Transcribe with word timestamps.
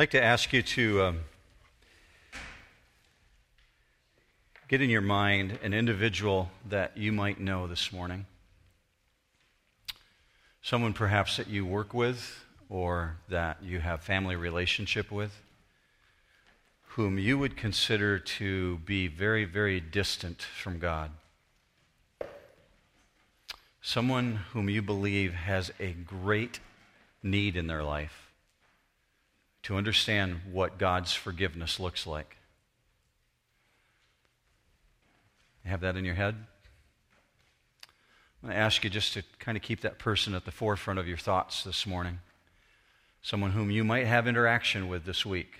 like 0.00 0.12
to 0.12 0.24
ask 0.24 0.54
you 0.54 0.62
to 0.62 1.02
um, 1.02 1.20
get 4.66 4.80
in 4.80 4.88
your 4.88 5.02
mind 5.02 5.58
an 5.62 5.74
individual 5.74 6.50
that 6.66 6.96
you 6.96 7.12
might 7.12 7.38
know 7.38 7.66
this 7.66 7.92
morning. 7.92 8.24
Someone 10.62 10.94
perhaps 10.94 11.36
that 11.36 11.48
you 11.48 11.66
work 11.66 11.92
with 11.92 12.46
or 12.70 13.18
that 13.28 13.62
you 13.62 13.80
have 13.80 14.00
family 14.00 14.36
relationship 14.36 15.10
with, 15.12 15.42
whom 16.96 17.18
you 17.18 17.36
would 17.36 17.54
consider 17.54 18.18
to 18.18 18.78
be 18.78 19.06
very, 19.06 19.44
very 19.44 19.80
distant 19.80 20.40
from 20.40 20.78
God. 20.78 21.10
Someone 23.82 24.36
whom 24.54 24.70
you 24.70 24.80
believe 24.80 25.34
has 25.34 25.70
a 25.78 25.92
great 25.92 26.58
need 27.22 27.54
in 27.54 27.66
their 27.66 27.84
life 27.84 28.29
to 29.62 29.76
understand 29.76 30.40
what 30.50 30.78
God's 30.78 31.12
forgiveness 31.12 31.78
looks 31.78 32.06
like. 32.06 32.36
have 35.64 35.82
that 35.82 35.96
in 35.96 36.04
your 36.04 36.14
head? 36.14 36.34
I'm 38.42 38.48
going 38.48 38.54
to 38.54 38.60
ask 38.60 38.82
you 38.82 38.90
just 38.90 39.12
to 39.14 39.22
kind 39.38 39.56
of 39.56 39.62
keep 39.62 39.82
that 39.82 39.98
person 39.98 40.34
at 40.34 40.44
the 40.44 40.50
forefront 40.50 40.98
of 40.98 41.06
your 41.06 41.18
thoughts 41.18 41.62
this 41.62 41.86
morning. 41.86 42.20
Someone 43.22 43.50
whom 43.50 43.70
you 43.70 43.84
might 43.84 44.06
have 44.06 44.26
interaction 44.26 44.88
with 44.88 45.04
this 45.04 45.26
week, 45.26 45.58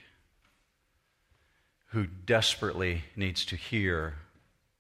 who 1.89 2.07
desperately 2.07 3.05
needs 3.15 3.45
to 3.47 3.57
hear 3.57 4.15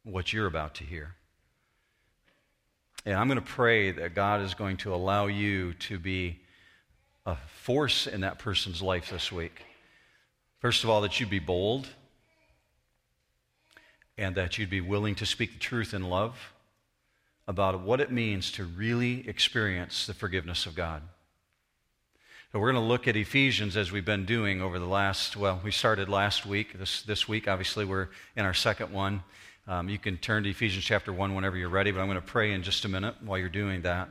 what 0.02 0.32
you're 0.32 0.46
about 0.46 0.74
to 0.76 0.84
hear. 0.84 1.14
And 3.04 3.14
I'm 3.14 3.28
going 3.28 3.40
to 3.40 3.44
pray 3.44 3.92
that 3.92 4.14
God 4.14 4.40
is 4.40 4.54
going 4.54 4.78
to 4.78 4.94
allow 4.94 5.26
you 5.26 5.74
to 5.74 5.98
be 5.98 6.40
a 7.26 7.36
force 7.62 8.06
in 8.06 8.22
that 8.22 8.38
person's 8.38 8.80
life 8.80 9.10
this 9.10 9.30
week. 9.30 9.62
First 10.60 10.84
of 10.84 10.90
all, 10.90 11.00
that 11.02 11.20
you'd 11.20 11.30
be 11.30 11.38
bold 11.38 11.88
and 14.18 14.34
that 14.36 14.58
you'd 14.58 14.70
be 14.70 14.80
willing 14.80 15.14
to 15.16 15.26
speak 15.26 15.52
the 15.52 15.58
truth 15.58 15.94
in 15.94 16.08
love 16.08 16.52
about 17.48 17.80
what 17.80 18.00
it 18.00 18.12
means 18.12 18.52
to 18.52 18.64
really 18.64 19.28
experience 19.28 20.06
the 20.06 20.14
forgiveness 20.14 20.66
of 20.66 20.74
God. 20.74 21.02
So 22.52 22.58
we're 22.58 22.72
going 22.72 22.82
to 22.82 22.88
look 22.88 23.08
at 23.08 23.16
Ephesians 23.16 23.76
as 23.76 23.92
we've 23.92 24.04
been 24.04 24.26
doing 24.26 24.60
over 24.60 24.78
the 24.78 24.86
last, 24.86 25.36
well, 25.36 25.60
we 25.64 25.70
started 25.70 26.08
last 26.08 26.44
week. 26.44 26.78
This, 26.78 27.02
this 27.02 27.28
week, 27.28 27.48
obviously, 27.48 27.84
we're 27.84 28.08
in 28.36 28.44
our 28.44 28.54
second 28.54 28.92
one. 28.92 29.22
Um, 29.68 29.88
you 29.88 29.98
can 29.98 30.16
turn 30.16 30.42
to 30.42 30.50
Ephesians 30.50 30.84
chapter 30.84 31.12
1 31.12 31.34
whenever 31.34 31.56
you're 31.56 31.68
ready, 31.68 31.92
but 31.92 32.00
I'm 32.00 32.06
going 32.08 32.20
to 32.20 32.26
pray 32.26 32.52
in 32.52 32.62
just 32.62 32.84
a 32.84 32.88
minute 32.88 33.14
while 33.22 33.38
you're 33.38 33.48
doing 33.48 33.82
that. 33.82 34.08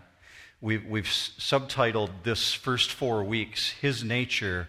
We've, 0.61 0.85
we've 0.85 1.05
subtitled 1.05 2.09
this 2.23 2.53
first 2.53 2.91
four 2.91 3.23
weeks, 3.23 3.69
His 3.69 4.03
Nature, 4.03 4.67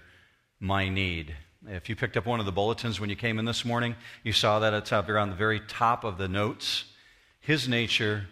My 0.61 0.89
Need. 0.89 1.35
If 1.67 1.89
you 1.89 1.97
picked 1.97 2.17
up 2.17 2.27
one 2.27 2.39
of 2.39 2.47
the 2.47 2.53
bulletins 2.53 3.01
when 3.01 3.11
you 3.11 3.17
came 3.17 3.41
in 3.41 3.45
this 3.45 3.65
morning, 3.65 3.97
you 4.23 4.33
saw 4.33 4.61
that 4.61 4.73
it's 4.73 4.93
up 4.93 5.09
on 5.09 5.31
the 5.31 5.37
very 5.37 5.59
top 5.59 6.05
of 6.05 6.17
the 6.17 6.29
notes. 6.29 6.85
His 7.41 7.69
nature, 7.69 8.29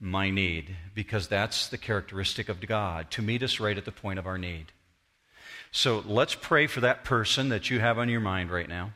my 0.00 0.30
need, 0.30 0.74
because 0.92 1.28
that's 1.28 1.68
the 1.68 1.78
characteristic 1.78 2.48
of 2.48 2.60
God, 2.66 3.12
to 3.12 3.22
meet 3.22 3.44
us 3.44 3.60
right 3.60 3.78
at 3.78 3.84
the 3.84 3.92
point 3.92 4.18
of 4.18 4.26
our 4.26 4.36
need. 4.36 4.72
So 5.70 6.02
let's 6.04 6.34
pray 6.34 6.66
for 6.66 6.80
that 6.80 7.04
person 7.04 7.50
that 7.50 7.70
you 7.70 7.78
have 7.78 7.98
on 7.98 8.08
your 8.08 8.20
mind 8.20 8.50
right 8.50 8.68
now. 8.68 8.90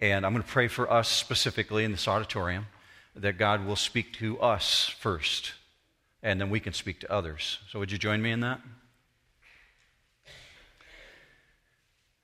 And 0.00 0.26
I'm 0.26 0.32
going 0.32 0.42
to 0.42 0.48
pray 0.48 0.66
for 0.66 0.90
us 0.90 1.08
specifically 1.08 1.84
in 1.84 1.92
this 1.92 2.08
auditorium 2.08 2.66
that 3.14 3.38
God 3.38 3.64
will 3.64 3.76
speak 3.76 4.12
to 4.14 4.40
us 4.40 4.88
first 4.98 5.52
and 6.26 6.40
then 6.40 6.50
we 6.50 6.58
can 6.58 6.72
speak 6.72 6.98
to 6.98 7.12
others. 7.12 7.60
So, 7.70 7.78
would 7.78 7.92
you 7.92 7.98
join 7.98 8.20
me 8.20 8.32
in 8.32 8.40
that? 8.40 8.60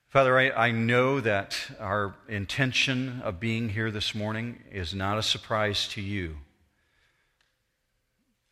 Father, 0.09 0.37
I, 0.37 0.51
I 0.51 0.71
know 0.73 1.21
that 1.21 1.57
our 1.79 2.17
intention 2.29 3.23
of 3.25 3.39
being 3.39 3.69
here 3.69 3.93
this 3.93 4.13
morning 4.13 4.59
is 4.73 4.93
not 4.93 5.19
a 5.19 5.23
surprise 5.23 5.87
to 5.91 6.01
you. 6.01 6.39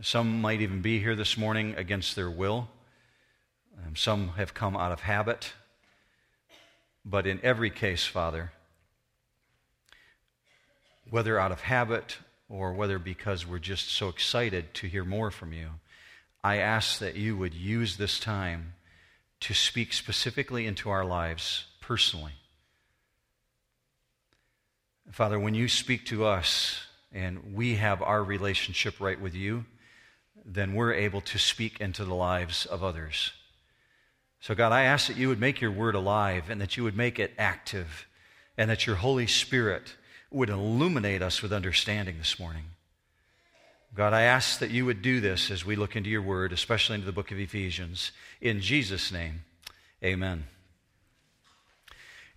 Some 0.01 0.41
might 0.41 0.61
even 0.61 0.83
be 0.83 1.01
here 1.01 1.17
this 1.17 1.37
morning 1.37 1.75
against 1.77 2.15
their 2.15 2.31
will. 2.31 2.69
Um, 3.85 3.97
some 3.97 4.29
have 4.37 4.55
come 4.55 4.77
out 4.77 4.93
of 4.93 5.01
habit. 5.01 5.53
But 7.05 7.27
in 7.27 7.41
every 7.43 7.71
case, 7.71 8.07
Father, 8.07 8.53
whether 11.11 11.41
out 11.41 11.51
of 11.51 11.63
habit 11.63 12.19
or 12.51 12.73
whether 12.73 12.99
because 12.99 13.47
we're 13.47 13.61
just 13.61 13.89
so 13.89 14.09
excited 14.09 14.75
to 14.75 14.89
hear 14.89 15.05
more 15.05 15.31
from 15.31 15.53
you, 15.53 15.69
I 16.43 16.57
ask 16.57 16.99
that 16.99 17.15
you 17.15 17.37
would 17.37 17.55
use 17.55 17.97
this 17.97 18.19
time 18.19 18.75
to 19.41 19.55
speak 19.55 19.93
specifically 19.93 20.67
into 20.67 20.91
our 20.91 21.05
lives 21.05 21.67
personally. 21.81 22.33
Father, 25.11 25.39
when 25.39 25.55
you 25.55 25.69
speak 25.69 26.05
to 26.07 26.25
us 26.25 26.81
and 27.13 27.55
we 27.55 27.77
have 27.77 28.03
our 28.03 28.23
relationship 28.23 29.01
right 29.01 29.21
with 29.21 29.35
you, 29.35 29.65
then 30.45 30.75
we're 30.75 30.93
able 30.93 31.21
to 31.21 31.39
speak 31.39 31.81
into 31.81 32.05
the 32.05 32.15
lives 32.15 32.67
of 32.67 32.83
others. 32.83 33.33
So, 34.41 34.55
God, 34.55 34.73
I 34.73 34.83
ask 34.83 35.09
that 35.09 35.17
you 35.17 35.29
would 35.29 35.41
make 35.41 35.61
your 35.61 35.71
word 35.71 35.95
alive 35.95 36.49
and 36.49 36.61
that 36.61 36.77
you 36.77 36.85
would 36.85 36.97
make 36.97 37.19
it 37.19 37.33
active 37.39 38.07
and 38.57 38.71
that 38.71 38.87
your 38.87 38.97
Holy 38.97 39.27
Spirit 39.27 39.97
would 40.31 40.49
illuminate 40.49 41.23
us 41.23 41.43
with 41.43 41.53
understanding 41.53 42.19
this 42.19 42.39
morning. 42.39 42.65
God, 43.95 44.13
I 44.13 44.23
ask 44.23 44.61
that 44.61 44.71
you 44.71 44.87
would 44.87 45.03
do 45.03 45.21
this 45.21 45.51
as 45.51 45.67
we 45.67 45.75
look 45.75 45.97
into 45.97 46.09
your 46.09 46.23
word, 46.23 46.53
especially 46.53 46.95
into 46.95 47.07
the 47.07 47.13
book 47.13 47.33
of 47.33 47.41
Ephesians. 47.41 48.13
In 48.41 48.61
Jesus' 48.61 49.11
name, 49.11 49.43
amen. 50.05 50.45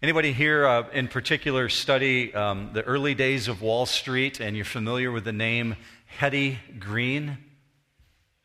Anybody 0.02 0.34
here 0.34 0.66
uh, 0.66 0.90
in 0.92 1.08
particular 1.08 1.70
study 1.70 2.34
um, 2.34 2.72
the 2.74 2.82
early 2.82 3.14
days 3.14 3.48
of 3.48 3.62
Wall 3.62 3.86
Street 3.86 4.40
and 4.40 4.56
you're 4.56 4.66
familiar 4.66 5.12
with 5.12 5.24
the 5.24 5.32
name 5.32 5.76
Hetty 6.08 6.60
Green? 6.80 7.38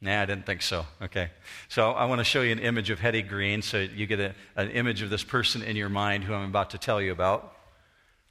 Nah, 0.01 0.23
I 0.23 0.27
didn't 0.27 0.47
think 0.47 0.63
so. 0.63 0.87
Okay. 1.03 1.31
So 1.69 1.91
I 1.91 2.05
want 2.05 2.21
to 2.21 2.25
show 2.25 2.43
you 2.43 2.53
an 2.53 2.61
image 2.61 2.91
of 2.91 3.01
Hetty 3.01 3.23
Green 3.23 3.63
so 3.63 3.79
you 3.79 4.07
get 4.07 4.21
a, 4.21 4.35
an 4.55 4.71
image 4.71 5.03
of 5.03 5.11
this 5.11 5.25
person 5.25 5.63
in 5.63 5.75
your 5.75 5.89
mind 5.89 6.23
who 6.23 6.35
I'm 6.35 6.49
about 6.49 6.71
to 6.71 6.79
tell 6.79 7.01
you 7.01 7.11
about. 7.11 7.58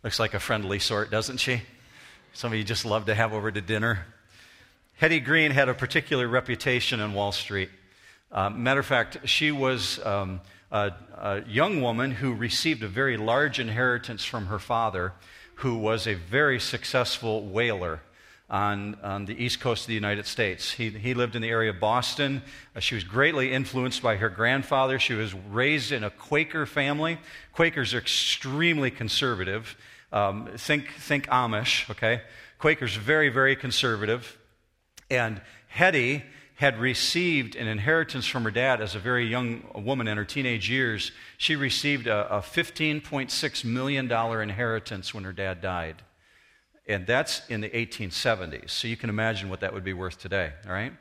Looks 0.07 0.19
like 0.21 0.33
a 0.35 0.39
friendly 0.39 0.79
sort, 0.79 1.11
doesn't 1.11 1.35
she? 1.35 1.61
Some 2.31 2.53
of 2.53 2.57
you 2.57 2.63
just 2.63 2.85
love 2.85 3.07
to 3.07 3.13
have 3.13 3.33
over 3.33 3.51
to 3.51 3.59
dinner. 3.59 4.05
Hetty 4.95 5.19
Green 5.19 5.51
had 5.51 5.67
a 5.67 5.73
particular 5.73 6.29
reputation 6.29 7.01
in 7.01 7.13
Wall 7.13 7.33
Street. 7.33 7.69
Uh, 8.31 8.49
matter 8.49 8.79
of 8.79 8.85
fact, 8.85 9.17
she 9.25 9.51
was 9.51 9.99
um, 10.05 10.39
a, 10.71 10.93
a 11.17 11.43
young 11.45 11.81
woman 11.81 12.11
who 12.11 12.33
received 12.33 12.83
a 12.83 12.87
very 12.87 13.17
large 13.17 13.59
inheritance 13.59 14.23
from 14.23 14.45
her 14.45 14.59
father, 14.59 15.11
who 15.55 15.77
was 15.77 16.07
a 16.07 16.13
very 16.13 16.61
successful 16.61 17.43
whaler 17.43 17.99
on, 18.49 18.95
on 19.03 19.25
the 19.25 19.35
east 19.43 19.59
coast 19.59 19.83
of 19.83 19.87
the 19.87 19.93
United 19.93 20.25
States. 20.25 20.71
He, 20.71 20.89
he 20.89 21.15
lived 21.15 21.35
in 21.35 21.41
the 21.41 21.49
area 21.49 21.71
of 21.71 21.81
Boston. 21.81 22.43
Uh, 22.73 22.79
she 22.79 22.95
was 22.95 23.03
greatly 23.03 23.51
influenced 23.51 24.01
by 24.01 24.15
her 24.15 24.29
grandfather. 24.29 24.99
She 24.99 25.15
was 25.15 25.33
raised 25.33 25.91
in 25.91 26.05
a 26.05 26.09
Quaker 26.09 26.65
family. 26.65 27.17
Quakers 27.51 27.93
are 27.93 27.97
extremely 27.97 28.89
conservative. 28.89 29.75
Um, 30.11 30.49
think, 30.57 30.93
think 30.93 31.27
Amish, 31.27 31.89
okay? 31.89 32.21
Quakers 32.59 32.95
very, 32.95 33.29
very 33.29 33.55
conservative. 33.55 34.37
And 35.09 35.41
Hetty 35.67 36.23
had 36.55 36.79
received 36.79 37.55
an 37.55 37.67
inheritance 37.67 38.25
from 38.25 38.43
her 38.43 38.51
dad 38.51 38.81
as 38.81 38.95
a 38.95 38.99
very 38.99 39.27
young 39.27 39.63
woman 39.75 40.07
in 40.07 40.17
her 40.17 40.25
teenage 40.25 40.69
years. 40.69 41.11
She 41.37 41.55
received 41.55 42.07
a, 42.07 42.37
a 42.37 42.39
$15.6 42.39 43.63
million 43.63 44.11
inheritance 44.11 45.13
when 45.13 45.23
her 45.23 45.33
dad 45.33 45.61
died. 45.61 46.01
And 46.87 47.05
that's 47.05 47.47
in 47.47 47.61
the 47.61 47.69
1870s. 47.69 48.71
So 48.71 48.87
you 48.87 48.97
can 48.97 49.09
imagine 49.09 49.49
what 49.49 49.59
that 49.59 49.73
would 49.73 49.83
be 49.83 49.93
worth 49.93 50.19
today, 50.19 50.53
all 50.65 50.73
right? 50.73 50.93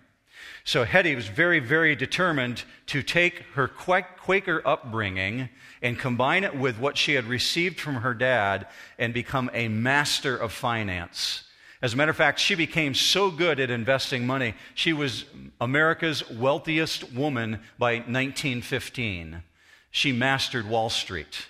So 0.65 0.85
Hetty 0.85 1.15
was 1.15 1.29
very, 1.29 1.61
very 1.61 1.95
determined 1.95 2.65
to 2.87 3.03
take 3.03 3.41
her 3.55 3.69
Quaker 3.69 4.63
upbringing 4.65 5.49
and 5.81 5.99
combine 5.99 6.45
it 6.45 6.57
with 6.57 6.79
what 6.79 6.99
she 6.99 7.15
had 7.15 7.27
received 7.27 7.79
from 7.79 7.97
her 7.97 8.15
dad 8.15 8.67
and 8.99 9.15
become 9.15 9.51
a 9.53 9.69
master 9.69 10.37
of 10.37 10.53
finance. 10.53 11.45
As 11.83 11.93
a 11.93 11.97
matter 11.97 12.11
of 12.11 12.17
fact, 12.17 12.41
she 12.41 12.55
became 12.55 12.95
so 12.95 13.31
good 13.31 13.61
at 13.61 13.71
investing 13.71 14.27
money, 14.27 14.55
she 14.75 14.93
was 14.93 15.25
America's 15.61 16.29
wealthiest 16.31 17.13
woman 17.13 17.61
by 17.79 17.97
1915. 17.97 19.43
She 19.91 20.13
mastered 20.13 20.69
Wall 20.69 20.91
Street. 20.91 21.47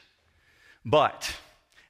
But 0.84 1.36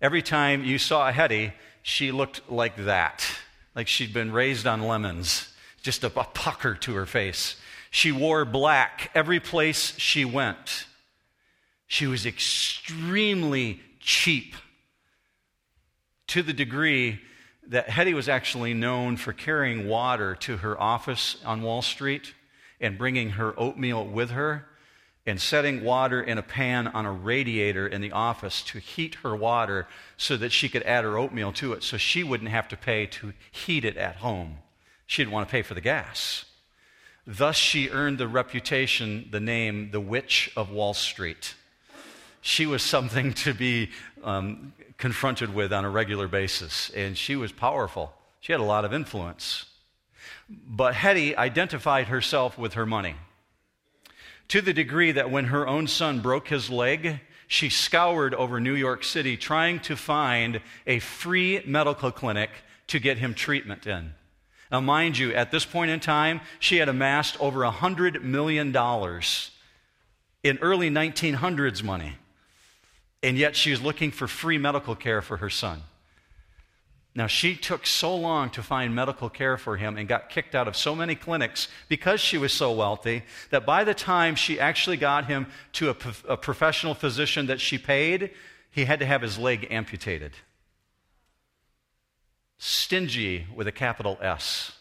every 0.01 0.23
time 0.23 0.65
you 0.65 0.79
saw 0.79 1.11
Hetty, 1.11 1.53
she 1.83 2.13
looked 2.13 2.51
like 2.51 2.77
that, 2.85 3.27
like 3.75 3.89
she'd 3.89 4.13
been 4.13 4.33
raised 4.33 4.67
on 4.67 4.83
lemons, 4.83 5.53
just 5.87 6.03
a, 6.03 6.09
a 6.09 6.25
pucker 6.25 6.75
to 6.75 6.95
her 6.95 7.07
face. 7.07 7.57
She 7.93 8.11
wore 8.11 8.45
black 8.45 9.11
every 9.15 9.39
place 9.39 9.97
she 9.99 10.25
went. 10.25 10.87
She 11.87 12.09
was 12.09 12.27
extremely 12.27 13.81
cheap 14.01 14.57
to 16.27 16.43
the 16.43 16.53
degree 16.53 17.21
that 17.69 17.89
Hetty 17.89 18.15
was 18.15 18.29
actually 18.29 18.75
known 18.75 19.17
for 19.17 19.33
carrying 19.33 19.89
water 19.89 20.35
to 20.41 20.57
her 20.57 20.81
office 20.81 21.37
on 21.45 21.63
Wall 21.63 21.83
Street 21.83 22.35
and 22.81 22.99
bringing 22.99 23.31
her 23.31 23.59
oatmeal 23.59 24.05
with 24.05 24.31
her 24.31 24.67
and 25.25 25.41
setting 25.41 25.85
water 25.85 26.21
in 26.21 26.37
a 26.37 26.43
pan 26.43 26.89
on 26.89 27.07
a 27.07 27.13
radiator 27.13 27.87
in 27.87 28.01
the 28.01 28.11
office 28.11 28.61
to 28.63 28.81
heat 28.81 29.17
her 29.23 29.37
water 29.37 29.87
so 30.17 30.37
that 30.37 30.51
she 30.51 30.69
could 30.69 30.83
add 30.83 31.05
her 31.05 31.17
oatmeal 31.17 31.53
to 31.53 31.73
it 31.73 31.85
so 31.85 31.97
she 31.97 32.25
wouldn't 32.25 32.51
have 32.51 32.67
to 32.67 32.77
pay 32.77 33.07
to 33.07 33.33
heat 33.53 33.85
it 33.85 33.97
at 33.97 34.17
home. 34.17 34.59
She 35.07 35.23
didn't 35.23 35.33
want 35.33 35.49
to 35.49 35.51
pay 35.51 35.63
for 35.63 35.75
the 35.75 35.81
gas. 35.81 36.45
Thus, 37.27 37.57
she 37.57 37.91
earned 37.91 38.19
the 38.19 38.29
reputation, 38.29 39.29
the 39.31 39.41
name, 39.41 39.91
the 39.91 40.01
Witch 40.01 40.51
of 40.57 40.71
Wall 40.71 40.95
Street. 40.95 41.55
She 42.41 42.67
was 42.67 42.83
something 42.83 43.33
to 43.35 43.53
be 43.53 43.91
um, 44.23 44.73
confronted 44.99 45.53
with 45.53 45.73
on 45.73 45.85
a 45.85 45.91
regular 45.91 46.29
basis, 46.29 46.91
and 46.91 47.19
she 47.19 47.35
was 47.35 47.51
powerful. 47.51 48.13
She 48.41 48.53
had 48.53 48.61
a 48.61 48.65
lot 48.65 48.85
of 48.85 48.95
influence. 48.95 49.67
But 50.49 50.95
Hetty 50.95 51.37
identified 51.37 52.07
herself 52.07 52.57
with 52.57 52.75
her 52.75 52.87
money 52.87 53.17
to 54.49 54.61
the 54.61 54.73
degree 54.73 55.13
that 55.13 55.31
when 55.31 55.47
her 55.47 55.67
own 55.67 55.89
son 55.89 56.21
broke 56.21 56.49
his 56.49 56.71
leg, 56.71 57.21
she 57.49 57.69
scoured 57.69 58.35
over 58.35 58.61
New 58.61 58.75
York 58.75 59.03
City 59.03 59.37
trying 59.37 59.81
to 59.81 59.97
find 59.97 60.61
a 60.87 60.99
free 61.01 61.63
medical 61.67 62.13
clinic 62.13 62.51
to 62.87 63.01
get 63.01 63.19
him 63.19 63.35
treatment 63.35 63.87
in. 63.87 64.15
Now, 64.71 64.81
mind 64.81 65.17
you, 65.17 65.33
at 65.33 65.51
this 65.51 65.65
point 65.65 65.91
in 65.91 66.01
time, 66.01 66.41
she 66.59 66.79
had 66.79 66.89
amassed 66.89 67.41
over 67.41 67.61
$100 67.61 68.23
million 68.23 68.69
in 70.43 70.59
early 70.59 70.91
1900s 70.91 71.83
money, 71.83 72.17
and 73.23 73.39
yet 73.39 73.55
she 73.55 73.71
was 73.71 73.81
looking 73.81 74.11
for 74.11 74.27
free 74.27 74.59
medical 74.59 74.97
care 74.97 75.23
for 75.23 75.37
her 75.39 75.51
son. 75.51 75.83
Now, 77.17 77.29
she 77.29 77.57
took 77.57 77.87
so 77.87 78.15
long 78.15 78.51
to 78.51 78.63
find 78.63 78.95
medical 78.95 79.31
care 79.31 79.57
for 79.57 79.79
him 79.79 79.97
and 79.97 80.07
got 80.07 80.29
kicked 80.29 80.55
out 80.55 80.69
of 80.69 80.77
so 80.77 80.95
many 80.95 81.15
clinics 81.15 81.67
because 81.89 82.21
she 82.21 82.37
was 82.37 82.53
so 82.53 82.73
wealthy 82.73 83.23
that 83.49 83.65
by 83.65 83.85
the 83.85 83.95
time 83.95 84.35
she 84.35 84.61
actually 84.61 84.99
got 84.99 85.25
him 85.25 85.47
to 85.75 85.91
a, 85.91 85.97
a, 86.29 86.37
professional 86.37 86.93
physician 86.93 87.47
that 87.47 87.59
she 87.59 87.79
paid, 87.79 88.33
he 88.71 88.85
had 88.85 88.99
to 88.99 89.07
have 89.07 89.23
his 89.23 89.39
leg 89.39 89.67
amputated. 89.71 90.33
Stingy 92.59 93.47
with 93.55 93.67
a 93.67 93.73
capital 93.73 94.19
S. 94.21 94.73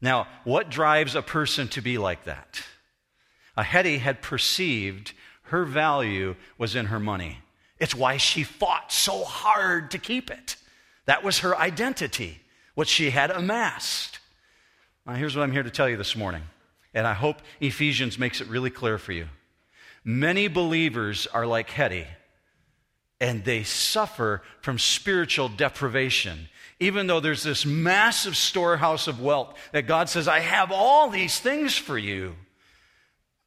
Now, 0.00 0.28
what 0.44 0.70
drives 0.70 1.14
a 1.14 1.22
person 1.22 1.68
to 1.68 1.80
be 1.80 1.96
like 1.96 2.24
that? 2.24 2.62
A 3.56 3.62
Hetty 3.62 3.98
had 3.98 4.20
perceived 4.20 5.12
her 5.44 5.64
value 5.64 6.36
was 6.58 6.74
in 6.74 6.86
her 6.86 7.00
money. 7.00 7.38
It's 7.78 7.94
why 7.94 8.16
she 8.16 8.42
fought 8.42 8.92
so 8.92 9.24
hard 9.24 9.90
to 9.92 9.98
keep 9.98 10.30
it. 10.30 10.56
That 11.06 11.22
was 11.22 11.40
her 11.40 11.56
identity, 11.56 12.40
what 12.74 12.88
she 12.88 13.10
had 13.10 13.30
amassed. 13.30 14.18
Now, 15.06 15.14
here's 15.14 15.36
what 15.36 15.42
I'm 15.42 15.52
here 15.52 15.62
to 15.62 15.70
tell 15.70 15.88
you 15.88 15.96
this 15.96 16.16
morning, 16.16 16.42
and 16.94 17.06
I 17.06 17.12
hope 17.12 17.42
Ephesians 17.60 18.18
makes 18.18 18.40
it 18.40 18.48
really 18.48 18.70
clear 18.70 18.98
for 18.98 19.12
you. 19.12 19.28
Many 20.02 20.48
believers 20.48 21.26
are 21.26 21.46
like 21.46 21.70
Hetty, 21.70 22.06
and 23.24 23.44
they 23.44 23.62
suffer 23.62 24.42
from 24.60 24.78
spiritual 24.78 25.48
deprivation. 25.48 26.48
Even 26.78 27.06
though 27.06 27.20
there's 27.20 27.42
this 27.42 27.64
massive 27.64 28.36
storehouse 28.36 29.06
of 29.06 29.20
wealth 29.20 29.56
that 29.72 29.86
God 29.86 30.08
says, 30.08 30.28
I 30.28 30.40
have 30.40 30.70
all 30.70 31.08
these 31.08 31.38
things 31.38 31.76
for 31.76 31.98
you 31.98 32.36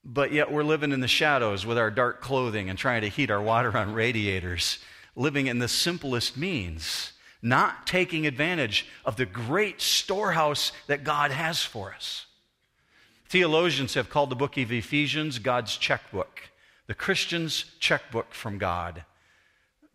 but 0.09 0.31
yet 0.31 0.49
we're 0.49 0.63
living 0.63 0.93
in 0.93 1.01
the 1.01 1.07
shadows 1.07 1.65
with 1.65 1.77
our 1.77 1.91
dark 1.91 2.21
clothing 2.21 2.69
and 2.69 2.79
trying 2.79 3.01
to 3.01 3.09
heat 3.09 3.29
our 3.29 3.41
water 3.41 3.77
on 3.77 3.93
radiators, 3.93 4.79
living 5.17 5.47
in 5.47 5.59
the 5.59 5.67
simplest 5.67 6.37
means, 6.37 7.11
not 7.41 7.85
taking 7.85 8.25
advantage 8.25 8.87
of 9.03 9.17
the 9.17 9.25
great 9.25 9.81
storehouse 9.81 10.71
that 10.87 11.03
God 11.03 11.31
has 11.31 11.61
for 11.61 11.93
us. 11.93 12.25
Theologians 13.27 13.95
have 13.95 14.09
called 14.09 14.29
the 14.29 14.35
book 14.35 14.57
of 14.57 14.71
Ephesians 14.71 15.39
God's 15.39 15.75
checkbook, 15.75 16.43
the 16.87 16.93
Christian's 16.93 17.65
checkbook 17.81 18.33
from 18.33 18.57
God, 18.57 19.03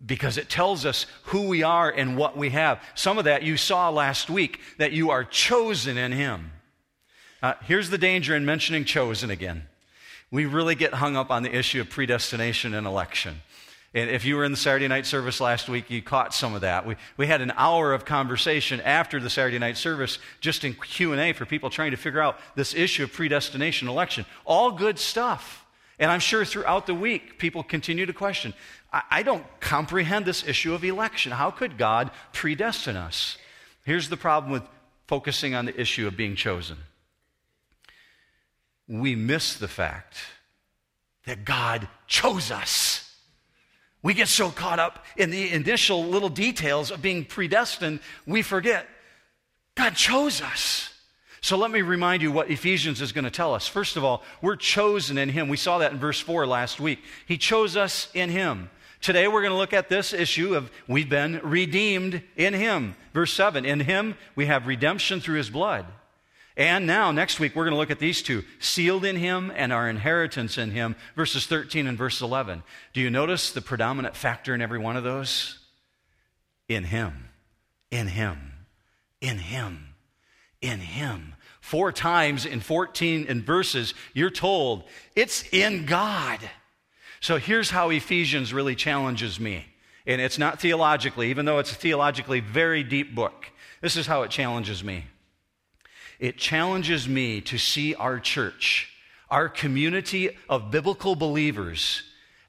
because 0.05 0.37
it 0.39 0.49
tells 0.49 0.85
us 0.85 1.07
who 1.25 1.49
we 1.49 1.63
are 1.63 1.91
and 1.91 2.17
what 2.17 2.37
we 2.37 2.51
have. 2.51 2.83
Some 2.95 3.19
of 3.19 3.25
that 3.25 3.43
you 3.43 3.57
saw 3.57 3.91
last 3.91 4.29
week, 4.29 4.61
that 4.79 4.93
you 4.93 5.11
are 5.11 5.25
chosen 5.25 5.97
in 5.97 6.13
Him. 6.13 6.53
Uh, 7.43 7.55
here's 7.65 7.91
the 7.91 7.99
danger 7.99 8.37
in 8.37 8.45
mentioning 8.45 8.85
chosen 8.85 9.31
again 9.31 9.67
we 10.31 10.47
really 10.47 10.75
get 10.75 10.95
hung 10.95 11.15
up 11.15 11.31
on 11.31 11.43
the 11.43 11.55
issue 11.55 11.81
of 11.81 11.91
predestination 11.91 12.73
and 12.73 12.87
election. 12.87 13.43
And 13.95 14.09
if 14.09 14.25
you 14.25 14.37
were 14.37 14.45
in 14.45 14.53
the 14.53 14.57
Saturday 14.57 14.89
night 14.89 15.05
service 15.05 15.39
last 15.39 15.69
week, 15.69 15.91
you 15.91 16.01
caught 16.01 16.33
some 16.33 16.55
of 16.55 16.63
that. 16.63 16.87
We, 16.87 16.97
we 17.19 17.27
had 17.27 17.43
an 17.43 17.53
hour 17.55 17.93
of 17.93 18.07
conversation 18.07 18.81
after 18.81 19.21
the 19.21 19.29
Saturday 19.29 19.59
night 19.59 19.77
service 19.77 20.19
just 20.41 20.65
in 20.65 20.73
Q&A 20.73 21.35
for 21.35 21.45
people 21.45 21.69
trying 21.69 21.91
to 21.91 21.99
figure 21.99 22.23
out 22.23 22.39
this 22.55 22.75
issue 22.75 23.05
of 23.05 23.13
predestination 23.13 23.89
election. 23.89 24.25
All 24.47 24.73
good 24.73 24.99
stuff. 24.99 25.67
And 25.99 26.11
I'm 26.11 26.21
sure 26.21 26.47
throughout 26.47 26.87
the 26.87 26.95
week, 26.95 27.39
people 27.39 27.63
continue 27.63 28.07
to 28.07 28.15
question, 28.15 28.55
I, 28.93 29.23
don't 29.23 29.45
comprehend 29.61 30.27
this 30.27 30.47
issue 30.47 30.75
of 30.75 30.85
election. 30.85 31.33
How 31.33 31.51
could 31.51 31.79
God 31.79 32.11
predestine 32.35 32.97
us? 32.97 33.39
Here's 33.85 34.11
the 34.11 34.19
problem 34.19 34.53
with 34.53 34.63
focusing 35.07 35.55
on 35.55 35.65
the 35.65 35.81
issue 35.81 36.07
of 36.07 36.17
being 36.17 36.37
chosen 36.37 36.77
we 38.89 39.15
miss 39.15 39.55
the 39.55 39.69
fact 39.69 40.17
that 41.25 41.45
God 41.45 41.89
chose 42.07 42.51
us. 42.51 43.09
We 44.03 44.13
get 44.13 44.29
so 44.29 44.51
caught 44.51 44.81
up 44.81 45.07
in 45.17 45.31
the 45.31 45.51
initial 45.51 46.05
little 46.05 46.29
details 46.29 46.91
of 46.91 47.01
being 47.01 47.25
predestined, 47.25 48.01
we 48.27 48.43
forget 48.43 48.87
God 49.77 49.95
chose 49.95 50.43
us. 50.43 50.93
So 51.41 51.57
let 51.57 51.71
me 51.71 51.83
remind 51.83 52.23
you 52.23 52.31
what 52.31 52.51
Ephesians 52.51 53.01
is 53.01 53.13
going 53.13 53.25
to 53.25 53.31
tell 53.31 53.55
us. 53.55 53.67
First 53.67 53.97
of 53.97 54.05
all, 54.05 54.23
we're 54.43 54.57
chosen 54.57 55.19
in 55.19 55.29
Him. 55.29 55.49
We 55.49 55.57
saw 55.57 55.79
that 55.79 55.93
in 55.93 55.99
verse 55.99 56.21
4 56.21 56.47
last 56.47 56.79
week. 56.79 57.01
He 57.27 57.39
chose 57.39 57.77
us 57.77 58.09
in 58.15 58.31
Him. 58.31 58.71
Today 59.03 59.27
we're 59.27 59.43
going 59.43 59.53
to 59.53 59.59
look 59.59 59.73
at 59.73 59.89
this 59.89 60.13
issue 60.13 60.55
of 60.55 60.71
we've 60.87 61.09
been 61.09 61.41
redeemed 61.43 62.23
in 62.37 62.55
Him. 62.55 62.95
Verse 63.13 63.33
7 63.33 63.65
In 63.65 63.81
Him 63.81 64.15
we 64.37 64.47
have 64.47 64.69
redemption 64.69 65.21
through 65.21 65.39
His 65.39 65.51
blood. 65.51 65.87
And 66.57 66.87
now, 66.87 67.11
next 67.11 67.41
week, 67.41 67.57
we're 67.57 67.65
going 67.65 67.75
to 67.75 67.79
look 67.79 67.91
at 67.91 67.99
these 67.99 68.23
two 68.23 68.45
sealed 68.61 69.05
in 69.05 69.17
Him 69.17 69.51
and 69.57 69.73
our 69.73 69.89
inheritance 69.89 70.57
in 70.57 70.71
Him, 70.71 70.95
verses 71.17 71.47
13 71.47 71.87
and 71.87 71.99
verse 71.99 72.21
11. 72.21 72.63
Do 72.93 73.01
you 73.01 73.11
notice 73.11 73.51
the 73.51 73.63
predominant 73.63 74.15
factor 74.15 74.55
in 74.55 74.61
every 74.61 74.79
one 74.79 74.97
of 74.97 75.03
those? 75.03 75.59
In 76.69 76.85
Him, 76.85 77.31
in 77.91 78.07
Him, 78.07 78.53
in 79.21 79.39
Him, 79.39 79.95
in 80.61 80.79
Him. 80.79 81.35
Four 81.61 81.91
times 81.91 82.45
in 82.45 82.61
14 82.61 83.25
in 83.25 83.43
verses, 83.43 83.95
you're 84.13 84.31
told 84.31 84.85
it's 85.17 85.45
in 85.53 85.87
God. 85.87 86.39
So 87.23 87.39
here's 87.39 87.71
how 87.71 87.91
Ephesians 87.91 88.53
really 88.53 88.75
challenges 88.75 89.39
me. 89.39 89.65
And 90.09 90.21
it's 90.21 90.39
not 90.39 90.61
theologically, 90.61 91.31
even 91.31 91.47
though 91.47 91.61
it's 91.61 91.71
a 91.71 91.77
theologically 91.77 92.41
very 92.41 92.83
deep 92.83 93.15
book. 93.15 93.47
This 93.81 93.97
is 93.97 94.07
how 94.07 94.23
it 94.23 94.31
challenges 94.31 94.85
me 94.85 95.07
it 96.19 96.37
challenges 96.37 97.09
me 97.09 97.41
to 97.41 97.59
see 97.59 97.97
our 97.97 98.21
church, 98.21 98.93
our 99.29 99.49
community 99.49 100.31
of 100.49 100.71
biblical 100.71 101.17
believers, 101.17 102.05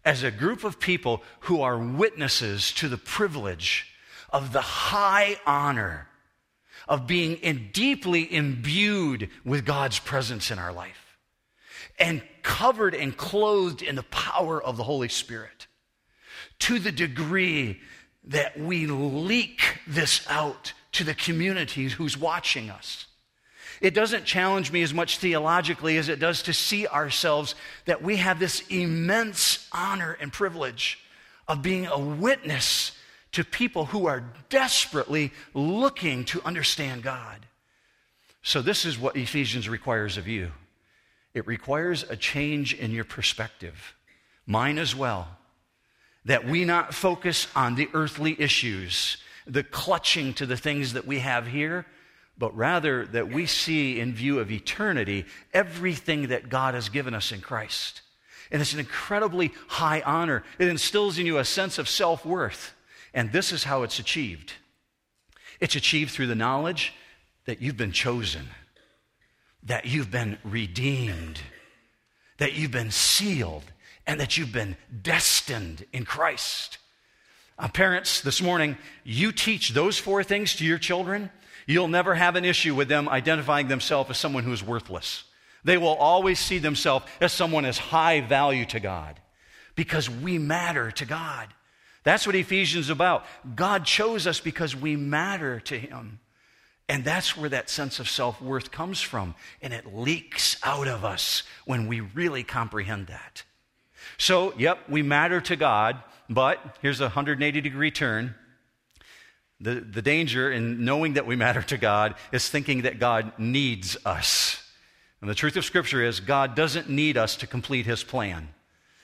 as 0.06 0.22
a 0.22 0.30
group 0.30 0.64
of 0.64 0.80
people 0.80 1.24
who 1.42 1.64
are 1.64 1.80
witnesses 1.80 2.72
to 2.74 2.88
the 2.88 3.00
privilege 3.00 3.88
of 4.30 4.54
the 4.54 4.62
high 4.62 5.38
honor 5.48 6.08
of 6.88 7.08
being 7.08 7.38
in 7.38 7.72
deeply 7.74 8.32
imbued 8.32 9.30
with 9.44 9.66
God's 9.66 9.98
presence 9.98 10.52
in 10.52 10.60
our 10.60 10.72
life 10.72 11.18
and 11.98 12.22
covered 12.44 12.94
and 12.94 13.16
clothed 13.18 13.82
in 13.82 13.96
the 13.96 14.04
power 14.04 14.62
of 14.62 14.78
the 14.78 14.84
Holy 14.84 15.10
Spirit 15.10 15.68
to 16.60 16.80
the 16.80 16.92
degree 16.92 17.80
that 18.26 18.60
we 18.60 18.86
leak 18.86 19.80
this 19.88 20.26
out 20.30 20.74
to 20.92 21.04
the 21.04 21.16
community 21.16 21.90
who's 21.90 22.18
watching 22.18 22.70
us 22.70 23.08
it 23.84 23.94
doesn't 23.94 24.24
challenge 24.24 24.72
me 24.72 24.82
as 24.82 24.94
much 24.94 25.18
theologically 25.18 25.98
as 25.98 26.08
it 26.08 26.18
does 26.18 26.44
to 26.44 26.54
see 26.54 26.88
ourselves 26.88 27.54
that 27.84 28.02
we 28.02 28.16
have 28.16 28.40
this 28.40 28.64
immense 28.70 29.68
honor 29.74 30.18
and 30.22 30.32
privilege 30.32 31.00
of 31.50 31.62
being 31.62 31.88
a 31.88 32.00
witness 32.00 32.94
to 33.34 33.44
people 33.44 33.88
who 33.88 34.06
are 34.06 34.24
desperately 34.48 35.34
looking 35.54 36.24
to 36.24 36.42
understand 36.46 37.04
God. 37.04 37.46
So, 38.42 38.62
this 38.62 38.86
is 38.86 38.98
what 38.98 39.18
Ephesians 39.18 39.68
requires 39.68 40.18
of 40.18 40.30
you 40.30 40.54
it 41.34 41.48
requires 41.48 42.04
a 42.04 42.16
change 42.16 42.74
in 42.74 42.92
your 42.92 43.06
perspective, 43.06 43.96
mine 44.46 44.78
as 44.78 44.96
well, 44.96 45.28
that 46.26 46.46
we 46.46 46.66
not 46.66 46.94
focus 46.94 47.48
on 47.56 47.76
the 47.76 47.90
earthly 47.94 48.40
issues, 48.40 49.18
the 49.46 49.64
clutching 49.64 50.34
to 50.36 50.46
the 50.46 50.58
things 50.58 50.94
that 50.94 51.06
we 51.06 51.20
have 51.20 51.48
here 51.48 51.86
but 52.38 52.56
rather 52.56 53.06
that 53.08 53.30
we 53.30 53.46
see 53.46 54.00
in 54.00 54.14
view 54.14 54.40
of 54.40 54.52
eternity 54.52 55.26
everything 55.54 56.28
that 56.28 56.50
God 56.50 56.74
has 56.74 56.90
given 56.90 57.14
us 57.14 57.32
in 57.32 57.42
Christ. 57.42 58.02
And 58.52 58.62
it's 58.62 58.74
an 58.74 58.80
incredibly 58.80 59.54
high 59.68 60.02
honor. 60.02 60.44
It 60.60 60.68
instills 60.68 61.18
in 61.18 61.26
you 61.26 61.38
a 61.38 61.46
sense 61.46 61.78
of 61.78 61.88
self 61.88 62.26
worth. 62.26 62.74
And 63.14 63.32
this 63.32 63.52
is 63.52 63.64
how 63.64 63.84
it's 63.84 64.00
achieved 64.00 64.54
it's 65.60 65.76
achieved 65.76 66.12
through 66.12 66.28
the 66.28 66.36
knowledge 66.36 66.94
that 67.46 67.62
you've 67.62 67.78
been 67.78 67.92
chosen, 67.92 68.48
that 69.66 69.86
you've 69.86 70.12
been 70.12 70.38
redeemed, 70.44 71.40
that 72.38 72.54
you've 72.54 72.72
been 72.72 72.92
sealed 72.92 73.64
and 74.06 74.20
that 74.20 74.38
you've 74.38 74.52
been 74.52 74.76
destined 75.02 75.86
in 75.94 76.06
Christ. 76.06 76.78
Uh, 77.58 77.68
parents, 77.68 78.22
this 78.22 78.42
morning, 78.42 78.78
you 79.04 79.32
teach 79.32 79.70
those 79.70 79.98
four 79.98 80.24
things 80.24 80.56
to 80.56 80.66
your 80.66 80.78
children, 80.78 81.30
you'll 81.66 81.88
never 81.88 82.16
have 82.16 82.36
an 82.36 82.44
issue 82.44 82.76
with 82.76 82.88
them 82.88 83.08
identifying 83.08 83.68
themselves 83.68 84.10
as 84.10 84.18
someone 84.18 84.44
who's 84.44 84.64
worthless. 84.64 85.24
They 85.64 85.78
will 85.78 85.96
always 85.96 86.40
see 86.40 86.58
themselves 86.58 87.06
as 87.22 87.32
someone 87.32 87.64
as 87.64 87.78
high 87.78 88.22
value 88.22 88.66
to 88.66 88.80
God 88.80 89.20
because 89.76 90.10
we 90.10 90.38
matter 90.38 90.92
to 90.92 91.06
God. 91.06 91.48
That's 92.04 92.28
what 92.28 92.36
Ephesians 92.36 92.86
is 92.86 92.90
about. 92.90 93.26
God 93.56 93.86
chose 93.86 94.28
us 94.28 94.40
because 94.40 94.76
we 94.76 94.96
matter 94.96 95.62
to 95.62 95.80
Him. 95.80 96.20
And 96.90 97.06
that's 97.06 97.38
where 97.38 97.50
that 97.50 97.70
sense 97.70 98.00
of 98.00 98.10
self 98.10 98.42
worth 98.42 98.72
comes 98.72 99.02
from. 99.02 99.36
And 99.62 99.74
it 99.74 99.96
leaks 99.96 100.58
out 100.64 100.88
of 100.88 101.06
us 101.06 101.44
when 101.66 101.88
we 101.88 102.02
really 102.02 102.44
comprehend 102.44 103.08
that. 103.08 103.44
So, 104.18 104.54
yep, 104.58 104.80
we 104.90 105.02
matter 105.02 105.40
to 105.42 105.56
God, 105.56 105.98
but 106.30 106.60
here's 106.82 107.00
a 107.00 107.06
180 107.06 107.62
degree 107.62 107.92
turn. 107.92 108.36
The, 109.62 109.76
the 109.76 110.02
danger 110.02 110.52
in 110.52 110.84
knowing 110.84 111.14
that 111.14 111.26
we 111.26 111.38
matter 111.38 111.62
to 111.62 111.78
God 111.78 112.16
is 112.34 112.50
thinking 112.50 112.82
that 112.82 113.00
God 113.00 113.32
needs 113.38 113.96
us. 114.06 114.62
And 115.22 115.30
the 115.30 115.36
truth 115.36 115.56
of 115.56 115.64
Scripture 115.64 116.04
is, 116.04 116.20
God 116.20 116.54
doesn't 116.54 116.90
need 116.90 117.16
us 117.16 117.38
to 117.38 117.48
complete 117.48 117.86
His 117.86 118.04
plan. 118.04 118.50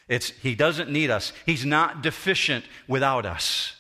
It's, 0.10 0.32
he 0.32 0.56
doesn't 0.56 0.90
need 0.90 1.12
us. 1.12 1.32
He's 1.46 1.66
not 1.66 2.02
deficient 2.02 2.66
without 2.88 3.26
us. 3.26 3.76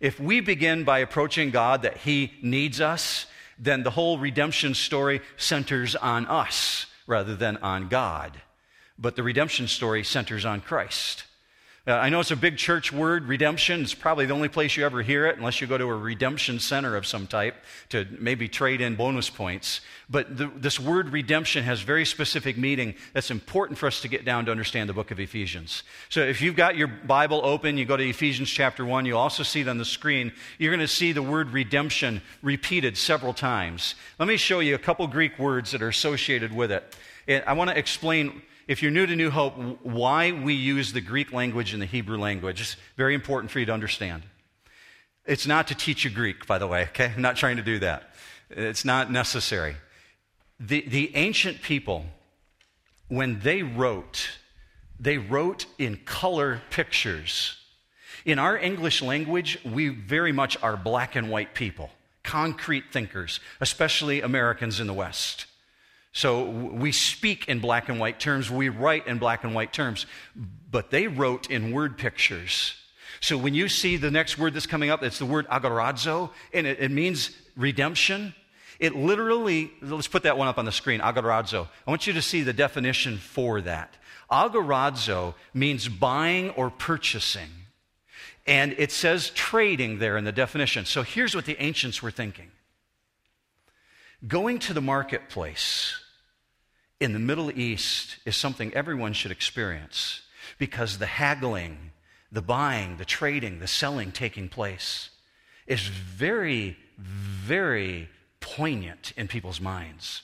If 0.00 0.18
we 0.18 0.40
begin 0.40 0.84
by 0.84 1.00
approaching 1.00 1.50
God 1.50 1.82
that 1.82 1.98
He 1.98 2.32
needs 2.40 2.80
us, 2.80 3.26
then 3.58 3.82
the 3.82 3.90
whole 3.90 4.18
redemption 4.18 4.74
story 4.74 5.20
centers 5.36 5.94
on 5.96 6.26
us 6.26 6.86
rather 7.06 7.34
than 7.34 7.56
on 7.58 7.88
God. 7.88 8.40
But 8.98 9.16
the 9.16 9.22
redemption 9.22 9.68
story 9.68 10.04
centers 10.04 10.44
on 10.44 10.60
Christ. 10.60 11.24
Uh, 11.84 11.94
I 11.94 12.10
know 12.10 12.20
it's 12.20 12.30
a 12.30 12.36
big 12.36 12.58
church 12.58 12.92
word, 12.92 13.26
redemption. 13.26 13.80
It's 13.80 13.92
probably 13.92 14.24
the 14.24 14.34
only 14.34 14.48
place 14.48 14.76
you 14.76 14.86
ever 14.86 15.02
hear 15.02 15.26
it, 15.26 15.36
unless 15.36 15.60
you 15.60 15.66
go 15.66 15.76
to 15.76 15.86
a 15.86 15.96
redemption 15.96 16.60
center 16.60 16.94
of 16.94 17.04
some 17.04 17.26
type 17.26 17.56
to 17.88 18.06
maybe 18.20 18.46
trade 18.46 18.80
in 18.80 18.94
bonus 18.94 19.28
points. 19.28 19.80
But 20.08 20.36
the, 20.36 20.46
this 20.54 20.78
word 20.78 21.08
redemption 21.08 21.64
has 21.64 21.80
very 21.80 22.04
specific 22.06 22.56
meaning 22.56 22.94
that's 23.14 23.32
important 23.32 23.80
for 23.80 23.88
us 23.88 24.00
to 24.02 24.08
get 24.08 24.24
down 24.24 24.44
to 24.44 24.52
understand 24.52 24.90
the 24.90 24.92
book 24.92 25.10
of 25.10 25.18
Ephesians. 25.18 25.82
So 26.08 26.20
if 26.20 26.40
you've 26.40 26.54
got 26.54 26.76
your 26.76 26.86
Bible 26.86 27.40
open, 27.42 27.76
you 27.76 27.84
go 27.84 27.96
to 27.96 28.08
Ephesians 28.08 28.48
chapter 28.48 28.84
1, 28.84 29.04
you'll 29.04 29.18
also 29.18 29.42
see 29.42 29.62
it 29.62 29.68
on 29.68 29.78
the 29.78 29.84
screen. 29.84 30.32
You're 30.58 30.70
going 30.70 30.86
to 30.86 30.86
see 30.86 31.10
the 31.10 31.20
word 31.20 31.50
redemption 31.50 32.22
repeated 32.42 32.96
several 32.96 33.34
times. 33.34 33.96
Let 34.20 34.28
me 34.28 34.36
show 34.36 34.60
you 34.60 34.76
a 34.76 34.78
couple 34.78 35.04
Greek 35.08 35.36
words 35.36 35.72
that 35.72 35.82
are 35.82 35.88
associated 35.88 36.54
with 36.54 36.70
it. 36.70 36.94
And 37.26 37.42
I 37.44 37.54
want 37.54 37.70
to 37.70 37.78
explain 37.78 38.42
if 38.66 38.82
you're 38.82 38.90
new 38.90 39.06
to 39.06 39.16
New 39.16 39.30
Hope, 39.30 39.54
why 39.82 40.32
we 40.32 40.54
use 40.54 40.92
the 40.92 41.00
Greek 41.00 41.32
language 41.32 41.72
and 41.72 41.82
the 41.82 41.86
Hebrew 41.86 42.18
language 42.18 42.60
is 42.60 42.76
very 42.96 43.14
important 43.14 43.50
for 43.50 43.58
you 43.58 43.66
to 43.66 43.72
understand. 43.72 44.22
It's 45.24 45.46
not 45.46 45.68
to 45.68 45.74
teach 45.74 46.04
you 46.04 46.10
Greek, 46.10 46.46
by 46.46 46.58
the 46.58 46.66
way, 46.66 46.82
okay? 46.84 47.12
I'm 47.14 47.22
not 47.22 47.36
trying 47.36 47.56
to 47.56 47.62
do 47.62 47.78
that. 47.80 48.14
It's 48.50 48.84
not 48.84 49.10
necessary. 49.10 49.76
The, 50.58 50.84
the 50.86 51.14
ancient 51.16 51.62
people, 51.62 52.06
when 53.08 53.40
they 53.40 53.62
wrote, 53.62 54.30
they 54.98 55.18
wrote 55.18 55.66
in 55.78 55.96
color 56.04 56.62
pictures. 56.70 57.56
In 58.24 58.38
our 58.38 58.56
English 58.56 59.02
language, 59.02 59.58
we 59.64 59.88
very 59.88 60.32
much 60.32 60.56
are 60.62 60.76
black 60.76 61.16
and 61.16 61.30
white 61.30 61.54
people, 61.54 61.90
concrete 62.22 62.84
thinkers, 62.92 63.40
especially 63.60 64.20
Americans 64.20 64.78
in 64.78 64.86
the 64.86 64.94
West. 64.94 65.46
So 66.12 66.44
we 66.44 66.92
speak 66.92 67.48
in 67.48 67.60
black 67.60 67.88
and 67.88 67.98
white 67.98 68.20
terms, 68.20 68.50
we 68.50 68.68
write 68.68 69.06
in 69.06 69.18
black 69.18 69.44
and 69.44 69.54
white 69.54 69.72
terms, 69.72 70.06
but 70.70 70.90
they 70.90 71.08
wrote 71.08 71.50
in 71.50 71.72
word 71.72 71.96
pictures. 71.96 72.74
So 73.20 73.38
when 73.38 73.54
you 73.54 73.68
see 73.68 73.96
the 73.96 74.10
next 74.10 74.36
word 74.36 74.52
that's 74.52 74.66
coming 74.66 74.90
up, 74.90 75.02
it's 75.02 75.18
the 75.18 75.26
word 75.26 75.46
agorazo, 75.48 76.30
and 76.52 76.66
it, 76.66 76.80
it 76.80 76.90
means 76.90 77.30
redemption. 77.56 78.34
It 78.78 78.94
literally, 78.94 79.70
let's 79.80 80.08
put 80.08 80.24
that 80.24 80.36
one 80.36 80.48
up 80.48 80.58
on 80.58 80.64
the 80.64 80.72
screen, 80.72 81.00
agorazo. 81.00 81.68
I 81.86 81.90
want 81.90 82.06
you 82.06 82.12
to 82.14 82.22
see 82.22 82.42
the 82.42 82.52
definition 82.52 83.16
for 83.16 83.60
that. 83.62 83.94
Agorazo 84.30 85.34
means 85.54 85.88
buying 85.88 86.50
or 86.50 86.70
purchasing. 86.70 87.48
And 88.46 88.74
it 88.76 88.90
says 88.90 89.30
trading 89.30 89.98
there 89.98 90.16
in 90.16 90.24
the 90.24 90.32
definition. 90.32 90.84
So 90.84 91.02
here's 91.02 91.34
what 91.34 91.46
the 91.46 91.56
ancients 91.62 92.02
were 92.02 92.10
thinking 92.10 92.50
going 94.26 94.58
to 94.60 94.72
the 94.72 94.80
marketplace 94.80 96.01
in 97.02 97.12
the 97.12 97.18
Middle 97.18 97.50
East 97.50 98.18
is 98.24 98.36
something 98.36 98.72
everyone 98.74 99.12
should 99.12 99.32
experience 99.32 100.22
because 100.58 100.98
the 100.98 101.06
haggling, 101.06 101.90
the 102.30 102.40
buying, 102.40 102.96
the 102.96 103.04
trading, 103.04 103.58
the 103.58 103.66
selling 103.66 104.12
taking 104.12 104.48
place 104.48 105.10
is 105.66 105.80
very, 105.80 106.76
very 106.96 108.08
poignant 108.38 109.12
in 109.16 109.26
people's 109.26 109.60
minds. 109.60 110.22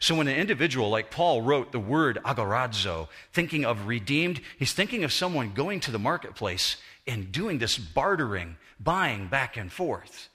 So 0.00 0.16
when 0.16 0.26
an 0.26 0.34
individual 0.34 0.90
like 0.90 1.12
Paul 1.12 1.42
wrote 1.42 1.70
the 1.70 1.78
word 1.78 2.18
agorazo, 2.24 3.06
thinking 3.32 3.64
of 3.64 3.86
redeemed, 3.86 4.40
he's 4.58 4.72
thinking 4.72 5.04
of 5.04 5.12
someone 5.12 5.52
going 5.52 5.78
to 5.80 5.92
the 5.92 6.00
marketplace 6.00 6.78
and 7.06 7.30
doing 7.30 7.58
this 7.58 7.78
bartering, 7.78 8.56
buying 8.80 9.28
back 9.28 9.56
and 9.56 9.70
forth. 9.70 10.30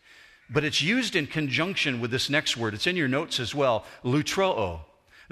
But 0.50 0.64
it's 0.64 0.82
used 0.82 1.18
in 1.18 1.28
conjunction 1.28 2.00
with 2.00 2.10
this 2.10 2.30
next 2.30 2.56
word. 2.56 2.74
It's 2.74 2.88
in 2.88 2.96
your 2.96 3.10
notes 3.10 3.42
as 3.42 3.54
well, 3.54 3.84
lutroo. 4.06 4.80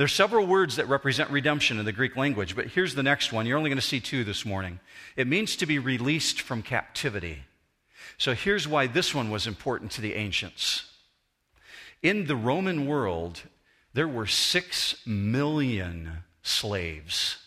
There's 0.01 0.13
several 0.13 0.47
words 0.47 0.77
that 0.77 0.87
represent 0.87 1.29
redemption 1.29 1.77
in 1.77 1.85
the 1.85 1.91
Greek 1.91 2.17
language, 2.17 2.55
but 2.55 2.65
here's 2.65 2.95
the 2.95 3.03
next 3.03 3.31
one. 3.31 3.45
You're 3.45 3.59
only 3.59 3.69
going 3.69 3.77
to 3.77 3.85
see 3.85 3.99
two 3.99 4.23
this 4.23 4.47
morning. 4.47 4.79
It 5.15 5.27
means 5.27 5.55
to 5.57 5.67
be 5.67 5.77
released 5.77 6.41
from 6.41 6.63
captivity. 6.63 7.43
So 8.17 8.33
here's 8.33 8.67
why 8.67 8.87
this 8.87 9.13
one 9.13 9.29
was 9.29 9.45
important 9.45 9.91
to 9.91 10.01
the 10.01 10.15
ancients. 10.15 10.89
In 12.01 12.25
the 12.25 12.35
Roman 12.35 12.87
world, 12.87 13.43
there 13.93 14.07
were 14.07 14.25
six 14.25 14.95
million 15.05 16.23
slaves. 16.41 17.37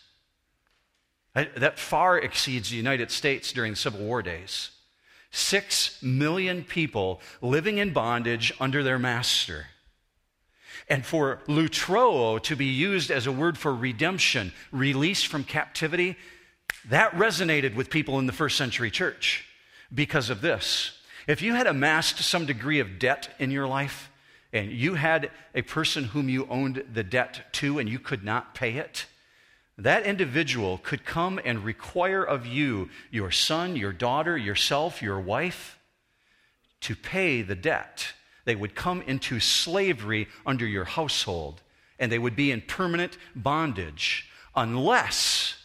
That 1.33 1.77
far 1.77 2.17
exceeds 2.17 2.69
the 2.69 2.77
United 2.77 3.11
States 3.11 3.51
during 3.51 3.73
the 3.73 3.77
Civil 3.77 3.99
War 3.99 4.21
days. 4.21 4.69
Six 5.29 6.01
million 6.01 6.63
people 6.63 7.19
living 7.41 7.79
in 7.79 7.91
bondage 7.91 8.53
under 8.61 8.81
their 8.81 8.97
master. 8.97 9.65
And 10.87 11.05
for 11.05 11.39
lutroo 11.47 12.41
to 12.43 12.55
be 12.55 12.65
used 12.65 13.09
as 13.09 13.25
a 13.25 13.31
word 13.31 13.57
for 13.57 13.73
redemption, 13.73 14.53
release 14.71 15.23
from 15.23 15.43
captivity, 15.43 16.15
that 16.89 17.11
resonated 17.13 17.75
with 17.75 17.89
people 17.89 18.19
in 18.19 18.27
the 18.27 18.33
first 18.33 18.57
century 18.57 18.91
church 18.91 19.45
because 19.93 20.29
of 20.29 20.41
this. 20.41 20.99
If 21.27 21.41
you 21.41 21.55
had 21.55 21.65
amassed 21.65 22.19
some 22.19 22.45
degree 22.45 22.79
of 22.79 22.99
debt 22.99 23.29
in 23.39 23.49
your 23.49 23.67
life, 23.67 24.11
and 24.53 24.71
you 24.71 24.93
had 24.93 25.31
a 25.53 25.63
person 25.63 26.05
whom 26.05 26.29
you 26.29 26.47
owned 26.49 26.83
the 26.93 27.03
debt 27.03 27.51
to 27.53 27.79
and 27.79 27.89
you 27.89 27.99
could 27.99 28.23
not 28.23 28.55
pay 28.55 28.75
it, 28.75 29.05
that 29.77 30.05
individual 30.05 30.77
could 30.77 31.03
come 31.03 31.39
and 31.43 31.65
require 31.65 32.23
of 32.23 32.45
you, 32.45 32.89
your 33.11 33.31
son, 33.31 33.75
your 33.75 33.91
daughter, 33.91 34.37
yourself, 34.37 35.01
your 35.01 35.19
wife, 35.19 35.77
to 36.79 36.95
pay 36.95 37.41
the 37.41 37.55
debt 37.55 38.13
they 38.45 38.55
would 38.55 38.75
come 38.75 39.01
into 39.01 39.39
slavery 39.39 40.27
under 40.45 40.65
your 40.65 40.85
household, 40.85 41.61
and 41.99 42.11
they 42.11 42.19
would 42.19 42.35
be 42.35 42.51
in 42.51 42.61
permanent 42.61 43.17
bondage 43.35 44.29
unless 44.55 45.57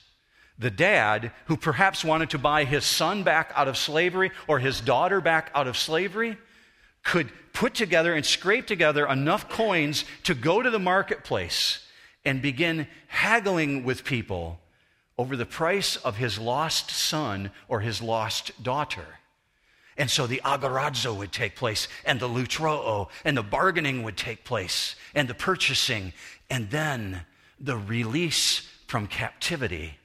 the 0.59 0.71
dad, 0.71 1.33
who 1.47 1.57
perhaps 1.57 2.05
wanted 2.05 2.31
to 2.31 2.39
buy 2.39 2.65
his 2.65 2.85
son 2.85 3.23
back 3.23 3.51
out 3.55 3.67
of 3.67 3.79
slavery 3.79 4.31
or 4.47 4.59
his 4.59 4.81
daughter 4.81 5.21
back 5.21 5.51
out 5.55 5.67
of 5.67 5.77
slavery, 5.77 6.37
could 7.03 7.31
put 7.55 7.75
together 7.75 8.13
and 8.15 8.27
scrape 8.27 8.67
together 8.67 9.07
enough 9.07 9.49
coins 9.49 10.05
to 10.25 10.35
go 10.35 10.61
to 10.63 10.71
the 10.71 10.79
marketplace 10.79 11.87
and 12.27 12.43
begin 12.43 12.87
haggling 13.07 13.85
with 13.85 14.05
people 14.05 14.61
over 15.17 15.37
the 15.37 15.47
price 15.47 15.97
of 15.97 16.17
his 16.17 16.39
lost 16.39 16.91
son 16.91 17.51
or 17.69 17.81
his 17.81 18.03
lost 18.03 18.63
daughter. 18.63 19.19
And 20.01 20.11
so 20.11 20.27
the 20.27 20.41
agorazo 20.47 21.15
would 21.15 21.31
take 21.31 21.57
place, 21.57 21.87
and 22.07 22.19
the 22.19 22.27
lutroo, 22.27 23.11
and 23.23 23.37
the 23.37 23.43
bargaining 23.43 24.03
would 24.03 24.17
take 24.17 24.45
place, 24.45 24.97
and 25.15 25.29
the 25.29 25.35
purchasing, 25.35 26.15
and 26.49 26.71
then 26.71 27.27
the 27.61 27.77
release 27.77 28.67
from 28.87 29.07
captivity. 29.07 29.99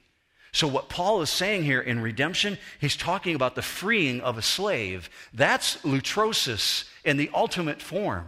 So, 0.52 0.68
what 0.68 0.90
Paul 0.90 1.22
is 1.22 1.30
saying 1.30 1.62
here 1.62 1.80
in 1.80 2.00
redemption, 2.00 2.58
he's 2.78 2.94
talking 2.94 3.34
about 3.34 3.54
the 3.54 3.62
freeing 3.62 4.20
of 4.20 4.36
a 4.36 4.42
slave. 4.42 5.08
That's 5.32 5.78
lutrosis 5.78 6.84
in 7.02 7.16
the 7.16 7.30
ultimate 7.32 7.80
form, 7.80 8.26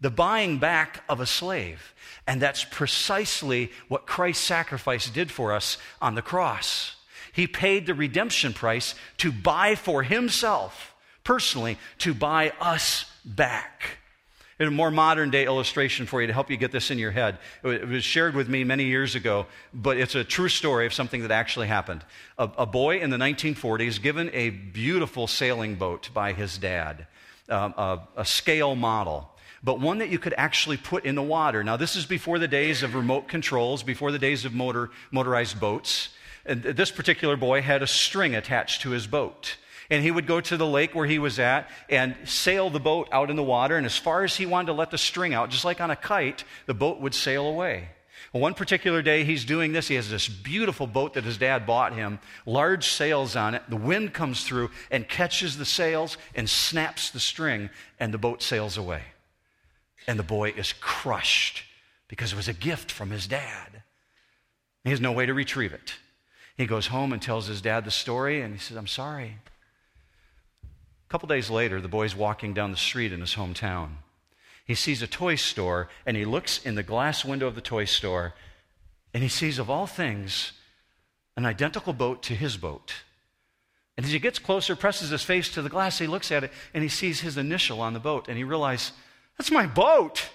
the 0.00 0.10
buying 0.10 0.56
back 0.56 1.04
of 1.10 1.20
a 1.20 1.26
slave. 1.26 1.92
And 2.26 2.40
that's 2.40 2.64
precisely 2.64 3.70
what 3.88 4.06
Christ's 4.06 4.44
sacrifice 4.44 5.10
did 5.10 5.30
for 5.30 5.52
us 5.52 5.76
on 6.00 6.14
the 6.14 6.22
cross. 6.22 6.96
He 7.34 7.46
paid 7.46 7.84
the 7.84 7.94
redemption 7.94 8.54
price 8.54 8.94
to 9.18 9.30
buy 9.30 9.74
for 9.74 10.04
himself 10.04 10.91
personally 11.24 11.78
to 11.98 12.14
buy 12.14 12.52
us 12.60 13.06
back. 13.24 13.98
In 14.58 14.68
a 14.68 14.70
more 14.70 14.90
modern 14.92 15.30
day 15.30 15.44
illustration 15.44 16.06
for 16.06 16.20
you 16.20 16.28
to 16.28 16.32
help 16.32 16.48
you 16.48 16.56
get 16.56 16.70
this 16.70 16.90
in 16.90 16.98
your 16.98 17.10
head. 17.10 17.38
It 17.64 17.88
was 17.88 18.04
shared 18.04 18.36
with 18.36 18.48
me 18.48 18.62
many 18.62 18.84
years 18.84 19.14
ago, 19.16 19.46
but 19.74 19.96
it's 19.96 20.14
a 20.14 20.22
true 20.22 20.48
story 20.48 20.86
of 20.86 20.94
something 20.94 21.22
that 21.22 21.32
actually 21.32 21.66
happened. 21.66 22.04
A, 22.38 22.48
a 22.58 22.66
boy 22.66 23.00
in 23.00 23.10
the 23.10 23.16
1940s 23.16 24.00
given 24.00 24.30
a 24.32 24.50
beautiful 24.50 25.26
sailing 25.26 25.74
boat 25.74 26.10
by 26.14 26.32
his 26.32 26.58
dad, 26.58 27.06
um, 27.48 27.74
a, 27.76 28.00
a 28.16 28.24
scale 28.24 28.76
model 28.76 29.32
but 29.62 29.78
one 29.80 29.98
that 29.98 30.08
you 30.08 30.18
could 30.18 30.34
actually 30.36 30.76
put 30.76 31.04
in 31.04 31.14
the 31.14 31.22
water. 31.22 31.62
Now, 31.62 31.76
this 31.76 31.94
is 31.94 32.04
before 32.04 32.38
the 32.38 32.48
days 32.48 32.82
of 32.82 32.94
remote 32.94 33.28
controls, 33.28 33.82
before 33.82 34.10
the 34.10 34.18
days 34.18 34.44
of 34.44 34.52
motor, 34.52 34.90
motorized 35.10 35.60
boats. 35.60 36.08
And 36.44 36.62
this 36.62 36.90
particular 36.90 37.36
boy 37.36 37.62
had 37.62 37.82
a 37.82 37.86
string 37.86 38.34
attached 38.34 38.82
to 38.82 38.90
his 38.90 39.06
boat. 39.06 39.56
And 39.90 40.02
he 40.02 40.10
would 40.10 40.26
go 40.26 40.40
to 40.40 40.56
the 40.56 40.66
lake 40.66 40.94
where 40.94 41.06
he 41.06 41.18
was 41.18 41.38
at 41.38 41.68
and 41.88 42.16
sail 42.24 42.70
the 42.70 42.80
boat 42.80 43.08
out 43.12 43.30
in 43.30 43.36
the 43.36 43.42
water. 43.42 43.76
And 43.76 43.86
as 43.86 43.96
far 43.96 44.24
as 44.24 44.36
he 44.36 44.46
wanted 44.46 44.66
to 44.66 44.72
let 44.74 44.90
the 44.90 44.98
string 44.98 45.34
out, 45.34 45.50
just 45.50 45.64
like 45.64 45.80
on 45.80 45.90
a 45.90 45.96
kite, 45.96 46.44
the 46.66 46.74
boat 46.74 47.00
would 47.00 47.14
sail 47.14 47.46
away. 47.46 47.88
One 48.32 48.54
particular 48.54 49.02
day 49.02 49.24
he's 49.24 49.44
doing 49.44 49.72
this. 49.72 49.88
He 49.88 49.96
has 49.96 50.08
this 50.08 50.26
beautiful 50.26 50.86
boat 50.86 51.14
that 51.14 51.24
his 51.24 51.36
dad 51.36 51.66
bought 51.66 51.92
him, 51.92 52.18
large 52.46 52.88
sails 52.88 53.36
on 53.36 53.54
it. 53.54 53.62
The 53.68 53.76
wind 53.76 54.14
comes 54.14 54.44
through 54.44 54.70
and 54.90 55.06
catches 55.06 55.58
the 55.58 55.66
sails 55.66 56.16
and 56.34 56.48
snaps 56.48 57.10
the 57.10 57.20
string, 57.20 57.68
and 58.00 58.12
the 58.12 58.18
boat 58.18 58.42
sails 58.42 58.78
away. 58.78 59.02
And 60.06 60.18
the 60.18 60.24
boy 60.24 60.54
is 60.56 60.72
crushed 60.80 61.64
because 62.08 62.32
it 62.32 62.36
was 62.36 62.48
a 62.48 62.54
gift 62.54 62.90
from 62.90 63.10
his 63.10 63.26
dad. 63.26 63.82
He 64.82 64.90
has 64.90 65.00
no 65.00 65.12
way 65.12 65.26
to 65.26 65.34
retrieve 65.34 65.74
it. 65.74 65.94
He 66.56 66.66
goes 66.66 66.86
home 66.86 67.12
and 67.12 67.20
tells 67.20 67.46
his 67.46 67.60
dad 67.60 67.84
the 67.84 67.90
story, 67.90 68.40
and 68.40 68.54
he 68.54 68.60
says, 68.60 68.76
I'm 68.78 68.86
sorry. 68.86 69.36
Couple 71.12 71.28
days 71.28 71.50
later, 71.50 71.78
the 71.78 71.88
boy's 71.88 72.16
walking 72.16 72.54
down 72.54 72.70
the 72.70 72.76
street 72.78 73.12
in 73.12 73.20
his 73.20 73.34
hometown. 73.34 73.96
He 74.64 74.74
sees 74.74 75.02
a 75.02 75.06
toy 75.06 75.34
store, 75.34 75.90
and 76.06 76.16
he 76.16 76.24
looks 76.24 76.64
in 76.64 76.74
the 76.74 76.82
glass 76.82 77.22
window 77.22 77.46
of 77.46 77.54
the 77.54 77.60
toy 77.60 77.84
store, 77.84 78.32
and 79.12 79.22
he 79.22 79.28
sees, 79.28 79.58
of 79.58 79.68
all 79.68 79.86
things, 79.86 80.52
an 81.36 81.44
identical 81.44 81.92
boat 81.92 82.22
to 82.22 82.34
his 82.34 82.56
boat. 82.56 82.94
And 83.94 84.06
as 84.06 84.12
he 84.12 84.18
gets 84.18 84.38
closer, 84.38 84.74
presses 84.74 85.10
his 85.10 85.22
face 85.22 85.50
to 85.50 85.60
the 85.60 85.68
glass, 85.68 85.98
he 85.98 86.06
looks 86.06 86.32
at 86.32 86.44
it, 86.44 86.52
and 86.72 86.82
he 86.82 86.88
sees 86.88 87.20
his 87.20 87.36
initial 87.36 87.82
on 87.82 87.92
the 87.92 88.00
boat, 88.00 88.26
and 88.26 88.38
he 88.38 88.44
realizes, 88.44 88.92
that's 89.36 89.50
my 89.50 89.66
boat. 89.66 90.30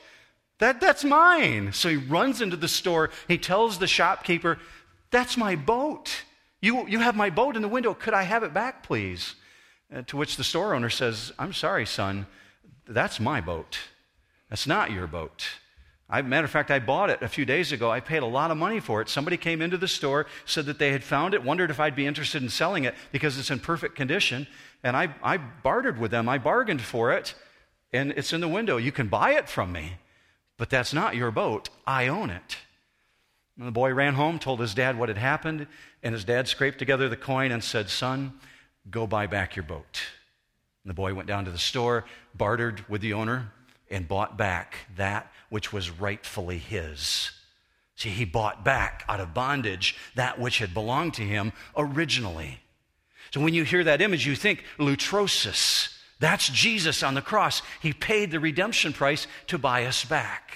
That, 0.59 0.79
that's 0.79 1.03
mine. 1.03 1.73
So 1.73 1.89
he 1.89 1.95
runs 1.95 2.39
into 2.39 2.55
the 2.55 2.67
store. 2.67 3.09
He 3.27 3.39
tells 3.39 3.79
the 3.79 3.87
shopkeeper, 3.87 4.59
That's 5.09 5.37
my 5.37 5.55
boat. 5.55 6.21
You, 6.61 6.87
you 6.87 6.99
have 6.99 7.15
my 7.15 7.31
boat 7.31 7.55
in 7.55 7.63
the 7.63 7.67
window. 7.67 7.95
Could 7.95 8.13
I 8.13 8.21
have 8.21 8.43
it 8.43 8.53
back, 8.53 8.83
please? 8.83 9.33
Uh, 9.93 10.01
to 10.07 10.17
which 10.17 10.35
the 10.35 10.43
store 10.43 10.73
owner 10.73 10.89
says, 10.89 11.31
I'm 11.39 11.53
sorry, 11.53 11.85
son. 11.85 12.27
That's 12.87 13.19
my 13.19 13.41
boat. 13.41 13.79
That's 14.49 14.67
not 14.67 14.91
your 14.91 15.07
boat. 15.07 15.47
I, 16.09 16.21
matter 16.21 16.45
of 16.45 16.51
fact, 16.51 16.71
I 16.71 16.79
bought 16.79 17.09
it 17.09 17.21
a 17.21 17.27
few 17.27 17.45
days 17.45 17.73
ago. 17.73 17.91
I 17.91 17.99
paid 17.99 18.23
a 18.23 18.27
lot 18.27 18.49
of 18.49 18.57
money 18.57 18.79
for 18.79 19.01
it. 19.01 19.09
Somebody 19.09 19.35
came 19.35 19.61
into 19.61 19.77
the 19.77 19.87
store, 19.87 20.25
said 20.45 20.65
that 20.67 20.79
they 20.79 20.91
had 20.91 21.03
found 21.03 21.33
it, 21.33 21.43
wondered 21.43 21.69
if 21.69 21.79
I'd 21.81 21.97
be 21.97 22.05
interested 22.05 22.41
in 22.41 22.49
selling 22.49 22.85
it 22.85 22.95
because 23.11 23.37
it's 23.37 23.51
in 23.51 23.59
perfect 23.59 23.95
condition. 23.95 24.47
And 24.83 24.95
I, 24.95 25.13
I 25.21 25.37
bartered 25.37 25.99
with 25.99 26.11
them. 26.11 26.29
I 26.29 26.37
bargained 26.37 26.81
for 26.81 27.11
it, 27.11 27.33
and 27.91 28.11
it's 28.11 28.31
in 28.31 28.39
the 28.39 28.47
window. 28.47 28.77
You 28.77 28.93
can 28.93 29.07
buy 29.07 29.33
it 29.33 29.49
from 29.49 29.73
me, 29.73 29.93
but 30.57 30.69
that's 30.69 30.93
not 30.93 31.15
your 31.15 31.31
boat. 31.31 31.69
I 31.85 32.07
own 32.07 32.29
it. 32.29 32.57
And 33.57 33.67
the 33.67 33.71
boy 33.71 33.93
ran 33.93 34.13
home, 34.13 34.39
told 34.39 34.61
his 34.61 34.73
dad 34.73 34.97
what 34.97 35.09
had 35.09 35.17
happened, 35.17 35.67
and 36.03 36.13
his 36.13 36.23
dad 36.23 36.47
scraped 36.47 36.79
together 36.79 37.09
the 37.09 37.17
coin 37.17 37.51
and 37.51 37.63
said, 37.63 37.89
Son, 37.89 38.39
go 38.89 39.07
buy 39.07 39.27
back 39.27 39.55
your 39.55 39.63
boat. 39.63 40.01
And 40.83 40.89
the 40.89 40.95
boy 40.95 41.13
went 41.13 41.27
down 41.27 41.45
to 41.45 41.51
the 41.51 41.57
store, 41.57 42.05
bartered 42.35 42.87
with 42.89 43.01
the 43.01 43.13
owner, 43.13 43.51
and 43.89 44.07
bought 44.07 44.37
back 44.37 44.77
that 44.95 45.31
which 45.49 45.71
was 45.71 45.89
rightfully 45.89 46.57
his. 46.57 47.31
See, 47.95 48.09
he 48.09 48.25
bought 48.25 48.63
back 48.63 49.03
out 49.09 49.19
of 49.19 49.33
bondage 49.33 49.95
that 50.15 50.39
which 50.39 50.59
had 50.59 50.73
belonged 50.73 51.15
to 51.15 51.23
him 51.23 51.51
originally. 51.75 52.59
So 53.31 53.41
when 53.41 53.53
you 53.53 53.63
hear 53.63 53.83
that 53.83 54.01
image, 54.01 54.25
you 54.25 54.35
think 54.35 54.63
lutrosis. 54.77 55.93
That's 56.19 56.49
Jesus 56.49 57.03
on 57.03 57.13
the 57.15 57.21
cross. 57.21 57.61
He 57.81 57.93
paid 57.93 58.31
the 58.31 58.39
redemption 58.39 58.93
price 58.93 59.27
to 59.47 59.57
buy 59.57 59.85
us 59.85 60.05
back. 60.05 60.53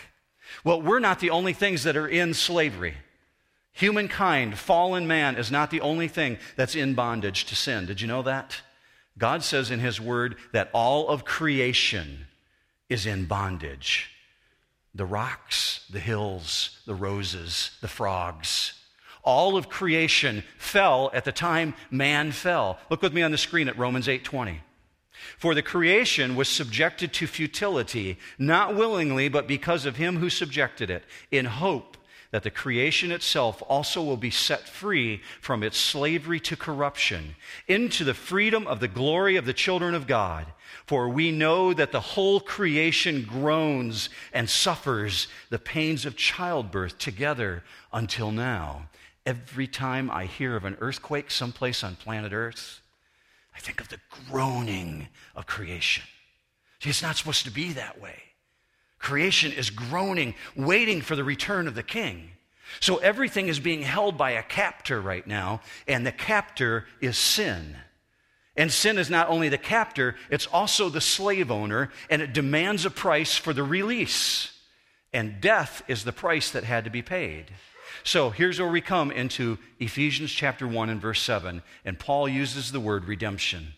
Well, 0.63 0.81
we're 0.81 0.99
not 0.99 1.19
the 1.19 1.29
only 1.31 1.53
things 1.53 1.83
that 1.83 1.97
are 1.97 2.07
in 2.07 2.33
slavery. 2.33 2.95
Humankind, 3.73 4.57
fallen 4.57 5.07
man, 5.07 5.37
is 5.37 5.51
not 5.51 5.71
the 5.71 5.81
only 5.81 6.07
thing 6.07 6.37
that's 6.55 6.75
in 6.75 6.93
bondage 6.93 7.45
to 7.45 7.55
sin. 7.55 7.85
Did 7.85 8.01
you 8.01 8.07
know 8.07 8.21
that? 8.23 8.61
God 9.17 9.43
says 9.43 9.71
in 9.71 9.79
His 9.79 9.99
Word 9.99 10.35
that 10.51 10.69
all 10.73 11.07
of 11.07 11.25
creation 11.25 12.27
is 12.89 13.05
in 13.05 13.25
bondage 13.25 14.09
the 14.93 15.05
rocks, 15.05 15.85
the 15.89 15.99
hills, 16.01 16.81
the 16.85 16.93
roses, 16.93 17.71
the 17.79 17.87
frogs. 17.87 18.73
All 19.23 19.55
of 19.55 19.69
creation 19.69 20.43
fell 20.57 21.11
at 21.13 21.23
the 21.23 21.31
time 21.31 21.75
man 21.89 22.31
fell. 22.31 22.77
Look 22.89 23.01
with 23.01 23.13
me 23.13 23.21
on 23.21 23.31
the 23.31 23.37
screen 23.37 23.69
at 23.69 23.77
Romans 23.77 24.07
8:20. 24.07 24.61
For 25.37 25.53
the 25.53 25.61
creation 25.61 26.35
was 26.35 26.49
subjected 26.49 27.13
to 27.13 27.27
futility, 27.27 28.17
not 28.39 28.75
willingly, 28.75 29.29
but 29.29 29.47
because 29.47 29.85
of 29.85 29.97
him 29.97 30.17
who 30.17 30.29
subjected 30.29 30.89
it, 30.89 31.05
in 31.29 31.45
hope 31.45 31.95
that 32.31 32.43
the 32.43 32.49
creation 32.49 33.11
itself 33.11 33.61
also 33.67 34.01
will 34.01 34.17
be 34.17 34.31
set 34.31 34.67
free 34.67 35.21
from 35.41 35.63
its 35.63 35.77
slavery 35.77 36.39
to 36.39 36.55
corruption 36.55 37.35
into 37.67 38.03
the 38.03 38.13
freedom 38.13 38.65
of 38.67 38.79
the 38.79 38.87
glory 38.87 39.35
of 39.35 39.45
the 39.45 39.53
children 39.53 39.93
of 39.93 40.07
God. 40.07 40.47
For 40.85 41.09
we 41.09 41.31
know 41.31 41.73
that 41.73 41.91
the 41.91 41.99
whole 41.99 42.39
creation 42.39 43.27
groans 43.29 44.09
and 44.33 44.49
suffers 44.49 45.27
the 45.49 45.59
pains 45.59 46.05
of 46.05 46.15
childbirth 46.15 46.97
together 46.97 47.63
until 47.91 48.31
now. 48.31 48.87
Every 49.25 49.67
time 49.67 50.09
I 50.09 50.25
hear 50.25 50.55
of 50.55 50.65
an 50.65 50.77
earthquake 50.79 51.29
someplace 51.29 51.83
on 51.83 51.95
planet 51.95 52.31
Earth, 52.31 52.81
I 53.55 53.59
think 53.59 53.81
of 53.81 53.89
the 53.89 53.99
groaning 54.29 55.09
of 55.35 55.45
creation. 55.45 56.03
See, 56.79 56.89
it's 56.89 57.03
not 57.03 57.17
supposed 57.17 57.45
to 57.45 57.51
be 57.51 57.73
that 57.73 58.01
way. 58.01 58.30
Creation 59.01 59.51
is 59.51 59.69
groaning, 59.69 60.35
waiting 60.55 61.01
for 61.01 61.15
the 61.15 61.23
return 61.23 61.67
of 61.67 61.75
the 61.75 61.83
king. 61.83 62.31
So 62.79 62.97
everything 62.97 63.47
is 63.47 63.59
being 63.59 63.81
held 63.81 64.17
by 64.17 64.31
a 64.31 64.43
captor 64.43 65.01
right 65.01 65.25
now, 65.25 65.61
and 65.87 66.05
the 66.05 66.11
captor 66.11 66.85
is 67.01 67.17
sin. 67.17 67.75
And 68.55 68.71
sin 68.71 68.97
is 68.97 69.09
not 69.09 69.29
only 69.29 69.49
the 69.49 69.57
captor, 69.57 70.15
it's 70.29 70.47
also 70.47 70.89
the 70.89 71.01
slave 71.01 71.51
owner, 71.51 71.91
and 72.09 72.21
it 72.21 72.33
demands 72.33 72.85
a 72.85 72.89
price 72.89 73.35
for 73.35 73.53
the 73.53 73.63
release. 73.63 74.51
And 75.13 75.41
death 75.41 75.81
is 75.87 76.03
the 76.03 76.13
price 76.13 76.51
that 76.51 76.63
had 76.63 76.85
to 76.85 76.89
be 76.89 77.01
paid. 77.01 77.51
So 78.03 78.29
here's 78.29 78.59
where 78.59 78.69
we 78.69 78.81
come 78.81 79.11
into 79.11 79.57
Ephesians 79.79 80.31
chapter 80.31 80.67
1 80.67 80.89
and 80.89 81.01
verse 81.01 81.21
7, 81.21 81.61
and 81.85 81.99
Paul 81.99 82.27
uses 82.29 82.71
the 82.71 82.79
word 82.79 83.05
redemption. 83.05 83.73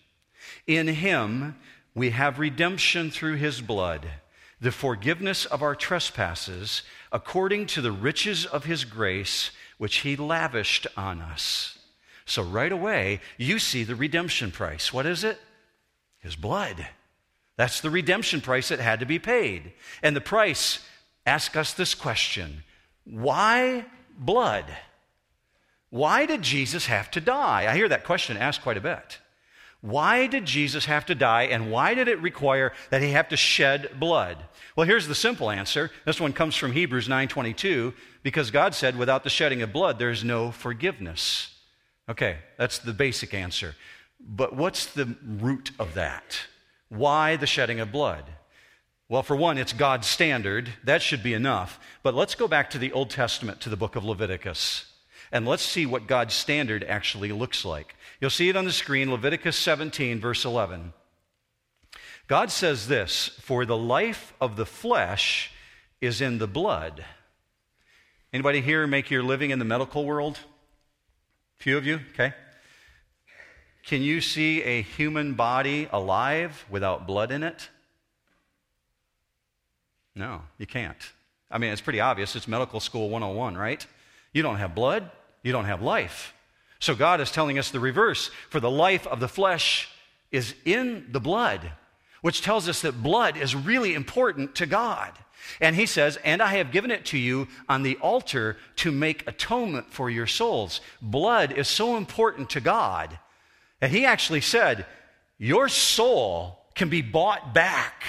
In 0.67 0.87
him 0.87 1.55
we 1.95 2.11
have 2.11 2.39
redemption 2.39 3.11
through 3.11 3.35
his 3.35 3.61
blood, 3.61 4.07
the 4.63 4.71
forgiveness 4.71 5.45
of 5.45 5.61
our 5.61 5.75
trespasses, 5.75 6.83
according 7.11 7.65
to 7.67 7.81
the 7.81 7.91
riches 7.91 8.45
of 8.45 8.63
his 8.63 8.85
grace, 8.85 9.51
which 9.77 9.97
he 9.97 10.15
lavished 10.15 10.87
on 10.95 11.19
us. 11.19 11.77
So 12.25 12.41
right 12.41 12.71
away, 12.71 13.19
you 13.37 13.59
see 13.59 13.83
the 13.83 13.93
redemption 13.93 14.51
price. 14.51 14.93
What 14.93 15.05
is 15.05 15.25
it? 15.25 15.37
His 16.19 16.37
blood. 16.37 16.87
That's 17.57 17.81
the 17.81 17.89
redemption 17.89 18.39
price 18.39 18.69
that 18.69 18.79
had 18.79 19.01
to 19.01 19.05
be 19.05 19.19
paid. 19.19 19.73
And 20.01 20.15
the 20.15 20.21
price, 20.21 20.79
ask 21.25 21.57
us 21.57 21.73
this 21.73 21.93
question 21.93 22.63
Why 23.03 23.83
blood. 24.17 24.65
Why 25.89 26.25
did 26.25 26.41
Jesus 26.41 26.85
have 26.85 27.11
to 27.11 27.19
die? 27.19 27.69
I 27.69 27.75
hear 27.75 27.89
that 27.89 28.05
question 28.05 28.37
asked 28.37 28.61
quite 28.61 28.77
a 28.77 28.81
bit. 28.81 29.19
Why 29.83 30.27
did 30.27 30.45
Jesus 30.45 30.85
have 30.85 31.05
to 31.07 31.15
die, 31.15 31.43
and 31.43 31.69
why 31.69 31.93
did 31.93 32.07
it 32.07 32.21
require 32.21 32.71
that 32.89 33.01
he 33.01 33.11
have 33.11 33.27
to 33.27 33.35
shed 33.35 33.99
blood? 33.99 34.37
Well, 34.77 34.87
here's 34.87 35.09
the 35.09 35.13
simple 35.13 35.51
answer. 35.51 35.91
This 36.05 36.21
one 36.21 36.31
comes 36.31 36.55
from 36.55 36.71
Hebrews 36.71 37.09
9:22, 37.09 37.93
because 38.23 38.49
God 38.49 38.73
said, 38.73 38.97
"Without 38.97 39.25
the 39.25 39.29
shedding 39.29 39.61
of 39.61 39.73
blood, 39.73 39.99
there's 39.99 40.23
no 40.23 40.51
forgiveness." 40.51 41.49
Okay, 42.07 42.37
that's 42.57 42.77
the 42.77 42.93
basic 42.93 43.33
answer. 43.33 43.75
But 44.21 44.55
what's 44.55 44.85
the 44.85 45.17
root 45.21 45.71
of 45.77 45.95
that? 45.95 46.47
Why 46.87 47.35
the 47.35 47.45
shedding 47.45 47.81
of 47.81 47.91
blood? 47.91 48.23
Well, 49.09 49.21
for 49.21 49.35
one, 49.35 49.57
it's 49.57 49.73
God's 49.73 50.07
standard. 50.07 50.75
That 50.85 51.01
should 51.01 51.21
be 51.21 51.33
enough. 51.33 51.77
But 52.03 52.15
let's 52.15 52.35
go 52.35 52.47
back 52.47 52.69
to 52.69 52.77
the 52.77 52.93
Old 52.93 53.09
Testament, 53.09 53.59
to 53.59 53.69
the 53.69 53.75
book 53.75 53.97
of 53.97 54.05
Leviticus, 54.05 54.85
and 55.33 55.47
let's 55.47 55.63
see 55.63 55.87
what 55.87 56.05
God's 56.05 56.35
standard 56.35 56.83
actually 56.83 57.31
looks 57.31 57.65
like. 57.65 57.95
You'll 58.21 58.29
see 58.29 58.49
it 58.49 58.55
on 58.55 58.65
the 58.65 58.71
screen, 58.71 59.11
Leviticus 59.11 59.57
17, 59.57 60.19
verse 60.19 60.45
11. 60.45 60.93
God 62.27 62.51
says 62.51 62.87
this 62.87 63.29
For 63.41 63.65
the 63.65 63.75
life 63.75 64.33
of 64.39 64.55
the 64.55 64.65
flesh 64.65 65.51
is 65.99 66.21
in 66.21 66.37
the 66.37 66.47
blood. 66.47 67.03
Anybody 68.31 68.61
here 68.61 68.85
make 68.85 69.09
your 69.09 69.23
living 69.23 69.49
in 69.49 69.57
the 69.57 69.65
medical 69.65 70.05
world? 70.05 70.37
A 71.59 71.63
few 71.63 71.77
of 71.77 71.85
you? 71.85 71.99
Okay. 72.13 72.33
Can 73.85 74.03
you 74.03 74.21
see 74.21 74.61
a 74.61 74.83
human 74.83 75.33
body 75.33 75.89
alive 75.91 76.63
without 76.69 77.07
blood 77.07 77.31
in 77.31 77.41
it? 77.41 77.69
No, 80.15 80.43
you 80.59 80.67
can't. 80.67 81.11
I 81.49 81.57
mean, 81.57 81.71
it's 81.71 81.81
pretty 81.81 81.99
obvious. 81.99 82.35
It's 82.35 82.47
medical 82.47 82.79
school 82.79 83.09
101, 83.09 83.57
right? 83.57 83.85
You 84.31 84.41
don't 84.41 84.57
have 84.57 84.73
blood, 84.73 85.11
you 85.43 85.51
don't 85.51 85.65
have 85.65 85.81
life. 85.81 86.33
So 86.79 86.95
God 86.95 87.21
is 87.21 87.31
telling 87.31 87.59
us 87.59 87.69
the 87.69 87.79
reverse. 87.79 88.31
For 88.49 88.59
the 88.59 88.71
life 88.71 89.05
of 89.07 89.19
the 89.19 89.27
flesh 89.27 89.89
is 90.31 90.55
in 90.65 91.07
the 91.11 91.19
blood, 91.19 91.71
which 92.21 92.41
tells 92.41 92.67
us 92.67 92.81
that 92.81 93.03
blood 93.03 93.37
is 93.37 93.55
really 93.55 93.93
important 93.93 94.55
to 94.55 94.65
God. 94.65 95.11
And 95.61 95.75
he 95.75 95.85
says, 95.85 96.17
And 96.23 96.41
I 96.41 96.55
have 96.55 96.71
given 96.71 96.91
it 96.91 97.05
to 97.05 97.17
you 97.17 97.47
on 97.69 97.83
the 97.83 97.97
altar 97.97 98.57
to 98.77 98.91
make 98.91 99.27
atonement 99.27 99.93
for 99.93 100.09
your 100.09 100.27
souls. 100.27 100.81
Blood 101.01 101.51
is 101.51 101.67
so 101.67 101.97
important 101.97 102.49
to 102.51 102.61
God. 102.61 103.19
And 103.81 103.91
he 103.91 104.05
actually 104.05 104.41
said, 104.41 104.85
Your 105.37 105.69
soul 105.69 106.59
can 106.75 106.89
be 106.89 107.01
bought 107.01 107.53
back 107.53 108.03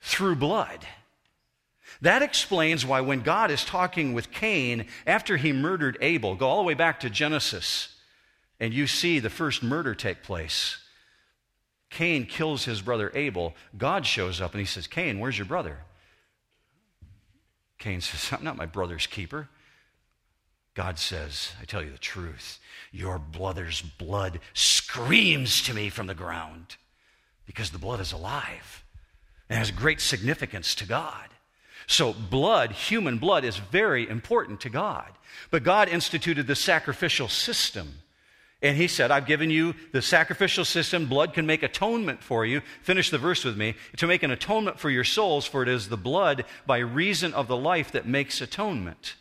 through 0.00 0.36
blood. 0.36 0.86
That 2.02 2.22
explains 2.22 2.86
why 2.86 3.02
when 3.02 3.20
God 3.20 3.50
is 3.50 3.64
talking 3.64 4.14
with 4.14 4.30
Cain 4.30 4.86
after 5.06 5.36
he 5.36 5.52
murdered 5.52 5.98
Abel, 6.00 6.34
go 6.34 6.48
all 6.48 6.58
the 6.58 6.66
way 6.66 6.74
back 6.74 7.00
to 7.00 7.10
Genesis, 7.10 7.96
and 8.58 8.72
you 8.72 8.86
see 8.86 9.18
the 9.18 9.30
first 9.30 9.62
murder 9.62 9.94
take 9.94 10.22
place. 10.22 10.78
Cain 11.90 12.24
kills 12.24 12.64
his 12.64 12.80
brother 12.80 13.10
Abel. 13.14 13.54
God 13.76 14.06
shows 14.06 14.40
up 14.40 14.52
and 14.52 14.60
he 14.60 14.66
says, 14.66 14.86
Cain, 14.86 15.18
where's 15.18 15.36
your 15.36 15.46
brother? 15.46 15.78
Cain 17.78 18.00
says, 18.00 18.32
I'm 18.32 18.44
not 18.44 18.56
my 18.56 18.66
brother's 18.66 19.06
keeper. 19.06 19.48
God 20.74 20.98
says, 20.98 21.52
I 21.60 21.64
tell 21.64 21.82
you 21.82 21.90
the 21.90 21.98
truth, 21.98 22.60
your 22.92 23.18
brother's 23.18 23.82
blood 23.82 24.38
screams 24.54 25.62
to 25.62 25.74
me 25.74 25.90
from 25.90 26.06
the 26.06 26.14
ground 26.14 26.76
because 27.44 27.70
the 27.70 27.78
blood 27.78 28.00
is 28.00 28.12
alive 28.12 28.84
and 29.48 29.58
has 29.58 29.72
great 29.72 30.00
significance 30.00 30.74
to 30.76 30.86
God. 30.86 31.28
So, 31.90 32.12
blood, 32.12 32.70
human 32.70 33.18
blood, 33.18 33.44
is 33.44 33.56
very 33.56 34.08
important 34.08 34.60
to 34.60 34.70
God. 34.70 35.10
But 35.50 35.64
God 35.64 35.88
instituted 35.88 36.46
the 36.46 36.54
sacrificial 36.54 37.26
system. 37.26 37.94
And 38.62 38.76
he 38.76 38.86
said, 38.86 39.10
I've 39.10 39.26
given 39.26 39.50
you 39.50 39.74
the 39.90 40.00
sacrificial 40.00 40.64
system. 40.64 41.06
Blood 41.08 41.34
can 41.34 41.46
make 41.46 41.64
atonement 41.64 42.22
for 42.22 42.46
you. 42.46 42.60
Finish 42.82 43.10
the 43.10 43.18
verse 43.18 43.44
with 43.44 43.56
me. 43.56 43.74
To 43.96 44.06
make 44.06 44.22
an 44.22 44.30
atonement 44.30 44.78
for 44.78 44.88
your 44.88 45.02
souls, 45.02 45.46
for 45.46 45.64
it 45.64 45.68
is 45.68 45.88
the 45.88 45.96
blood 45.96 46.44
by 46.64 46.78
reason 46.78 47.34
of 47.34 47.48
the 47.48 47.56
life 47.56 47.90
that 47.90 48.06
makes 48.06 48.40
atonement. 48.40 49.16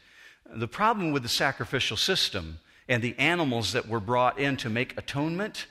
The 0.46 0.68
problem 0.68 1.12
with 1.12 1.24
the 1.24 1.28
sacrificial 1.28 1.98
system 1.98 2.60
and 2.88 3.02
the 3.02 3.18
animals 3.18 3.74
that 3.74 3.88
were 3.88 4.00
brought 4.00 4.38
in 4.38 4.58
to 4.58 4.70
make 4.70 4.96
atonement 4.96 5.66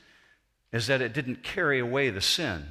is 0.73 0.89
that 0.89 1.01
it 1.01 1.13
didn't 1.13 1.45
carry 1.45 1.79
away 1.79 2.11
the 2.11 2.21
sin, 2.21 2.71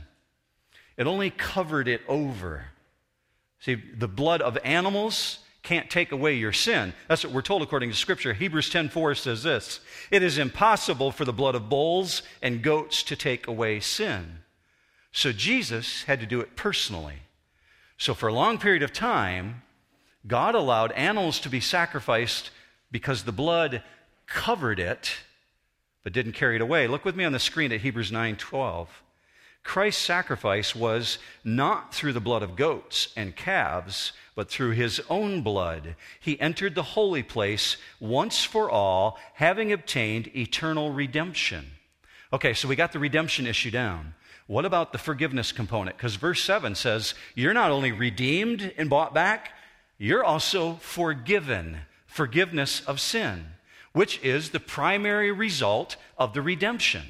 it 0.98 1.08
only 1.08 1.30
covered 1.30 1.88
it 1.88 2.02
over. 2.10 2.72
See, 3.60 3.76
the 3.76 4.08
blood 4.08 4.41
of 4.41 4.58
animals 4.63 5.39
can't 5.63 5.89
take 5.89 6.12
away 6.12 6.36
your 6.36 6.54
sin. 6.54 6.93
That's 7.08 7.24
what 7.26 7.34
we're 7.34 7.41
told 7.41 7.62
according 7.62 7.89
to 7.89 7.96
Scripture. 7.96 8.34
Hebrews 8.34 8.70
10:4 8.70 9.15
says 9.15 9.43
this: 9.43 9.82
"It 10.12 10.24
is 10.24 10.38
impossible 10.38 11.12
for 11.12 11.26
the 11.26 11.34
blood 11.34 11.56
of 11.56 11.70
bulls 11.70 12.22
and 12.41 12.62
goats 12.62 13.04
to 13.04 13.15
take 13.15 13.48
away 13.48 13.80
sin." 13.80 14.43
So 15.12 15.34
Jesus 15.34 16.04
had 16.04 16.20
to 16.20 16.26
do 16.26 16.39
it 16.39 16.56
personally. 16.56 17.24
So 17.98 18.13
for 18.13 18.30
a 18.30 18.34
long 18.34 18.60
period 18.60 18.84
of 18.84 18.93
time, 18.93 19.63
God 20.26 20.56
allowed 20.56 20.91
animals 20.93 21.39
to 21.41 21.50
be 21.50 21.60
sacrificed 21.60 22.52
because 22.91 23.24
the 23.24 23.32
blood 23.32 23.84
covered 24.26 24.80
it 24.80 25.17
but 26.04 26.13
didn't 26.13 26.34
carry 26.34 26.56
it 26.56 26.62
away. 26.62 26.88
Look 26.88 27.04
with 27.04 27.15
me 27.17 27.26
on 27.26 27.34
the 27.34 27.39
screen 27.39 27.74
at 27.74 27.82
Hebrews 27.82 28.12
9:12. 28.12 28.88
Christ's 29.67 30.01
sacrifice 30.01 30.73
was 30.73 31.17
not 31.43 31.93
through 31.93 32.13
the 32.13 32.21
blood 32.21 32.41
of 32.41 32.56
goats 32.56 33.10
and 33.17 33.36
calves, 33.36 34.13
but 34.34 34.49
through 34.49 34.71
his 34.71 35.01
own 35.10 35.41
blood. 35.41 35.97
He 36.21 36.39
entered 36.39 36.73
the 36.73 36.95
holy 36.95 37.21
place 37.21 37.75
once 37.99 38.45
for 38.45 38.71
all, 38.71 39.19
having 39.34 39.73
obtained 39.73 40.34
eternal 40.34 40.93
redemption. 40.93 41.65
Okay, 42.32 42.53
so 42.53 42.69
we 42.69 42.77
got 42.77 42.93
the 42.93 42.99
redemption 42.99 43.45
issue 43.45 43.69
down. 43.69 44.15
What 44.47 44.63
about 44.63 44.93
the 44.93 44.97
forgiveness 44.97 45.51
component? 45.51 45.97
Because 45.97 46.15
verse 46.15 46.41
7 46.41 46.73
says, 46.73 47.13
You're 47.36 47.53
not 47.53 47.69
only 47.69 47.91
redeemed 47.91 48.73
and 48.77 48.89
bought 48.89 49.13
back, 49.13 49.51
you're 49.97 50.23
also 50.23 50.75
forgiven. 50.75 51.80
Forgiveness 52.06 52.80
of 52.88 53.01
sin, 53.01 53.47
which 53.91 54.23
is 54.23 54.51
the 54.51 54.62
primary 54.62 55.34
result 55.34 55.97
of 56.17 56.34
the 56.34 56.41
redemption. 56.41 57.03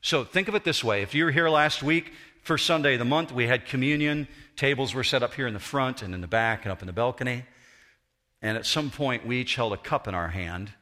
So 0.00 0.24
think 0.24 0.48
of 0.48 0.54
it 0.54 0.64
this 0.64 0.84
way. 0.84 1.02
If 1.02 1.14
you 1.14 1.24
were 1.24 1.32
here 1.32 1.48
last 1.48 1.82
week, 1.82 2.12
first 2.42 2.66
Sunday 2.66 2.94
of 2.94 2.98
the 3.00 3.04
month, 3.04 3.32
we 3.32 3.46
had 3.46 3.66
communion. 3.66 4.28
Tables 4.56 4.94
were 4.94 5.04
set 5.04 5.22
up 5.22 5.34
here 5.34 5.46
in 5.46 5.54
the 5.54 5.60
front 5.60 6.02
and 6.02 6.14
in 6.14 6.20
the 6.20 6.28
back 6.28 6.64
and 6.64 6.72
up 6.72 6.82
in 6.82 6.86
the 6.86 6.92
balcony. 6.92 7.44
And 8.40 8.56
at 8.56 8.64
some 8.64 8.90
point, 8.90 9.26
we 9.26 9.40
each 9.40 9.56
held 9.56 9.72
a 9.72 9.76
cup 9.76 10.06
in 10.06 10.14
our 10.14 10.28
hand. 10.28 10.72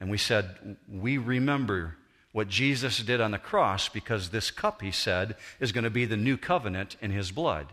And 0.00 0.10
we 0.10 0.18
said, 0.18 0.76
We 0.86 1.16
remember 1.16 1.96
what 2.32 2.48
Jesus 2.48 2.98
did 2.98 3.20
on 3.20 3.30
the 3.30 3.38
cross 3.38 3.88
because 3.88 4.28
this 4.28 4.50
cup, 4.50 4.82
he 4.82 4.92
said, 4.92 5.34
is 5.58 5.72
going 5.72 5.84
to 5.84 5.90
be 5.90 6.04
the 6.04 6.16
new 6.16 6.36
covenant 6.36 6.96
in 7.00 7.10
his 7.10 7.30
blood. 7.30 7.72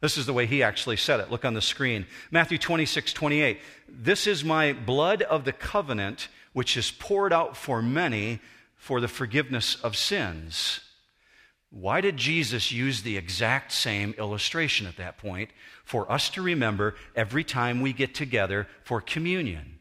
This 0.00 0.16
is 0.16 0.26
the 0.26 0.32
way 0.32 0.46
he 0.46 0.62
actually 0.62 0.96
said 0.96 1.20
it. 1.20 1.30
Look 1.30 1.44
on 1.44 1.54
the 1.54 1.60
screen. 1.60 2.06
Matthew 2.30 2.58
26, 2.58 3.12
28. 3.12 3.60
This 3.88 4.26
is 4.26 4.42
my 4.42 4.72
blood 4.72 5.22
of 5.22 5.44
the 5.44 5.52
covenant, 5.52 6.28
which 6.52 6.76
is 6.76 6.90
poured 6.90 7.32
out 7.32 7.56
for 7.56 7.82
many 7.82 8.40
for 8.86 9.00
the 9.00 9.08
forgiveness 9.08 9.74
of 9.82 9.96
sins. 9.96 10.78
Why 11.70 12.00
did 12.00 12.16
Jesus 12.16 12.70
use 12.70 13.02
the 13.02 13.16
exact 13.16 13.72
same 13.72 14.14
illustration 14.16 14.86
at 14.86 14.96
that 14.98 15.18
point 15.18 15.50
for 15.84 16.10
us 16.10 16.30
to 16.30 16.40
remember 16.40 16.94
every 17.16 17.42
time 17.42 17.80
we 17.80 17.92
get 17.92 18.14
together 18.14 18.68
for 18.84 19.00
communion? 19.00 19.80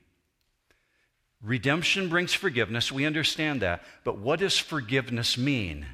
Redemption 1.39 2.09
brings 2.09 2.33
forgiveness. 2.33 2.91
We 2.91 3.05
understand 3.05 3.61
that. 3.61 3.83
But 4.03 4.17
what 4.17 4.39
does 4.39 4.57
forgiveness 4.57 5.37
mean? 5.37 5.85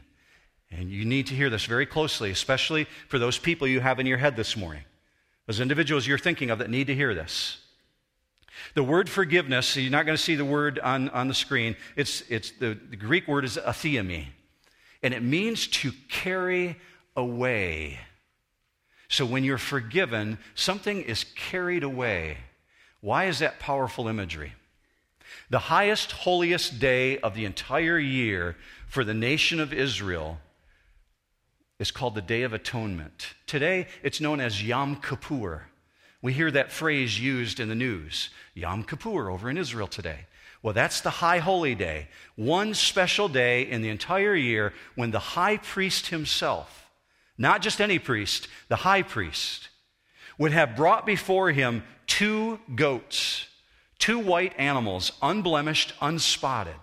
And 0.72 0.90
you 0.90 1.04
need 1.04 1.28
to 1.28 1.36
hear 1.36 1.50
this 1.50 1.66
very 1.66 1.86
closely, 1.86 2.32
especially 2.32 2.86
for 3.10 3.20
those 3.20 3.38
people 3.38 3.68
you 3.68 3.82
have 3.82 4.00
in 4.00 4.06
your 4.06 4.20
head 4.20 4.38
this 4.38 4.56
morning. 4.56 4.86
Those 5.48 5.60
individuals 5.60 6.08
you're 6.08 6.18
thinking 6.18 6.50
of 6.50 6.60
that 6.60 6.70
need 6.70 6.88
to 6.88 6.96
hear 6.96 7.14
this. 7.14 7.58
The 8.74 8.84
word 8.84 9.10
forgiveness, 9.10 9.68
so 9.68 9.80
you're 9.80 9.92
not 9.92 10.06
going 10.06 10.18
to 10.18 10.24
see 10.24 10.36
the 10.36 10.46
word 10.46 10.80
on, 10.80 11.10
on 11.10 11.28
the 11.28 11.34
screen. 11.34 11.76
It's, 11.96 12.22
it's 12.30 12.52
the, 12.52 12.78
the 12.90 12.96
Greek 12.96 13.28
word 13.28 13.46
is 13.46 13.58
aphiemi, 13.58 14.28
and 15.04 15.14
it 15.14 15.24
means 15.24 15.68
to 15.68 15.92
carry 16.10 16.78
away. 17.16 18.00
So 19.08 19.26
when 19.26 19.44
you're 19.44 19.58
forgiven, 19.58 20.38
something 20.56 21.02
is 21.02 21.26
carried 21.36 21.84
away. 21.84 22.38
Why 23.02 23.26
is 23.26 23.40
that 23.40 23.60
powerful 23.60 24.08
imagery? 24.08 24.54
The 25.50 25.60
highest, 25.60 26.12
holiest 26.12 26.80
day 26.80 27.18
of 27.18 27.36
the 27.36 27.46
entire 27.46 28.00
year 28.00 28.56
for 28.88 29.04
the 29.04 29.14
nation 29.14 29.60
of 29.60 29.74
Israel 29.74 30.40
is 31.80 31.92
called 31.92 32.16
the 32.16 32.22
Day 32.22 32.44
of 32.44 32.54
Atonement. 32.54 33.34
Today, 33.48 33.88
it's 34.04 34.22
known 34.22 34.40
as 34.40 34.64
Yom 34.64 34.98
Kippur. 34.98 35.64
We 36.22 36.34
hear 36.34 36.52
that 36.52 36.72
phrase 36.72 37.20
used 37.20 37.60
in 37.60 37.70
the 37.70 37.76
news 37.76 38.30
Yom 38.54 38.84
Kippur 38.84 39.30
over 39.30 39.50
in 39.50 39.58
Israel 39.58 39.88
today. 39.88 40.26
Well, 40.64 40.74
that's 40.74 41.02
the 41.02 41.10
high 41.10 41.40
holy 41.40 41.74
day, 41.74 42.08
one 42.36 42.76
special 42.76 43.28
day 43.28 43.64
in 43.64 43.82
the 43.82 43.90
entire 43.90 44.36
year 44.36 44.74
when 44.96 45.10
the 45.10 45.20
high 45.20 45.58
priest 45.58 46.08
himself, 46.08 46.92
not 47.38 47.64
just 47.64 47.82
any 47.82 47.98
priest, 47.98 48.48
the 48.68 48.76
high 48.78 49.02
priest, 49.02 49.70
would 50.38 50.52
have 50.52 50.76
brought 50.76 51.06
before 51.06 51.52
him 51.52 51.84
two 52.06 52.60
goats, 52.76 53.48
two 53.98 54.20
white 54.20 54.54
animals, 54.60 55.12
unblemished, 55.22 55.94
unspotted. 56.00 56.80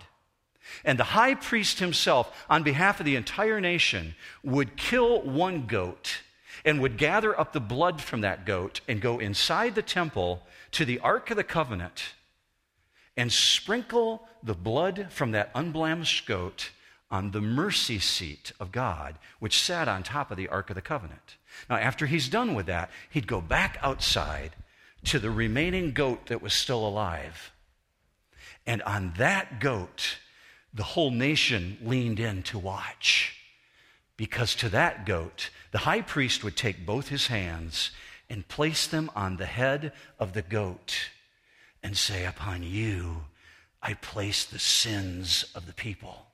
And 0.83 0.99
the 0.99 1.03
high 1.03 1.35
priest 1.35 1.79
himself, 1.79 2.45
on 2.49 2.63
behalf 2.63 2.99
of 2.99 3.05
the 3.05 3.15
entire 3.15 3.61
nation, 3.61 4.15
would 4.43 4.75
kill 4.75 5.21
one 5.21 5.67
goat 5.67 6.19
and 6.65 6.81
would 6.81 6.97
gather 6.97 7.39
up 7.39 7.53
the 7.53 7.59
blood 7.59 8.01
from 8.01 8.21
that 8.21 8.45
goat 8.45 8.81
and 8.87 9.01
go 9.01 9.19
inside 9.19 9.75
the 9.75 9.81
temple 9.81 10.43
to 10.71 10.85
the 10.85 10.99
Ark 10.99 11.31
of 11.31 11.37
the 11.37 11.43
Covenant 11.43 12.13
and 13.17 13.31
sprinkle 13.31 14.27
the 14.41 14.53
blood 14.53 15.07
from 15.09 15.31
that 15.31 15.51
unblemished 15.53 16.25
goat 16.25 16.69
on 17.11 17.31
the 17.31 17.41
mercy 17.41 17.99
seat 17.99 18.51
of 18.59 18.71
God, 18.71 19.15
which 19.39 19.59
sat 19.59 19.87
on 19.87 20.03
top 20.03 20.31
of 20.31 20.37
the 20.37 20.47
Ark 20.47 20.69
of 20.69 20.75
the 20.75 20.81
Covenant. 20.81 21.37
Now, 21.69 21.77
after 21.77 22.05
he's 22.05 22.29
done 22.29 22.53
with 22.53 22.67
that, 22.67 22.91
he'd 23.09 23.27
go 23.27 23.41
back 23.41 23.77
outside 23.81 24.51
to 25.05 25.19
the 25.19 25.31
remaining 25.31 25.91
goat 25.91 26.27
that 26.27 26.41
was 26.41 26.53
still 26.53 26.85
alive. 26.85 27.51
And 28.67 28.81
on 28.83 29.13
that 29.17 29.59
goat, 29.59 30.17
the 30.73 30.83
whole 30.83 31.11
nation 31.11 31.77
leaned 31.81 32.19
in 32.19 32.43
to 32.43 32.59
watch. 32.59 33.38
Because 34.19 34.53
to 34.55 34.67
that 34.67 35.05
goat, 35.05 35.49
the 35.71 35.77
high 35.77 36.01
priest 36.01 36.43
would 36.43 36.57
take 36.57 36.85
both 36.85 37.07
his 37.07 37.27
hands 37.27 37.91
and 38.29 38.45
place 38.45 38.85
them 38.85 39.09
on 39.15 39.37
the 39.37 39.45
head 39.45 39.93
of 40.19 40.33
the 40.33 40.41
goat 40.41 40.93
and 41.81 41.95
say, 41.95 42.25
Upon 42.25 42.61
you 42.61 43.21
I 43.81 43.93
place 43.93 44.43
the 44.43 44.59
sins 44.59 45.45
of 45.55 45.67
the 45.67 45.73
people. 45.73 46.25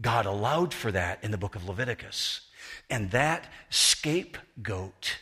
God 0.00 0.24
allowed 0.24 0.72
for 0.72 0.92
that 0.92 1.18
in 1.24 1.32
the 1.32 1.36
book 1.36 1.56
of 1.56 1.68
Leviticus. 1.68 2.42
And 2.88 3.10
that 3.10 3.48
scapegoat 3.70 5.16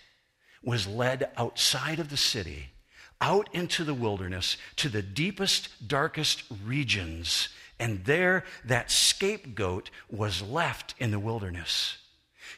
was 0.63 0.87
led 0.87 1.31
outside 1.39 1.99
of 1.99 2.11
the 2.11 2.19
city, 2.19 2.73
out 3.19 3.49
into 3.55 3.83
the 3.83 3.95
wilderness, 3.95 4.59
to 4.77 4.91
the 4.91 5.01
deepest, 5.01 5.89
darkest 5.89 6.43
regions. 6.67 7.49
And 7.83 8.05
there, 8.05 8.45
that 8.65 8.93
scapegoat 8.93 9.91
was 10.09 10.41
left 10.41 10.95
in 11.01 11.11
the 11.11 11.19
wilderness. 11.19 11.97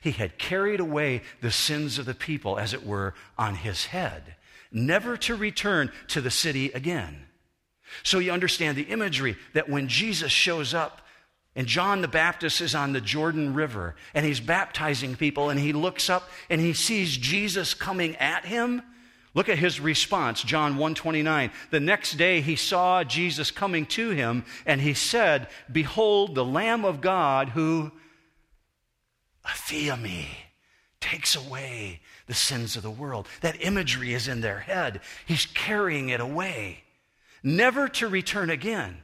He 0.03 0.11
had 0.11 0.37
carried 0.37 0.81
away 0.81 1.23
the 1.41 1.51
sins 1.51 1.99
of 1.99 2.05
the 2.05 2.13
people, 2.13 2.59
as 2.59 2.75
it 2.75 2.85
were, 2.85 3.15
on 3.39 3.55
his 3.55 3.87
head, 3.87 4.37
never 4.71 5.17
to 5.17 5.35
return 5.35 5.91
to 6.09 6.21
the 6.21 6.31
city 6.31 6.71
again. 6.73 7.25
So 8.03 8.19
you 8.19 8.33
understand 8.33 8.77
the 8.77 8.83
imagery 8.83 9.39
that 9.55 9.71
when 9.71 9.89
Jesus 9.89 10.31
shows 10.31 10.75
up, 10.75 11.01
and 11.57 11.67
John 11.67 12.03
the 12.03 12.09
Baptist 12.09 12.61
is 12.61 12.75
on 12.75 12.93
the 12.93 13.01
Jordan 13.01 13.55
River 13.55 13.95
and 14.13 14.27
he's 14.27 14.41
baptizing 14.41 15.15
people 15.15 15.49
and 15.51 15.59
he 15.61 15.73
looks 15.73 16.11
up 16.11 16.29
and 16.51 16.61
he 16.61 16.73
sees 16.75 17.17
Jesus 17.17 17.73
coming 17.73 18.17
at 18.17 18.45
him. 18.45 18.83
Look 19.35 19.49
at 19.49 19.59
his 19.59 19.81
response, 19.81 20.42
John 20.42 20.73
129. 20.77 21.51
The 21.70 21.81
next 21.81 22.12
day 22.12 22.40
he 22.40 22.55
saw 22.55 23.03
Jesus 23.03 23.51
coming 23.51 23.85
to 23.87 24.11
him 24.11 24.44
and 24.64 24.81
he 24.81 24.94
said, 24.94 25.49
Behold, 25.70 26.35
the 26.35 26.44
Lamb 26.44 26.85
of 26.85 27.01
God 27.01 27.51
who, 27.51 27.90
me, 29.97 30.29
takes 31.01 31.35
away 31.35 32.01
the 32.27 32.35
sins 32.35 32.77
of 32.77 32.83
the 32.83 32.90
world. 32.90 33.29
That 33.40 33.62
imagery 33.62 34.14
is 34.14 34.29
in 34.29 34.40
their 34.40 34.61
head. 34.61 35.01
He's 35.27 35.47
carrying 35.47 36.11
it 36.11 36.20
away, 36.20 36.85
never 37.42 37.88
to 37.88 38.09
return 38.09 38.51
again. 38.51 39.04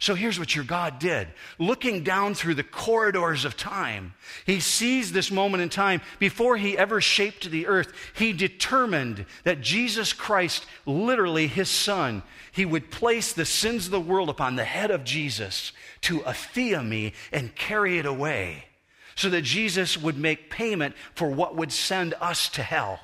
So 0.00 0.14
here's 0.14 0.38
what 0.38 0.56
your 0.56 0.64
God 0.64 0.98
did. 0.98 1.28
Looking 1.58 2.02
down 2.02 2.32
through 2.32 2.54
the 2.54 2.64
corridors 2.64 3.44
of 3.44 3.58
time, 3.58 4.14
he 4.46 4.58
sees 4.58 5.12
this 5.12 5.30
moment 5.30 5.62
in 5.62 5.68
time 5.68 6.00
before 6.18 6.56
he 6.56 6.76
ever 6.76 7.02
shaped 7.02 7.50
the 7.50 7.66
earth. 7.66 7.92
He 8.14 8.32
determined 8.32 9.26
that 9.44 9.60
Jesus 9.60 10.14
Christ, 10.14 10.64
literally 10.86 11.46
his 11.46 11.68
son, 11.68 12.22
he 12.50 12.64
would 12.64 12.90
place 12.90 13.34
the 13.34 13.44
sins 13.44 13.84
of 13.84 13.92
the 13.92 14.00
world 14.00 14.30
upon 14.30 14.56
the 14.56 14.64
head 14.64 14.90
of 14.90 15.04
Jesus 15.04 15.72
to 16.00 16.20
athea 16.20 17.12
and 17.30 17.54
carry 17.54 17.98
it 17.98 18.06
away 18.06 18.64
so 19.16 19.28
that 19.28 19.42
Jesus 19.42 19.98
would 19.98 20.16
make 20.16 20.48
payment 20.48 20.94
for 21.14 21.28
what 21.28 21.56
would 21.56 21.72
send 21.72 22.14
us 22.22 22.48
to 22.48 22.62
hell. 22.62 23.00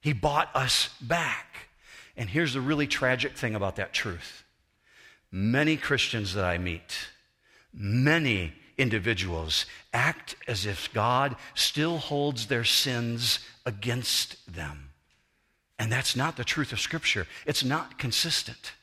He 0.00 0.14
bought 0.14 0.48
us 0.54 0.88
back. 1.02 1.68
And 2.16 2.30
here's 2.30 2.54
the 2.54 2.62
really 2.62 2.86
tragic 2.86 3.36
thing 3.36 3.54
about 3.54 3.76
that 3.76 3.92
truth 3.92 4.43
Many 5.36 5.76
Christians 5.76 6.34
that 6.34 6.44
I 6.44 6.58
meet, 6.58 7.08
many 7.72 8.52
individuals 8.78 9.66
act 9.92 10.36
as 10.46 10.64
if 10.64 10.92
God 10.92 11.34
still 11.56 11.98
holds 11.98 12.46
their 12.46 12.62
sins 12.62 13.40
against 13.66 14.36
them. 14.46 14.90
And 15.76 15.90
that's 15.90 16.14
not 16.14 16.36
the 16.36 16.44
truth 16.44 16.70
of 16.70 16.78
Scripture. 16.78 17.26
It's 17.46 17.64
not 17.64 17.98
consistent. 17.98 18.74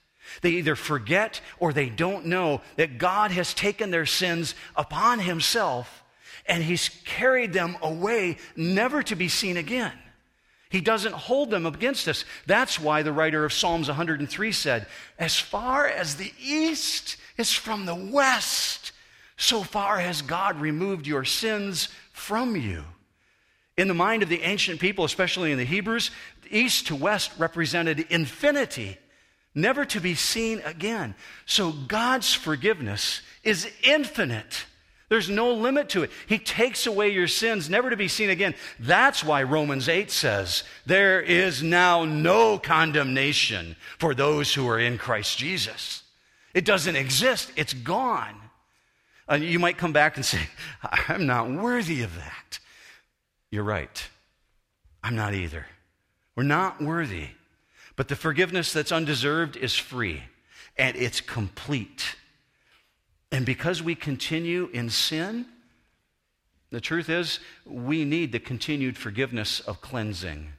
They 0.41 0.49
either 0.49 0.75
forget 0.75 1.39
or 1.57 1.71
they 1.71 1.87
don't 1.87 2.25
know 2.25 2.59
that 2.75 2.97
God 2.97 3.31
has 3.31 3.53
taken 3.53 3.89
their 3.89 4.05
sins 4.05 4.53
upon 4.75 5.19
Himself 5.19 6.03
and 6.45 6.61
He's 6.61 6.89
carried 7.05 7.53
them 7.53 7.77
away, 7.81 8.35
never 8.57 9.01
to 9.03 9.15
be 9.15 9.29
seen 9.29 9.55
again. 9.55 9.93
He 10.71 10.79
doesn't 10.79 11.13
hold 11.13 11.51
them 11.51 11.65
against 11.65 12.07
us. 12.07 12.23
That's 12.45 12.79
why 12.79 13.03
the 13.03 13.11
writer 13.11 13.43
of 13.43 13.51
Psalms 13.51 13.89
103 13.89 14.51
said, 14.53 14.87
As 15.19 15.37
far 15.37 15.85
as 15.85 16.15
the 16.15 16.33
east 16.41 17.17
is 17.37 17.51
from 17.51 17.85
the 17.85 17.95
west, 17.95 18.93
so 19.35 19.63
far 19.63 19.99
has 19.99 20.21
God 20.21 20.61
removed 20.61 21.05
your 21.05 21.25
sins 21.25 21.89
from 22.13 22.55
you. 22.55 22.85
In 23.75 23.89
the 23.89 23.93
mind 23.93 24.23
of 24.23 24.29
the 24.29 24.43
ancient 24.43 24.79
people, 24.79 25.03
especially 25.03 25.51
in 25.51 25.57
the 25.57 25.65
Hebrews, 25.65 26.09
east 26.49 26.87
to 26.87 26.95
west 26.95 27.31
represented 27.37 28.05
infinity, 28.09 28.97
never 29.53 29.83
to 29.85 29.99
be 29.99 30.15
seen 30.15 30.61
again. 30.63 31.15
So 31.45 31.71
God's 31.71 32.33
forgiveness 32.33 33.21
is 33.43 33.69
infinite. 33.83 34.65
There's 35.11 35.29
no 35.29 35.51
limit 35.53 35.89
to 35.89 36.03
it. 36.03 36.11
He 36.25 36.37
takes 36.37 36.87
away 36.87 37.09
your 37.09 37.27
sins, 37.27 37.69
never 37.69 37.89
to 37.89 37.97
be 37.97 38.07
seen 38.07 38.29
again. 38.29 38.55
That's 38.79 39.25
why 39.25 39.43
Romans 39.43 39.89
8 39.89 40.09
says, 40.09 40.63
There 40.85 41.19
is 41.19 41.61
now 41.61 42.05
no 42.05 42.57
condemnation 42.57 43.75
for 43.99 44.15
those 44.15 44.53
who 44.53 44.69
are 44.69 44.79
in 44.79 44.97
Christ 44.97 45.37
Jesus. 45.37 46.03
It 46.53 46.63
doesn't 46.63 46.95
exist, 46.95 47.51
it's 47.57 47.73
gone. 47.73 48.39
And 49.27 49.43
you 49.43 49.59
might 49.59 49.77
come 49.77 49.91
back 49.91 50.15
and 50.15 50.25
say, 50.25 50.39
I'm 50.81 51.25
not 51.25 51.51
worthy 51.51 52.03
of 52.03 52.15
that. 52.15 52.59
You're 53.49 53.65
right. 53.65 54.07
I'm 55.03 55.17
not 55.17 55.33
either. 55.33 55.65
We're 56.37 56.43
not 56.43 56.81
worthy. 56.81 57.27
But 57.97 58.07
the 58.07 58.15
forgiveness 58.15 58.71
that's 58.71 58.93
undeserved 58.93 59.57
is 59.57 59.75
free 59.75 60.23
and 60.77 60.95
it's 60.95 61.19
complete. 61.19 62.15
And 63.31 63.45
because 63.45 63.81
we 63.81 63.95
continue 63.95 64.69
in 64.73 64.89
sin, 64.89 65.45
the 66.69 66.81
truth 66.81 67.09
is, 67.09 67.39
we 67.65 68.05
need 68.05 68.31
the 68.31 68.39
continued 68.39 68.97
forgiveness 68.97 69.59
of 69.61 69.81
cleansing. 69.81 70.53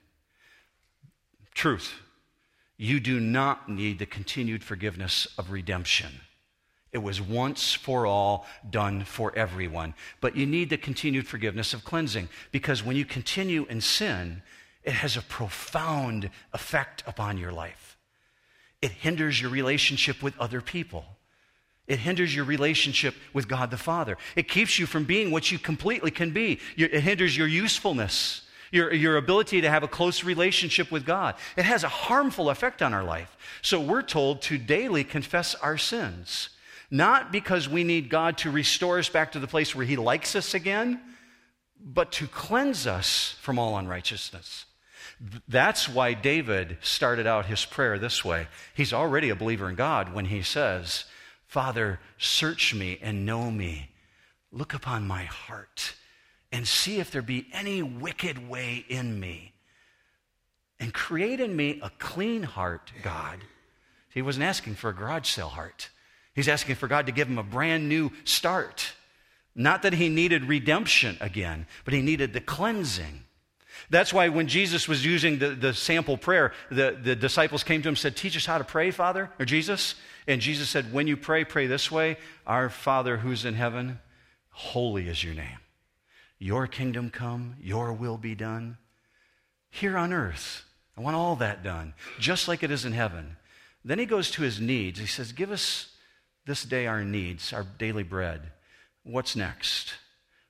Truth. 1.55 1.95
You 2.77 2.99
do 3.01 3.21
not 3.21 3.69
need 3.69 3.99
the 3.99 4.07
continued 4.07 4.65
forgiveness 4.65 5.27
of 5.39 5.51
redemption. 5.51 6.21
It 6.93 6.99
was 6.99 7.21
once 7.21 7.73
for 7.73 8.07
all 8.07 8.47
done 8.69 9.05
for 9.05 9.35
everyone. 9.37 9.95
But 10.21 10.37
you 10.37 10.47
need 10.47 10.69
the 10.69 10.77
continued 10.77 11.27
forgiveness 11.27 11.73
of 11.73 11.85
cleansing 11.85 12.29
because 12.51 12.83
when 12.83 12.97
you 12.97 13.05
continue 13.05 13.65
in 13.67 13.81
sin, 13.81 14.43
it 14.83 14.93
has 14.93 15.17
a 15.17 15.23
profound 15.23 16.29
effect 16.53 17.03
upon 17.07 17.39
your 17.39 17.53
life. 17.53 17.97
It 18.83 18.91
hinders 18.91 19.41
your 19.41 19.51
relationship 19.51 20.23
with 20.23 20.39
other 20.39 20.61
people. 20.61 21.05
It 21.93 21.99
hinders 21.99 22.35
your 22.35 22.47
relationship 22.47 23.15
with 23.35 23.49
God 23.49 23.71
the 23.71 23.77
Father. 23.77 24.17
It 24.35 24.49
keeps 24.49 24.79
you 24.79 24.87
from 24.87 25.05
being 25.05 25.31
what 25.31 25.53
you 25.53 25.59
completely 25.59 26.11
can 26.11 26.31
be. 26.31 26.59
It 26.75 26.95
hinders 27.03 27.37
your 27.37 27.47
usefulness, 27.47 28.49
your, 28.71 28.95
your 28.95 29.19
ability 29.19 29.61
to 29.61 29.69
have 29.69 29.83
a 29.83 29.89
close 29.89 30.25
relationship 30.25 30.91
with 30.91 31.05
God. 31.05 31.35
It 31.55 31.67
has 31.67 31.85
a 31.85 31.91
harmful 31.91 32.49
effect 32.49 32.81
on 32.81 32.95
our 32.95 33.05
life. 33.05 33.37
So 33.61 33.79
we're 33.79 34.01
told 34.01 34.41
to 34.43 34.57
daily 34.57 35.05
confess 35.05 35.55
our 35.57 35.77
sins, 35.77 36.49
not 36.91 37.31
because 37.31 37.69
we 37.69 37.85
need 37.85 38.09
God 38.09 38.39
to 38.39 38.51
restore 38.51 38.99
us 38.99 39.11
back 39.11 39.33
to 39.33 39.39
the 39.39 39.47
place 39.47 39.77
where 39.77 39.85
He 39.85 39.97
likes 39.97 40.35
us 40.35 40.55
again, 40.55 40.99
but 41.79 42.11
to 42.13 42.27
cleanse 42.27 42.87
us 42.87 43.37
from 43.43 43.59
all 43.59 43.77
unrighteousness. 43.77 44.65
That's 45.47 45.91
why 45.91 46.15
David 46.15 46.79
started 46.81 47.27
out 47.27 47.45
his 47.47 47.67
prayer 47.67 47.99
this 47.99 48.25
way. 48.25 48.49
He's 48.75 48.95
already 48.95 49.29
a 49.29 49.37
believer 49.37 49.69
in 49.69 49.75
God 49.75 50.15
when 50.15 50.25
he 50.25 50.43
says, 50.43 51.05
Father, 51.53 52.01
search 52.17 52.73
me 52.73 52.99
and 53.03 53.27
know 53.27 53.51
me. 53.51 53.91
Look 54.53 54.73
upon 54.73 55.07
my 55.07 55.25
heart 55.25 55.93
and 56.51 56.67
see 56.67 56.99
if 56.99 57.11
there 57.11 57.21
be 57.21 57.47
any 57.53 57.83
wicked 57.83 58.49
way 58.49 58.87
in 58.89 59.21
me. 59.21 59.53
And 60.81 60.95
create 60.95 61.41
in 61.41 61.55
me 61.55 61.79
a 61.83 61.91
clean 61.99 62.43
heart, 62.43 62.91
God. 63.03 63.41
He 64.15 64.23
wasn't 64.23 64.47
asking 64.47 64.77
for 64.77 64.89
a 64.89 64.95
garage 64.95 65.29
sale 65.29 65.49
heart. 65.49 65.91
He's 66.35 66.49
asking 66.49 66.77
for 66.77 66.89
God 66.89 67.05
to 67.05 67.13
give 67.13 67.29
him 67.29 67.37
a 67.37 67.43
brand 67.43 67.87
new 67.87 68.13
start. 68.25 68.95
Not 69.55 69.83
that 69.83 69.93
he 69.93 70.09
needed 70.09 70.47
redemption 70.47 71.19
again, 71.21 71.67
but 71.85 71.93
he 71.93 72.01
needed 72.01 72.33
the 72.33 72.41
cleansing. 72.41 73.25
That's 73.93 74.11
why 74.11 74.31
when 74.31 74.47
Jesus 74.49 74.89
was 74.89 75.05
using 75.05 75.39
the, 75.39 75.51
the 75.51 75.75
sample 75.75 76.17
prayer, 76.17 76.55
the, 76.71 76.99
the 76.99 77.15
disciples 77.15 77.63
came 77.63 77.83
to 77.83 77.89
him 77.89 77.93
and 77.93 77.99
said, 77.99 78.17
Teach 78.17 78.39
us 78.39 78.47
how 78.47 78.57
to 78.57 78.65
pray, 78.65 78.91
Father, 78.91 79.31
or 79.39 79.45
Jesus. 79.45 79.97
And 80.27 80.41
Jesus 80.41 80.71
said, 80.71 80.95
When 80.95 81.07
you 81.07 81.15
pray, 81.19 81.45
pray 81.45 81.67
this 81.67 81.91
way 81.91 82.17
Our 82.47 82.71
Father 82.71 83.19
who's 83.19 83.45
in 83.45 83.53
heaven, 83.53 83.99
holy 84.49 85.09
is 85.09 85.23
your 85.23 85.35
name. 85.35 85.59
Your 86.39 86.67
kingdom 86.67 87.11
come, 87.11 87.57
your 87.61 87.93
will 87.93 88.17
be 88.17 88.35
done 88.35 88.79
here 89.69 89.99
on 89.99 90.15
earth. 90.15 90.65
I 90.97 91.03
want 91.03 91.17
all 91.17 91.37
that 91.37 91.63
done, 91.63 91.93
just 92.19 92.49
like 92.49 92.63
it 92.63 92.71
is 92.71 92.87
in 92.87 92.93
heaven. 92.93 93.37
Then 93.85 93.99
he 93.99 94.07
goes 94.07 94.31
to 94.31 94.43
his 94.43 94.59
needs. 94.59 95.01
He 95.01 95.07
says, 95.07 95.33
Give 95.33 95.51
us 95.51 95.89
this 96.47 96.63
day 96.63 96.87
our 96.87 97.05
needs, 97.05 97.53
our 97.53 97.67
daily 97.77 98.05
bread. 98.05 98.53
What's 99.03 99.37
next? 99.37 99.93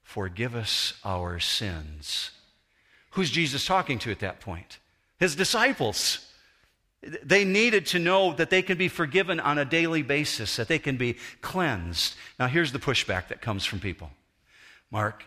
Forgive 0.04 0.54
us 0.54 0.94
our 1.04 1.40
sins. 1.40 2.30
Who's 3.12 3.30
Jesus 3.30 3.64
talking 3.64 3.98
to 4.00 4.10
at 4.10 4.20
that 4.20 4.40
point? 4.40 4.78
His 5.18 5.36
disciples. 5.36 6.28
They 7.22 7.44
needed 7.44 7.86
to 7.86 7.98
know 7.98 8.32
that 8.34 8.50
they 8.50 8.62
can 8.62 8.78
be 8.78 8.88
forgiven 8.88 9.40
on 9.40 9.58
a 9.58 9.64
daily 9.64 10.02
basis, 10.02 10.56
that 10.56 10.68
they 10.68 10.78
can 10.78 10.96
be 10.96 11.16
cleansed. 11.40 12.14
Now, 12.38 12.46
here's 12.46 12.72
the 12.72 12.78
pushback 12.78 13.28
that 13.28 13.40
comes 13.40 13.64
from 13.64 13.80
people 13.80 14.10
Mark, 14.90 15.24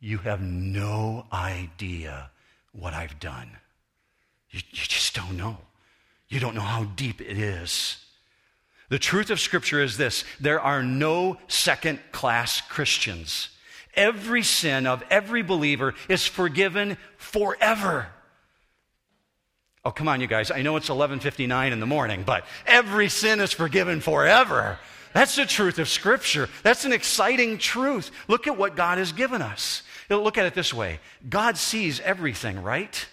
you 0.00 0.18
have 0.18 0.40
no 0.40 1.26
idea 1.32 2.30
what 2.72 2.94
I've 2.94 3.18
done. 3.18 3.50
You, 4.50 4.60
you 4.70 4.82
just 4.84 5.14
don't 5.14 5.36
know. 5.36 5.58
You 6.28 6.40
don't 6.40 6.54
know 6.54 6.60
how 6.60 6.84
deep 6.84 7.20
it 7.20 7.38
is. 7.38 8.04
The 8.90 8.98
truth 8.98 9.30
of 9.30 9.40
Scripture 9.40 9.82
is 9.82 9.96
this 9.96 10.24
there 10.40 10.60
are 10.60 10.82
no 10.82 11.38
second 11.48 12.00
class 12.12 12.60
Christians. 12.60 13.48
Every 13.98 14.42
sin 14.42 14.86
of 14.86 15.04
every 15.10 15.42
believer 15.42 15.94
is 16.08 16.26
forgiven 16.26 16.96
forever. 17.18 18.06
Oh, 19.84 19.90
come 19.90 20.08
on, 20.08 20.20
you 20.20 20.26
guys. 20.26 20.50
I 20.50 20.62
know 20.62 20.76
it's 20.76 20.88
11:59 20.88 21.72
in 21.72 21.80
the 21.80 21.86
morning, 21.86 22.22
but 22.22 22.46
every 22.66 23.08
sin 23.08 23.40
is 23.40 23.52
forgiven 23.52 24.00
forever. 24.00 24.78
That's 25.12 25.36
the 25.36 25.46
truth 25.46 25.78
of 25.78 25.88
Scripture. 25.88 26.48
That's 26.62 26.84
an 26.84 26.92
exciting 26.92 27.58
truth. 27.58 28.10
Look 28.28 28.46
at 28.46 28.56
what 28.56 28.76
God 28.76 28.98
has 28.98 29.12
given 29.12 29.42
us. 29.42 29.82
Look 30.08 30.38
at 30.38 30.46
it 30.46 30.54
this 30.54 30.72
way 30.72 31.00
God 31.28 31.56
sees 31.58 32.00
everything, 32.00 32.62
right? 32.62 33.06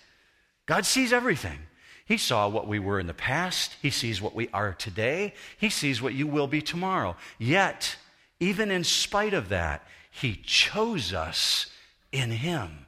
God 0.66 0.86
sees 0.86 1.14
everything. 1.14 1.60
He 2.06 2.18
saw 2.18 2.48
what 2.48 2.68
we 2.68 2.78
were 2.78 3.00
in 3.00 3.08
the 3.08 3.14
past. 3.14 3.76
He 3.82 3.90
sees 3.90 4.22
what 4.22 4.36
we 4.36 4.48
are 4.54 4.74
today. 4.74 5.34
He 5.58 5.70
sees 5.70 6.02
what 6.02 6.14
you 6.14 6.28
will 6.28 6.48
be 6.48 6.62
tomorrow. 6.62 7.16
Yet, 7.40 7.96
even 8.40 8.70
in 8.70 8.84
spite 8.84 9.34
of 9.34 9.50
that, 9.50 9.88
He 10.22 10.36
chose 10.46 11.14
us 11.14 11.68
in 12.12 12.32
Him. 12.32 12.86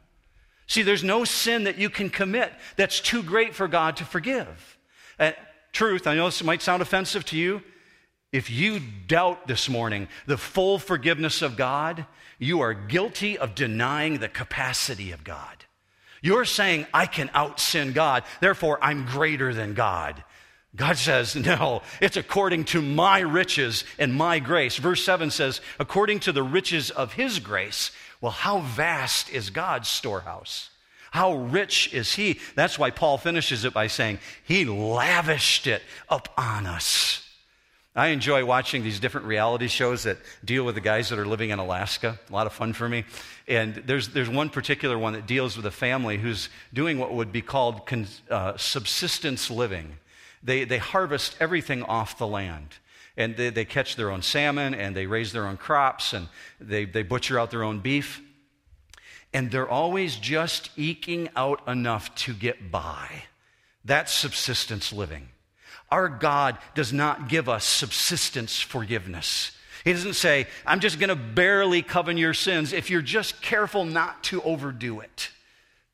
See, 0.66 0.82
there's 0.82 1.04
no 1.04 1.24
sin 1.24 1.66
that 1.66 1.78
you 1.78 1.90
can 1.90 2.10
commit 2.10 2.54
that's 2.76 3.00
too 3.00 3.24
great 3.24 3.54
for 3.54 3.68
God 3.68 3.98
to 3.98 4.06
forgive. 4.06 4.78
Uh, 5.20 5.32
truth, 5.74 6.08
I 6.08 6.16
know 6.16 6.26
this 6.26 6.44
might 6.44 6.62
sound 6.62 6.82
offensive 6.82 7.26
to 7.26 7.38
you. 7.38 7.62
If 8.32 8.50
you 8.50 8.82
doubt 9.08 9.48
this 9.48 9.70
morning 9.70 10.08
the 10.26 10.38
full 10.38 10.80
forgiveness 10.80 11.42
of 11.42 11.56
God, 11.56 12.06
you 12.40 12.62
are 12.62 12.74
guilty 12.74 13.38
of 13.38 13.56
denying 13.56 14.20
the 14.20 14.30
capacity 14.30 15.12
of 15.12 15.24
God. 15.24 15.66
You're 16.22 16.46
saying, 16.46 16.88
I 16.94 17.06
can 17.06 17.30
out 17.34 17.60
sin 17.60 17.94
God, 17.94 18.24
therefore 18.42 18.80
I'm 18.82 19.06
greater 19.06 19.54
than 19.54 19.74
God. 19.74 20.24
God 20.78 20.98
says, 20.98 21.36
no, 21.36 21.82
it's 22.00 22.16
according 22.16 22.66
to 22.66 22.82
my 22.82 23.20
riches 23.20 23.84
and 24.00 24.16
my 24.16 24.40
grace. 24.40 24.78
Verse 24.78 25.04
7 25.04 25.32
says, 25.32 25.60
according 25.80 26.22
to 26.22 26.32
the 26.32 26.44
riches 26.44 26.90
of 26.92 27.14
his 27.14 27.40
grace. 27.40 27.92
Well, 28.22 28.32
how 28.32 28.60
vast 28.60 29.30
is 29.30 29.50
God's 29.50 29.90
storehouse? 29.90 30.70
How 31.12 31.36
rich 31.36 31.94
is 31.94 32.16
he? 32.16 32.40
That's 32.56 32.78
why 32.78 32.92
Paul 32.92 33.18
finishes 33.18 33.66
it 33.66 33.74
by 33.74 33.88
saying, 33.88 34.20
he 34.44 34.66
lavished 34.66 35.68
it 35.68 35.82
upon 36.10 36.66
us. 36.66 37.24
I 37.96 38.10
enjoy 38.10 38.46
watching 38.46 38.84
these 38.84 39.00
different 39.00 39.26
reality 39.26 39.68
shows 39.68 40.04
that 40.04 40.20
deal 40.46 40.64
with 40.64 40.76
the 40.76 40.82
guys 40.82 41.10
that 41.10 41.18
are 41.18 41.26
living 41.26 41.50
in 41.50 41.58
Alaska. 41.58 42.20
A 42.30 42.34
lot 42.34 42.46
of 42.46 42.54
fun 42.54 42.74
for 42.74 42.88
me. 42.88 43.06
And 43.48 43.74
there's, 43.74 44.10
there's 44.10 44.30
one 44.30 44.52
particular 44.52 45.00
one 45.00 45.14
that 45.14 45.26
deals 45.26 45.58
with 45.58 45.66
a 45.66 45.72
family 45.72 46.18
who's 46.18 46.50
doing 46.72 47.00
what 47.00 47.14
would 47.14 47.32
be 47.32 47.42
called 47.42 47.88
con, 47.88 48.06
uh, 48.30 48.56
subsistence 48.58 49.50
living. 49.50 49.98
They, 50.48 50.64
they 50.64 50.78
harvest 50.78 51.36
everything 51.42 51.84
off 51.84 52.18
the 52.18 52.26
land. 52.26 52.70
And 53.18 53.36
they, 53.36 53.50
they 53.50 53.66
catch 53.66 53.98
their 53.98 54.10
own 54.10 54.22
salmon 54.22 54.74
and 54.74 54.96
they 54.96 55.06
raise 55.06 55.34
their 55.34 55.46
own 55.46 55.58
crops 55.58 56.14
and 56.14 56.30
they, 56.62 56.86
they 56.86 57.04
butcher 57.04 57.38
out 57.38 57.52
their 57.52 57.64
own 57.64 57.80
beef. 57.80 58.22
And 59.34 59.52
they're 59.52 59.68
always 59.68 60.16
just 60.16 60.70
eking 60.78 61.28
out 61.36 61.68
enough 61.68 62.16
to 62.16 62.34
get 62.34 62.72
by. 62.72 63.24
That's 63.84 64.14
subsistence 64.14 64.94
living. 64.94 65.28
Our 65.92 66.08
God 66.08 66.58
does 66.76 66.94
not 66.94 67.28
give 67.28 67.50
us 67.50 67.66
subsistence 67.66 68.62
forgiveness. 68.62 69.52
He 69.84 69.92
doesn't 69.92 70.14
say, 70.14 70.48
I'm 70.66 70.80
just 70.80 70.98
going 70.98 71.10
to 71.10 71.16
barely 71.16 71.82
cover 71.82 72.14
your 72.14 72.34
sins 72.34 72.72
if 72.72 72.90
you're 72.90 73.02
just 73.02 73.42
careful 73.42 73.84
not 73.84 74.24
to 74.26 74.42
overdo 74.44 75.02
it. 75.02 75.30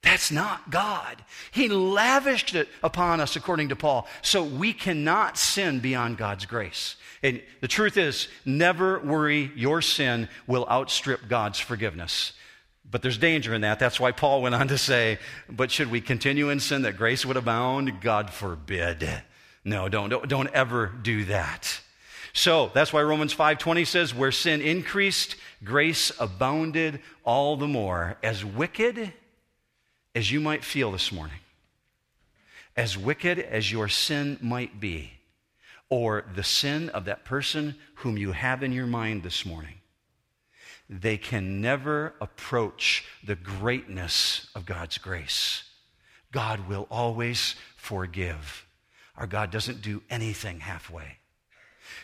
That's 0.03 0.31
not 0.31 0.69
God. 0.69 1.23
He 1.51 1.69
lavished 1.69 2.53
it 2.55 2.67
upon 2.83 3.21
us, 3.21 3.35
according 3.35 3.69
to 3.69 3.75
Paul, 3.75 4.07
so 4.21 4.43
we 4.43 4.73
cannot 4.73 5.37
sin 5.37 5.79
beyond 5.79 6.17
God's 6.17 6.45
grace. 6.45 6.97
And 7.23 7.41
the 7.61 7.69
truth 7.69 7.95
is, 7.95 8.27
never 8.45 8.99
worry, 8.99 9.51
your 9.55 9.81
sin 9.81 10.27
will 10.45 10.67
outstrip 10.69 11.29
God's 11.29 11.59
forgiveness. 11.59 12.33
But 12.89 13.01
there's 13.01 13.17
danger 13.17 13.53
in 13.53 13.61
that. 13.61 13.79
That's 13.79 13.99
why 13.99 14.11
Paul 14.11 14.41
went 14.41 14.55
on 14.55 14.67
to 14.67 14.77
say, 14.77 15.19
But 15.49 15.71
should 15.71 15.89
we 15.89 16.01
continue 16.01 16.49
in 16.49 16.59
sin 16.59 16.81
that 16.81 16.97
grace 16.97 17.25
would 17.25 17.37
abound? 17.37 18.01
God 18.01 18.29
forbid. 18.29 19.09
No, 19.63 19.87
don't, 19.87 20.09
don't, 20.09 20.27
don't 20.27 20.49
ever 20.49 20.87
do 21.01 21.23
that. 21.25 21.79
So 22.33 22.71
that's 22.73 22.91
why 22.91 23.01
Romans 23.03 23.33
5:20 23.33 23.85
says, 23.85 24.13
"Where 24.13 24.31
sin 24.31 24.59
increased, 24.59 25.35
grace 25.63 26.11
abounded 26.19 26.99
all 27.23 27.55
the 27.57 27.67
more." 27.67 28.17
As 28.23 28.43
wicked 28.43 29.13
as 30.15 30.31
you 30.31 30.39
might 30.39 30.63
feel 30.63 30.91
this 30.91 31.11
morning, 31.11 31.39
as 32.75 32.97
wicked 32.97 33.39
as 33.39 33.71
your 33.71 33.87
sin 33.87 34.37
might 34.41 34.79
be, 34.79 35.13
or 35.89 36.25
the 36.35 36.43
sin 36.43 36.89
of 36.89 37.05
that 37.05 37.25
person 37.25 37.75
whom 37.95 38.17
you 38.17 38.31
have 38.31 38.63
in 38.63 38.71
your 38.71 38.87
mind 38.87 39.23
this 39.23 39.45
morning, 39.45 39.75
they 40.89 41.17
can 41.17 41.61
never 41.61 42.13
approach 42.19 43.05
the 43.23 43.35
greatness 43.35 44.47
of 44.55 44.65
God's 44.65 44.97
grace. 44.97 45.63
God 46.31 46.67
will 46.67 46.87
always 46.89 47.55
forgive. 47.77 48.65
Our 49.15 49.27
God 49.27 49.51
doesn't 49.51 49.81
do 49.81 50.01
anything 50.09 50.59
halfway. 50.59 51.17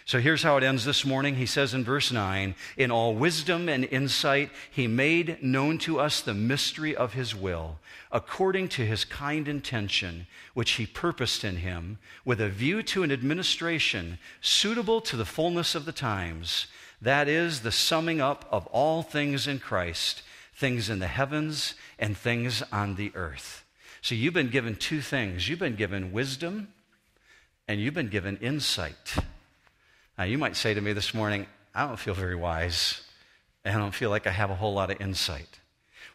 So 0.06 0.20
here's 0.20 0.44
how 0.44 0.58
it 0.58 0.64
ends 0.64 0.86
this 0.86 1.06
morning. 1.06 1.36
He 1.36 1.46
says 1.46 1.74
in 1.74 1.84
verse 1.84 2.12
9 2.12 2.56
In 2.78 2.92
all 2.92 3.14
wisdom 3.14 3.70
and 3.70 3.86
insight, 3.86 4.50
he 4.72 4.88
made 4.88 5.44
known 5.44 5.78
to 5.80 6.00
us 6.00 6.22
the 6.22 6.34
mystery 6.34 6.96
of 6.96 7.14
his 7.14 7.36
will, 7.36 7.80
according 8.12 8.70
to 8.70 8.86
his 8.86 9.06
kind 9.06 9.48
intention, 9.48 10.28
which 10.54 10.72
he 10.72 10.86
purposed 10.86 11.44
in 11.44 11.58
him, 11.58 12.00
with 12.26 12.42
a 12.42 12.50
view 12.50 12.82
to 12.84 13.04
an 13.04 13.12
administration 13.12 14.18
suitable 14.42 15.02
to 15.02 15.16
the 15.16 15.26
fullness 15.26 15.76
of 15.76 15.86
the 15.86 15.92
times. 15.92 16.68
That 17.02 17.28
is, 17.28 17.62
the 17.62 17.72
summing 17.72 18.20
up 18.20 18.46
of 18.52 18.68
all 18.68 19.04
things 19.04 19.48
in 19.48 19.60
Christ, 19.60 20.24
things 20.54 20.90
in 20.90 21.00
the 21.00 21.08
heavens 21.08 21.76
and 21.98 22.18
things 22.18 22.62
on 22.72 22.96
the 22.96 23.12
earth. 23.16 23.64
So 24.02 24.16
you've 24.16 24.34
been 24.34 24.50
given 24.50 24.76
two 24.76 25.02
things 25.02 25.50
you've 25.50 25.60
been 25.60 25.76
given 25.76 26.12
wisdom 26.12 26.70
and 27.68 27.80
you've 27.80 27.94
been 27.94 28.10
given 28.10 28.38
insight. 28.38 29.16
Now, 30.20 30.26
you 30.26 30.38
might 30.38 30.58
say 30.58 30.74
to 30.74 30.82
me 30.82 30.92
this 30.92 31.14
morning, 31.14 31.48
I 31.74 31.88
don't 31.88 31.98
feel 31.98 32.14
very 32.14 32.36
wise, 32.36 33.04
and 33.64 33.74
I 33.74 33.80
don't 33.80 33.96
feel 33.96 34.10
like 34.10 34.28
I 34.28 34.32
have 34.32 34.50
a 34.50 34.56
whole 34.56 34.74
lot 34.74 34.92
of 34.92 35.00
insight. 35.00 35.60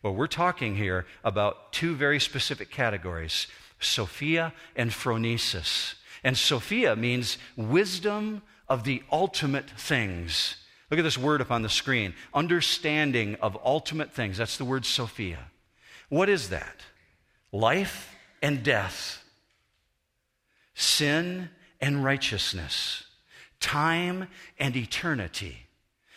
Well, 0.02 0.14
we're 0.14 0.26
talking 0.26 0.76
here 0.76 1.06
about 1.24 1.72
two 1.72 1.94
very 1.94 2.20
specific 2.20 2.70
categories 2.70 3.46
Sophia 3.80 4.52
and 4.76 4.90
phronesis. 4.90 5.94
And 6.22 6.36
Sophia 6.36 6.94
means 6.96 7.38
wisdom 7.56 8.42
of 8.68 8.84
the 8.84 9.02
ultimate 9.10 9.70
things. 9.70 10.56
Look 10.90 11.00
at 11.00 11.02
this 11.02 11.16
word 11.16 11.40
up 11.40 11.50
on 11.50 11.62
the 11.62 11.70
screen 11.70 12.12
understanding 12.34 13.36
of 13.40 13.58
ultimate 13.64 14.12
things. 14.12 14.36
That's 14.36 14.58
the 14.58 14.66
word 14.66 14.84
Sophia. 14.84 15.50
What 16.10 16.28
is 16.28 16.50
that? 16.50 16.76
Life 17.52 18.14
and 18.42 18.62
death 18.62 19.24
sin 20.74 21.48
and 21.80 22.04
righteousness, 22.04 23.04
time 23.64 24.28
and 24.58 24.76
eternity. 24.76 25.56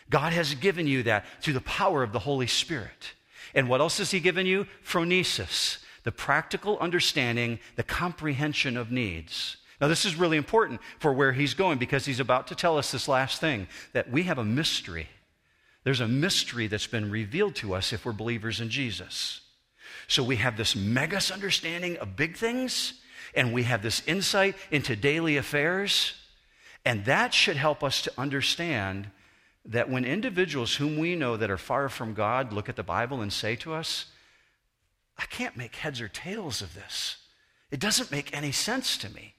God 0.10 0.34
has 0.34 0.54
given 0.54 0.86
you 0.86 1.04
that 1.04 1.26
through 1.42 1.54
the 1.54 1.62
power 1.62 2.04
of 2.04 2.12
the 2.12 2.20
Holy 2.20 2.48
Spirit. 2.48 3.14
And 3.56 3.70
what 3.70 3.80
else 3.80 4.00
has 4.00 4.12
He 4.12 4.20
given 4.20 4.46
you? 4.46 4.68
Phronesis, 4.86 5.78
the 6.04 6.12
practical 6.12 6.78
understanding, 6.80 7.60
the 7.78 7.84
comprehension 7.84 8.76
of 8.76 8.92
needs. 8.92 9.58
Now, 9.80 9.88
this 9.88 10.04
is 10.04 10.16
really 10.16 10.38
important 10.38 10.82
for 11.00 11.14
where 11.14 11.32
He's 11.32 11.54
going 11.54 11.78
because 11.78 12.06
He's 12.06 12.20
about 12.20 12.48
to 12.48 12.56
tell 12.56 12.78
us 12.78 12.92
this 12.92 13.08
last 13.08 13.40
thing 13.40 13.68
that 13.94 14.12
we 14.12 14.24
have 14.24 14.38
a 14.38 14.44
mystery. 14.44 15.08
There's 15.86 16.02
a 16.02 16.08
mystery 16.08 16.68
that's 16.68 16.88
been 16.88 17.10
revealed 17.10 17.56
to 17.56 17.74
us 17.74 17.94
if 17.94 18.06
we're 18.06 18.12
believers 18.12 18.60
in 18.60 18.70
Jesus. 18.70 19.40
So 20.10 20.22
we 20.22 20.36
have 20.36 20.58
this 20.58 20.76
megas 20.76 21.32
understanding 21.32 21.96
of 21.98 22.18
big 22.18 22.36
things, 22.36 22.96
and 23.34 23.54
we 23.54 23.64
have 23.64 23.82
this 23.82 24.06
insight 24.06 24.56
into 24.70 24.98
daily 24.98 25.38
affairs. 25.38 26.14
And 26.86 27.06
that 27.06 27.34
should 27.34 27.58
help 27.58 27.84
us 27.84 28.02
to 28.04 28.12
understand 28.18 29.10
that 29.66 29.90
when 29.90 30.06
individuals 30.06 30.76
whom 30.76 30.98
we 30.98 31.16
know 31.16 31.36
that 31.36 31.52
are 31.52 31.58
far 31.58 31.90
from 31.90 32.14
God 32.14 32.54
look 32.54 32.70
at 32.70 32.76
the 32.76 32.84
Bible 32.84 33.22
and 33.22 33.32
say 33.32 33.56
to 33.58 33.74
us, 33.74 34.06
I 35.18 35.26
can't 35.26 35.58
make 35.58 35.76
heads 35.76 36.00
or 36.00 36.08
tails 36.08 36.62
of 36.62 36.74
this. 36.74 37.18
It 37.72 37.80
doesn't 37.80 38.12
make 38.12 38.36
any 38.36 38.52
sense 38.52 38.98
to 39.00 39.10
me. 39.10 39.34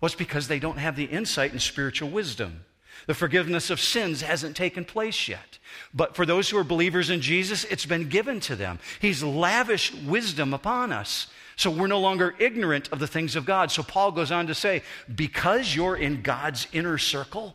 Well, 0.00 0.06
it's 0.06 0.14
because 0.14 0.48
they 0.48 0.58
don't 0.58 0.78
have 0.78 0.96
the 0.96 1.04
insight 1.04 1.52
and 1.52 1.62
spiritual 1.62 2.10
wisdom. 2.10 2.64
The 3.06 3.14
forgiveness 3.14 3.70
of 3.70 3.80
sins 3.80 4.22
hasn't 4.22 4.56
taken 4.56 4.84
place 4.84 5.28
yet. 5.28 5.58
But 5.94 6.16
for 6.16 6.26
those 6.26 6.50
who 6.50 6.58
are 6.58 6.64
believers 6.64 7.10
in 7.10 7.20
Jesus, 7.20 7.64
it's 7.64 7.86
been 7.86 8.08
given 8.08 8.40
to 8.40 8.56
them. 8.56 8.78
He's 9.00 9.22
lavished 9.22 9.94
wisdom 10.02 10.54
upon 10.54 10.92
us. 10.92 11.28
So 11.56 11.70
we're 11.70 11.88
no 11.88 12.00
longer 12.00 12.34
ignorant 12.38 12.88
of 12.90 13.00
the 13.00 13.06
things 13.06 13.36
of 13.36 13.44
God. 13.44 13.70
So 13.70 13.82
Paul 13.82 14.12
goes 14.12 14.32
on 14.32 14.46
to 14.46 14.54
say, 14.54 14.82
because 15.14 15.74
you're 15.74 15.96
in 15.96 16.22
God's 16.22 16.66
inner 16.72 16.98
circle, 16.98 17.54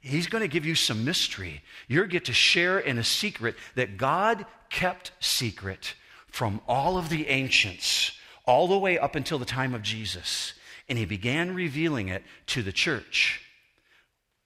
He's 0.00 0.28
going 0.28 0.42
to 0.42 0.48
give 0.48 0.64
you 0.64 0.74
some 0.74 1.04
mystery. 1.04 1.62
You're 1.86 2.06
get 2.06 2.24
to 2.26 2.32
share 2.32 2.78
in 2.78 2.98
a 2.98 3.04
secret 3.04 3.56
that 3.74 3.98
God 3.98 4.46
kept 4.70 5.12
secret 5.20 5.94
from 6.28 6.60
all 6.66 6.96
of 6.96 7.10
the 7.10 7.28
ancients, 7.28 8.12
all 8.46 8.66
the 8.66 8.78
way 8.78 8.98
up 8.98 9.14
until 9.14 9.38
the 9.38 9.44
time 9.44 9.74
of 9.74 9.82
Jesus. 9.82 10.54
And 10.88 10.98
He 10.98 11.04
began 11.04 11.54
revealing 11.54 12.08
it 12.08 12.22
to 12.46 12.62
the 12.62 12.72
church. 12.72 13.42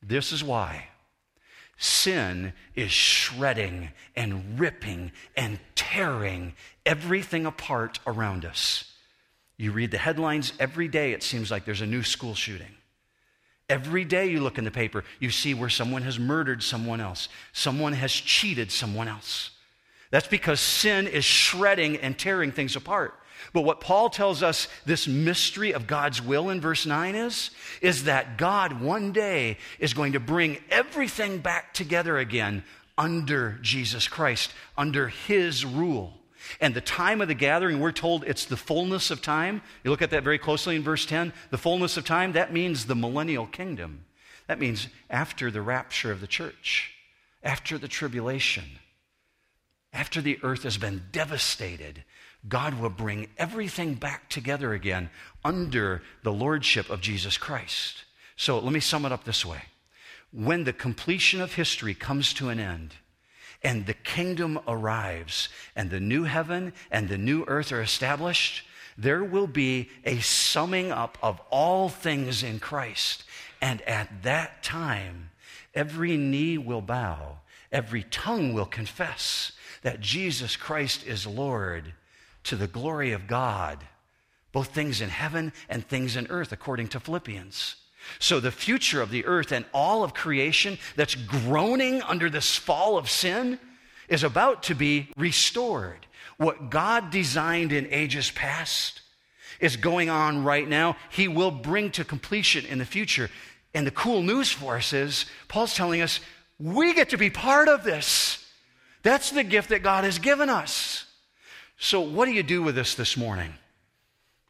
This 0.06 0.32
is 0.32 0.44
why. 0.44 0.88
Sin 1.76 2.52
is 2.74 2.90
shredding 2.90 3.90
and 4.14 4.58
ripping 4.60 5.12
and 5.36 5.58
tearing 5.74 6.54
everything 6.86 7.46
apart 7.46 7.98
around 8.06 8.44
us. 8.44 8.92
You 9.56 9.72
read 9.72 9.90
the 9.90 9.98
headlines 9.98 10.52
every 10.58 10.88
day, 10.88 11.12
it 11.12 11.22
seems 11.22 11.50
like 11.50 11.64
there's 11.64 11.80
a 11.80 11.86
new 11.86 12.02
school 12.02 12.34
shooting. 12.34 12.74
Every 13.68 14.04
day 14.04 14.26
you 14.26 14.40
look 14.40 14.58
in 14.58 14.64
the 14.64 14.70
paper, 14.70 15.04
you 15.20 15.30
see 15.30 15.54
where 15.54 15.70
someone 15.70 16.02
has 16.02 16.18
murdered 16.18 16.62
someone 16.62 17.00
else, 17.00 17.28
someone 17.52 17.94
has 17.94 18.12
cheated 18.12 18.70
someone 18.70 19.08
else. 19.08 19.50
That's 20.10 20.28
because 20.28 20.60
sin 20.60 21.06
is 21.06 21.24
shredding 21.24 21.96
and 21.96 22.18
tearing 22.18 22.52
things 22.52 22.76
apart. 22.76 23.14
But 23.52 23.62
what 23.62 23.80
Paul 23.80 24.10
tells 24.10 24.42
us 24.42 24.68
this 24.84 25.06
mystery 25.06 25.72
of 25.72 25.86
God's 25.86 26.20
will 26.20 26.50
in 26.50 26.60
verse 26.60 26.86
9 26.86 27.14
is, 27.14 27.50
is 27.80 28.04
that 28.04 28.38
God 28.38 28.80
one 28.80 29.12
day 29.12 29.58
is 29.78 29.94
going 29.94 30.12
to 30.12 30.20
bring 30.20 30.58
everything 30.70 31.38
back 31.38 31.74
together 31.74 32.18
again 32.18 32.64
under 32.96 33.58
Jesus 33.62 34.08
Christ, 34.08 34.52
under 34.76 35.08
his 35.08 35.64
rule. 35.64 36.14
And 36.60 36.74
the 36.74 36.80
time 36.80 37.20
of 37.20 37.28
the 37.28 37.34
gathering, 37.34 37.80
we're 37.80 37.92
told 37.92 38.24
it's 38.24 38.44
the 38.44 38.56
fullness 38.56 39.10
of 39.10 39.22
time. 39.22 39.62
You 39.82 39.90
look 39.90 40.02
at 40.02 40.10
that 40.10 40.24
very 40.24 40.38
closely 40.38 40.76
in 40.76 40.82
verse 40.82 41.06
10. 41.06 41.32
The 41.50 41.58
fullness 41.58 41.96
of 41.96 42.04
time, 42.04 42.32
that 42.32 42.52
means 42.52 42.86
the 42.86 42.94
millennial 42.94 43.46
kingdom. 43.46 44.04
That 44.46 44.60
means 44.60 44.88
after 45.08 45.50
the 45.50 45.62
rapture 45.62 46.12
of 46.12 46.20
the 46.20 46.26
church, 46.26 46.92
after 47.42 47.78
the 47.78 47.88
tribulation, 47.88 48.64
after 49.92 50.20
the 50.20 50.38
earth 50.42 50.64
has 50.64 50.76
been 50.76 51.04
devastated, 51.12 52.04
God 52.48 52.78
will 52.78 52.90
bring 52.90 53.28
everything 53.38 53.94
back 53.94 54.28
together 54.28 54.74
again 54.74 55.10
under 55.44 56.02
the 56.22 56.32
lordship 56.32 56.90
of 56.90 57.00
Jesus 57.00 57.38
Christ. 57.38 58.04
So 58.36 58.58
let 58.58 58.72
me 58.72 58.80
sum 58.80 59.06
it 59.06 59.12
up 59.12 59.24
this 59.24 59.44
way. 59.44 59.62
When 60.32 60.64
the 60.64 60.72
completion 60.72 61.40
of 61.40 61.54
history 61.54 61.94
comes 61.94 62.34
to 62.34 62.48
an 62.48 62.60
end, 62.60 62.94
and 63.62 63.86
the 63.86 63.94
kingdom 63.94 64.60
arrives, 64.68 65.48
and 65.74 65.90
the 65.90 66.00
new 66.00 66.24
heaven 66.24 66.74
and 66.90 67.08
the 67.08 67.16
new 67.16 67.44
earth 67.46 67.72
are 67.72 67.80
established, 67.80 68.62
there 68.98 69.24
will 69.24 69.46
be 69.46 69.88
a 70.04 70.20
summing 70.20 70.92
up 70.92 71.16
of 71.22 71.40
all 71.50 71.88
things 71.88 72.42
in 72.42 72.60
Christ. 72.60 73.24
And 73.62 73.80
at 73.82 74.22
that 74.24 74.62
time, 74.62 75.30
every 75.74 76.16
knee 76.16 76.58
will 76.58 76.82
bow, 76.82 77.38
every 77.72 78.02
tongue 78.02 78.52
will 78.52 78.66
confess 78.66 79.52
that 79.82 80.00
Jesus 80.00 80.56
Christ 80.56 81.06
is 81.06 81.26
Lord 81.26 81.94
to 82.44 82.56
the 82.56 82.66
glory 82.66 83.12
of 83.12 83.26
God, 83.26 83.84
both 84.52 84.68
things 84.68 85.00
in 85.00 85.08
heaven 85.08 85.52
and 85.68 85.86
things 85.86 86.16
in 86.16 86.26
earth, 86.28 86.52
according 86.52 86.88
to 86.88 87.00
Philippians. 87.00 87.76
So, 88.18 88.38
the 88.38 88.50
future 88.50 89.00
of 89.00 89.10
the 89.10 89.24
earth 89.24 89.50
and 89.50 89.64
all 89.72 90.04
of 90.04 90.14
creation 90.14 90.78
that's 90.94 91.14
groaning 91.14 92.02
under 92.02 92.28
this 92.28 92.56
fall 92.56 92.98
of 92.98 93.08
sin 93.08 93.58
is 94.08 94.22
about 94.22 94.64
to 94.64 94.74
be 94.74 95.08
restored. 95.16 96.06
What 96.36 96.70
God 96.70 97.10
designed 97.10 97.72
in 97.72 97.86
ages 97.90 98.30
past 98.30 99.00
is 99.60 99.76
going 99.76 100.10
on 100.10 100.44
right 100.44 100.68
now. 100.68 100.96
He 101.10 101.28
will 101.28 101.50
bring 101.50 101.90
to 101.92 102.04
completion 102.04 102.66
in 102.66 102.78
the 102.78 102.84
future. 102.84 103.30
And 103.72 103.86
the 103.86 103.92
cool 103.92 104.22
news 104.22 104.50
for 104.50 104.76
us 104.76 104.92
is 104.92 105.26
Paul's 105.48 105.74
telling 105.74 106.00
us 106.00 106.20
we 106.58 106.94
get 106.94 107.10
to 107.10 107.18
be 107.18 107.30
part 107.30 107.68
of 107.68 107.84
this. 107.84 108.44
That's 109.02 109.30
the 109.30 109.44
gift 109.44 109.70
that 109.70 109.82
God 109.82 110.04
has 110.04 110.18
given 110.18 110.48
us. 110.48 111.06
So, 111.76 112.00
what 112.00 112.26
do 112.26 112.32
you 112.32 112.42
do 112.42 112.62
with 112.62 112.74
this 112.74 112.94
this 112.94 113.16
morning? 113.16 113.54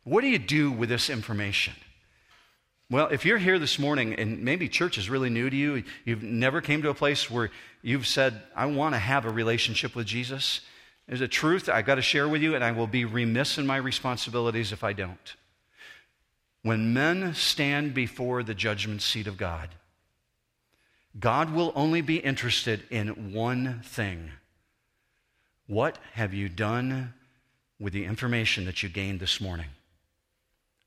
What 0.04 0.20
do 0.20 0.28
you 0.28 0.38
do 0.38 0.70
with 0.70 0.88
this 0.88 1.08
information? 1.08 1.74
Well, 2.90 3.08
if 3.08 3.24
you're 3.24 3.38
here 3.38 3.58
this 3.58 3.78
morning 3.78 4.14
and 4.14 4.42
maybe 4.42 4.68
church 4.68 4.98
is 4.98 5.08
really 5.08 5.30
new 5.30 5.48
to 5.48 5.56
you, 5.56 5.82
you've 6.04 6.22
never 6.22 6.60
came 6.60 6.82
to 6.82 6.90
a 6.90 6.94
place 6.94 7.30
where 7.30 7.50
you've 7.82 8.06
said, 8.06 8.42
I 8.54 8.66
want 8.66 8.94
to 8.94 8.98
have 8.98 9.24
a 9.24 9.30
relationship 9.30 9.96
with 9.96 10.06
Jesus, 10.06 10.60
there's 11.06 11.22
a 11.22 11.28
truth 11.28 11.68
I've 11.68 11.86
got 11.86 11.96
to 11.96 12.02
share 12.02 12.28
with 12.28 12.42
you, 12.42 12.54
and 12.54 12.62
I 12.62 12.72
will 12.72 12.86
be 12.86 13.04
remiss 13.04 13.58
in 13.58 13.66
my 13.66 13.76
responsibilities 13.76 14.72
if 14.72 14.84
I 14.84 14.92
don't. 14.92 15.34
When 16.62 16.94
men 16.94 17.34
stand 17.34 17.94
before 17.94 18.42
the 18.42 18.54
judgment 18.54 19.02
seat 19.02 19.26
of 19.26 19.36
God, 19.36 19.70
God 21.18 21.52
will 21.52 21.72
only 21.74 22.00
be 22.00 22.16
interested 22.16 22.84
in 22.90 23.32
one 23.32 23.80
thing. 23.84 24.30
What 25.66 25.98
have 26.12 26.34
you 26.34 26.48
done 26.48 27.14
with 27.78 27.92
the 27.92 28.04
information 28.04 28.64
that 28.66 28.82
you 28.82 28.88
gained 28.88 29.20
this 29.20 29.40
morning? 29.40 29.68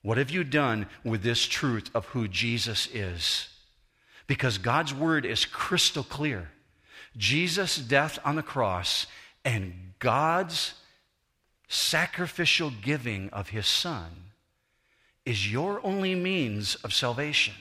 What 0.02 0.18
have 0.18 0.30
you 0.30 0.44
done 0.44 0.88
with 1.04 1.24
this 1.24 1.46
truth 1.46 1.90
of 1.94 2.06
who 2.08 2.28
Jesus 2.28 2.88
is? 2.94 3.50
Because 4.28 4.58
God's 4.58 4.94
word 4.94 5.26
is 5.26 5.46
crystal 5.46 6.04
clear. 6.04 6.50
Jesus' 7.18 7.78
death 7.78 8.20
on 8.24 8.36
the 8.36 8.44
cross 8.44 9.08
and 9.44 9.94
God's 10.00 10.74
sacrificial 11.68 12.72
giving 12.82 13.30
of 13.32 13.50
his 13.50 13.68
son 13.68 14.32
is 15.26 15.52
your 15.52 15.86
only 15.86 16.16
means 16.16 16.76
of 16.76 16.94
salvation. 16.94 17.54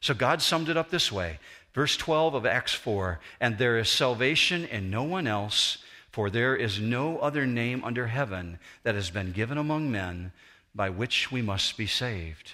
So 0.00 0.14
God 0.14 0.42
summed 0.42 0.68
it 0.68 0.76
up 0.76 0.90
this 0.90 1.12
way. 1.12 1.38
Verse 1.74 1.96
12 1.96 2.34
of 2.34 2.46
Acts 2.46 2.74
4 2.74 3.20
And 3.40 3.56
there 3.56 3.78
is 3.78 3.88
salvation 3.88 4.64
in 4.64 4.90
no 4.90 5.04
one 5.04 5.26
else, 5.26 5.78
for 6.12 6.28
there 6.30 6.54
is 6.54 6.78
no 6.78 7.18
other 7.18 7.46
name 7.46 7.82
under 7.82 8.06
heaven 8.06 8.58
that 8.84 8.94
has 8.94 9.10
been 9.10 9.32
given 9.32 9.58
among 9.58 9.90
men 9.90 10.32
by 10.74 10.90
which 10.90 11.32
we 11.32 11.42
must 11.42 11.76
be 11.76 11.86
saved. 11.86 12.52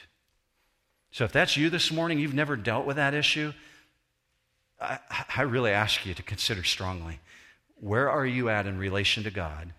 So 1.11 1.25
if 1.25 1.33
that's 1.33 1.57
you 1.57 1.69
this 1.69 1.91
morning, 1.91 2.19
you've 2.19 2.35
never 2.35 2.57
dealt 2.57 2.87
with 2.87 2.97
that 2.97 3.15
issue, 3.15 3.53
I, 4.81 4.99
I 5.37 5.43
really 5.43 5.73
ask 5.73 6.07
you 6.07 6.15
to 6.15 6.23
consider 6.23 6.63
strongly 6.63 7.21
where 7.81 8.11
are 8.11 8.27
you 8.27 8.49
at 8.49 8.67
in 8.67 8.79
relation 8.79 9.23
to 9.25 9.31
God? 9.31 9.73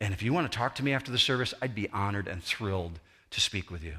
And 0.00 0.12
if 0.12 0.22
you 0.22 0.32
want 0.32 0.50
to 0.50 0.56
talk 0.58 0.74
to 0.76 0.84
me 0.84 0.92
after 0.92 1.12
the 1.12 1.18
service, 1.18 1.54
I'd 1.62 1.74
be 1.74 1.88
honored 1.90 2.26
and 2.26 2.42
thrilled 2.42 2.98
to 3.30 3.40
speak 3.40 3.70
with 3.70 3.84
you. 3.84 3.94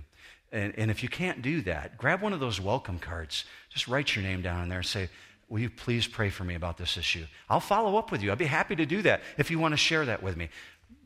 And, 0.51 0.73
and, 0.77 0.91
if 0.91 1.01
you 1.01 1.09
can't 1.09 1.41
do 1.41 1.61
that, 1.61 1.97
grab 1.97 2.21
one 2.21 2.33
of 2.33 2.39
those 2.39 2.61
welcome 2.61 2.99
cards. 2.99 3.45
Just 3.69 3.87
write 3.87 4.15
your 4.15 4.23
name 4.23 4.41
down 4.41 4.61
in 4.61 4.69
there 4.69 4.79
and 4.79 4.87
say, 4.87 5.09
Will 5.49 5.59
you 5.59 5.69
please 5.69 6.07
pray 6.07 6.29
for 6.29 6.43
me 6.43 6.55
about 6.55 6.77
this 6.77 6.97
issue? 6.97 7.25
I'll 7.49 7.59
follow 7.59 7.97
up 7.97 8.11
with 8.11 8.23
you. 8.23 8.31
I'd 8.31 8.37
be 8.37 8.45
happy 8.45 8.75
to 8.75 8.85
do 8.85 9.01
that 9.03 9.21
if 9.37 9.51
you 9.51 9.59
want 9.59 9.73
to 9.73 9.77
share 9.77 10.05
that 10.05 10.23
with 10.23 10.35
me. 10.35 10.49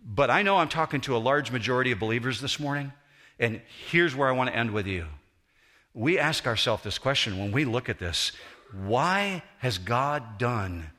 But 0.06 0.30
I 0.30 0.42
know 0.42 0.58
I'm 0.58 0.70
talking 0.70 1.02
to 1.02 1.16
a 1.16 1.20
large 1.20 1.52
majority 1.52 1.92
of 1.92 2.00
believers 2.00 2.40
this 2.40 2.60
morning, 2.60 2.94
and 3.40 3.62
here's 3.90 4.16
where 4.16 4.30
I 4.30 4.32
want 4.32 4.50
to 4.50 4.56
end 4.56 4.72
with 4.72 4.88
you. 4.88 5.06
We 5.94 6.18
ask 6.18 6.48
ourselves 6.48 6.84
this 6.84 6.98
question 6.98 7.40
when 7.40 7.52
we 7.52 7.66
look 7.66 7.90
at 7.90 8.00
this 8.00 8.32
why 8.72 9.44
has 9.60 9.78
God 9.78 10.38
done 10.38 10.92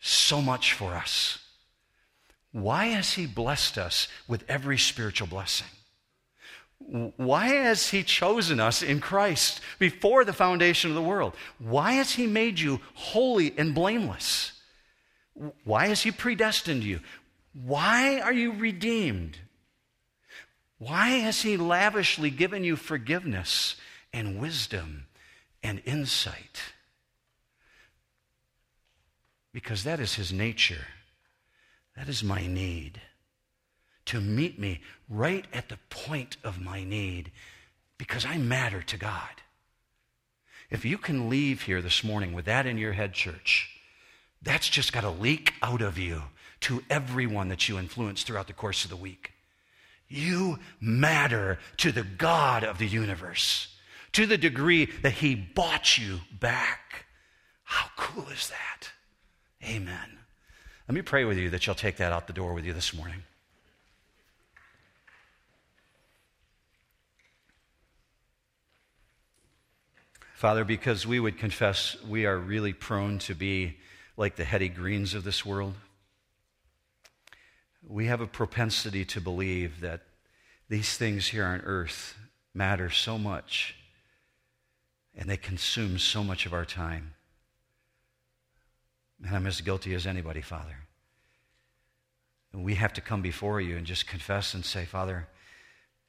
so 0.00 0.40
much 0.40 0.72
for 0.72 0.94
us? 0.94 1.38
Why 2.52 2.86
has 2.86 3.12
He 3.12 3.26
blessed 3.26 3.78
us 3.78 4.08
with 4.26 4.44
every 4.48 4.78
spiritual 4.78 5.28
blessing? 5.28 5.66
Why 6.78 7.48
has 7.48 7.88
He 7.88 8.02
chosen 8.02 8.60
us 8.60 8.82
in 8.82 9.00
Christ 9.00 9.60
before 9.78 10.24
the 10.24 10.32
foundation 10.32 10.90
of 10.90 10.94
the 10.94 11.02
world? 11.02 11.34
Why 11.58 11.92
has 11.94 12.12
He 12.12 12.26
made 12.26 12.58
you 12.58 12.80
holy 12.94 13.56
and 13.58 13.74
blameless? 13.74 14.52
Why 15.64 15.88
has 15.88 16.02
He 16.02 16.10
predestined 16.10 16.84
you? 16.84 17.00
Why 17.52 18.20
are 18.20 18.32
you 18.32 18.52
redeemed? 18.52 19.38
Why 20.78 21.08
has 21.08 21.42
He 21.42 21.56
lavishly 21.56 22.30
given 22.30 22.64
you 22.64 22.76
forgiveness 22.76 23.76
and 24.12 24.40
wisdom 24.40 25.06
and 25.62 25.82
insight? 25.84 26.60
Because 29.52 29.84
that 29.84 30.00
is 30.00 30.14
His 30.14 30.32
nature. 30.32 30.86
That 31.96 32.08
is 32.08 32.22
my 32.22 32.46
need. 32.46 33.00
To 34.08 34.20
meet 34.20 34.58
me 34.58 34.80
right 35.08 35.46
at 35.52 35.68
the 35.68 35.78
point 35.90 36.36
of 36.44 36.60
my 36.60 36.84
need 36.84 37.30
because 37.96 38.24
I 38.24 38.38
matter 38.38 38.82
to 38.82 38.96
God. 38.96 39.42
If 40.70 40.84
you 40.84 40.98
can 40.98 41.28
leave 41.28 41.62
here 41.62 41.80
this 41.80 42.04
morning 42.04 42.32
with 42.32 42.44
that 42.44 42.66
in 42.66 42.78
your 42.78 42.92
head, 42.92 43.12
church, 43.12 43.70
that's 44.42 44.68
just 44.68 44.92
got 44.92 45.00
to 45.00 45.10
leak 45.10 45.54
out 45.62 45.82
of 45.82 45.98
you 45.98 46.22
to 46.60 46.82
everyone 46.88 47.48
that 47.48 47.68
you 47.68 47.78
influence 47.78 48.22
throughout 48.22 48.46
the 48.46 48.52
course 48.52 48.84
of 48.84 48.90
the 48.90 48.96
week. 48.96 49.32
You 50.08 50.58
matter 50.80 51.58
to 51.78 51.92
the 51.92 52.04
God 52.04 52.64
of 52.64 52.78
the 52.78 52.86
universe 52.86 53.68
to 54.12 54.26
the 54.26 54.38
degree 54.38 54.86
that 55.02 55.12
He 55.12 55.34
bought 55.34 55.98
you 55.98 56.20
back. 56.40 57.06
How 57.64 57.90
cool 57.96 58.26
is 58.28 58.48
that? 58.48 58.90
Amen. 59.62 60.18
Let 60.88 60.94
me 60.94 61.02
pray 61.02 61.24
with 61.24 61.38
you 61.38 61.50
that 61.50 61.66
you'll 61.66 61.76
take 61.76 61.98
that 61.98 62.12
out 62.12 62.26
the 62.26 62.32
door 62.32 62.54
with 62.54 62.64
you 62.64 62.72
this 62.72 62.94
morning. 62.94 63.22
Father, 70.38 70.64
because 70.64 71.06
we 71.06 71.20
would 71.20 71.36
confess 71.36 71.96
we 72.08 72.24
are 72.24 72.38
really 72.38 72.72
prone 72.72 73.18
to 73.18 73.34
be 73.34 73.76
like 74.16 74.36
the 74.36 74.44
Hetty 74.44 74.68
Greens 74.68 75.14
of 75.14 75.24
this 75.24 75.44
world 75.44 75.74
we 77.88 78.06
have 78.06 78.20
a 78.20 78.26
propensity 78.26 79.04
to 79.06 79.20
believe 79.20 79.80
that 79.80 80.02
these 80.68 80.96
things 80.96 81.28
here 81.28 81.44
on 81.44 81.60
earth 81.60 82.16
matter 82.54 82.90
so 82.90 83.18
much 83.18 83.74
and 85.16 85.28
they 85.28 85.36
consume 85.36 85.98
so 85.98 86.22
much 86.22 86.46
of 86.46 86.52
our 86.52 86.66
time. 86.66 87.14
And 89.24 89.34
I'm 89.34 89.46
as 89.46 89.60
guilty 89.62 89.94
as 89.94 90.06
anybody, 90.06 90.42
Father. 90.42 90.76
And 92.52 92.62
we 92.62 92.74
have 92.76 92.92
to 92.92 93.00
come 93.00 93.22
before 93.22 93.60
you 93.60 93.76
and 93.76 93.86
just 93.86 94.06
confess 94.06 94.54
and 94.54 94.64
say, 94.64 94.84
Father, 94.84 95.28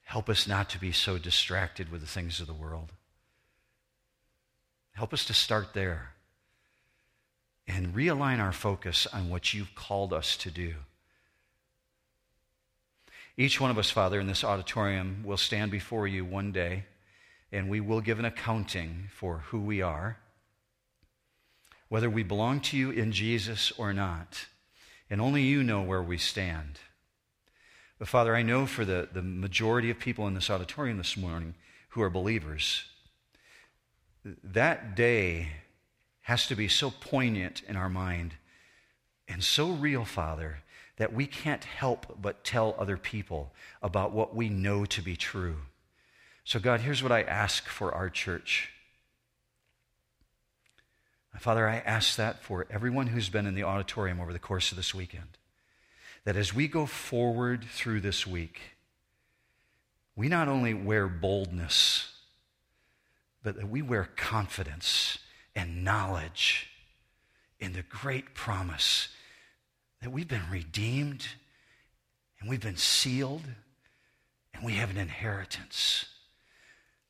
help 0.04 0.28
us 0.28 0.46
not 0.46 0.68
to 0.70 0.78
be 0.78 0.92
so 0.92 1.18
distracted 1.18 1.90
with 1.90 2.02
the 2.02 2.06
things 2.06 2.40
of 2.40 2.46
the 2.46 2.52
world. 2.52 2.92
Help 5.00 5.14
us 5.14 5.24
to 5.24 5.32
start 5.32 5.72
there 5.72 6.10
and 7.66 7.94
realign 7.94 8.38
our 8.38 8.52
focus 8.52 9.06
on 9.06 9.30
what 9.30 9.54
you've 9.54 9.74
called 9.74 10.12
us 10.12 10.36
to 10.36 10.50
do. 10.50 10.74
Each 13.34 13.58
one 13.58 13.70
of 13.70 13.78
us, 13.78 13.88
Father, 13.88 14.20
in 14.20 14.26
this 14.26 14.44
auditorium 14.44 15.22
will 15.24 15.38
stand 15.38 15.70
before 15.70 16.06
you 16.06 16.22
one 16.26 16.52
day 16.52 16.84
and 17.50 17.70
we 17.70 17.80
will 17.80 18.02
give 18.02 18.18
an 18.18 18.26
accounting 18.26 19.08
for 19.16 19.38
who 19.46 19.60
we 19.60 19.80
are, 19.80 20.18
whether 21.88 22.10
we 22.10 22.22
belong 22.22 22.60
to 22.60 22.76
you 22.76 22.90
in 22.90 23.10
Jesus 23.10 23.72
or 23.78 23.94
not. 23.94 24.48
And 25.08 25.18
only 25.18 25.44
you 25.44 25.62
know 25.62 25.80
where 25.80 26.02
we 26.02 26.18
stand. 26.18 26.78
But 27.98 28.08
Father, 28.08 28.36
I 28.36 28.42
know 28.42 28.66
for 28.66 28.84
the, 28.84 29.08
the 29.10 29.22
majority 29.22 29.88
of 29.88 29.98
people 29.98 30.26
in 30.26 30.34
this 30.34 30.50
auditorium 30.50 30.98
this 30.98 31.16
morning 31.16 31.54
who 31.88 32.02
are 32.02 32.10
believers, 32.10 32.84
that 34.24 34.94
day 34.94 35.48
has 36.22 36.46
to 36.46 36.54
be 36.54 36.68
so 36.68 36.90
poignant 36.90 37.62
in 37.66 37.76
our 37.76 37.88
mind 37.88 38.34
and 39.28 39.42
so 39.42 39.70
real, 39.70 40.04
Father, 40.04 40.58
that 40.96 41.12
we 41.12 41.26
can't 41.26 41.64
help 41.64 42.16
but 42.20 42.44
tell 42.44 42.74
other 42.78 42.96
people 42.96 43.52
about 43.82 44.12
what 44.12 44.34
we 44.34 44.48
know 44.48 44.84
to 44.84 45.00
be 45.00 45.16
true. 45.16 45.56
So, 46.44 46.58
God, 46.58 46.80
here's 46.80 47.02
what 47.02 47.12
I 47.12 47.22
ask 47.22 47.66
for 47.68 47.94
our 47.94 48.10
church. 48.10 48.70
Father, 51.38 51.68
I 51.68 51.76
ask 51.76 52.16
that 52.16 52.42
for 52.42 52.66
everyone 52.70 53.06
who's 53.06 53.28
been 53.28 53.46
in 53.46 53.54
the 53.54 53.62
auditorium 53.62 54.20
over 54.20 54.32
the 54.32 54.38
course 54.38 54.72
of 54.72 54.76
this 54.76 54.94
weekend, 54.94 55.38
that 56.24 56.36
as 56.36 56.52
we 56.52 56.68
go 56.68 56.86
forward 56.86 57.64
through 57.64 58.00
this 58.00 58.26
week, 58.26 58.60
we 60.16 60.28
not 60.28 60.48
only 60.48 60.74
wear 60.74 61.06
boldness, 61.06 62.12
but 63.42 63.56
that 63.56 63.68
we 63.68 63.82
wear 63.82 64.08
confidence 64.16 65.18
and 65.54 65.84
knowledge 65.84 66.68
in 67.58 67.72
the 67.72 67.82
great 67.82 68.34
promise 68.34 69.08
that 70.00 70.10
we've 70.10 70.28
been 70.28 70.48
redeemed 70.50 71.26
and 72.40 72.48
we've 72.48 72.60
been 72.60 72.76
sealed 72.76 73.44
and 74.54 74.64
we 74.64 74.72
have 74.72 74.90
an 74.90 74.96
inheritance. 74.96 76.06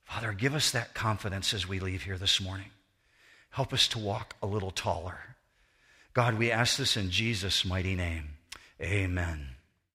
Father, 0.04 0.32
give 0.32 0.54
us 0.54 0.70
that 0.72 0.94
confidence 0.94 1.54
as 1.54 1.68
we 1.68 1.78
leave 1.78 2.02
here 2.02 2.18
this 2.18 2.40
morning. 2.40 2.70
Help 3.50 3.72
us 3.72 3.86
to 3.88 3.98
walk 3.98 4.34
a 4.42 4.46
little 4.46 4.70
taller. 4.70 5.36
God, 6.12 6.34
we 6.34 6.50
ask 6.50 6.76
this 6.76 6.96
in 6.96 7.10
Jesus' 7.10 7.64
mighty 7.64 7.94
name. 7.94 8.30
Amen. 8.80 9.49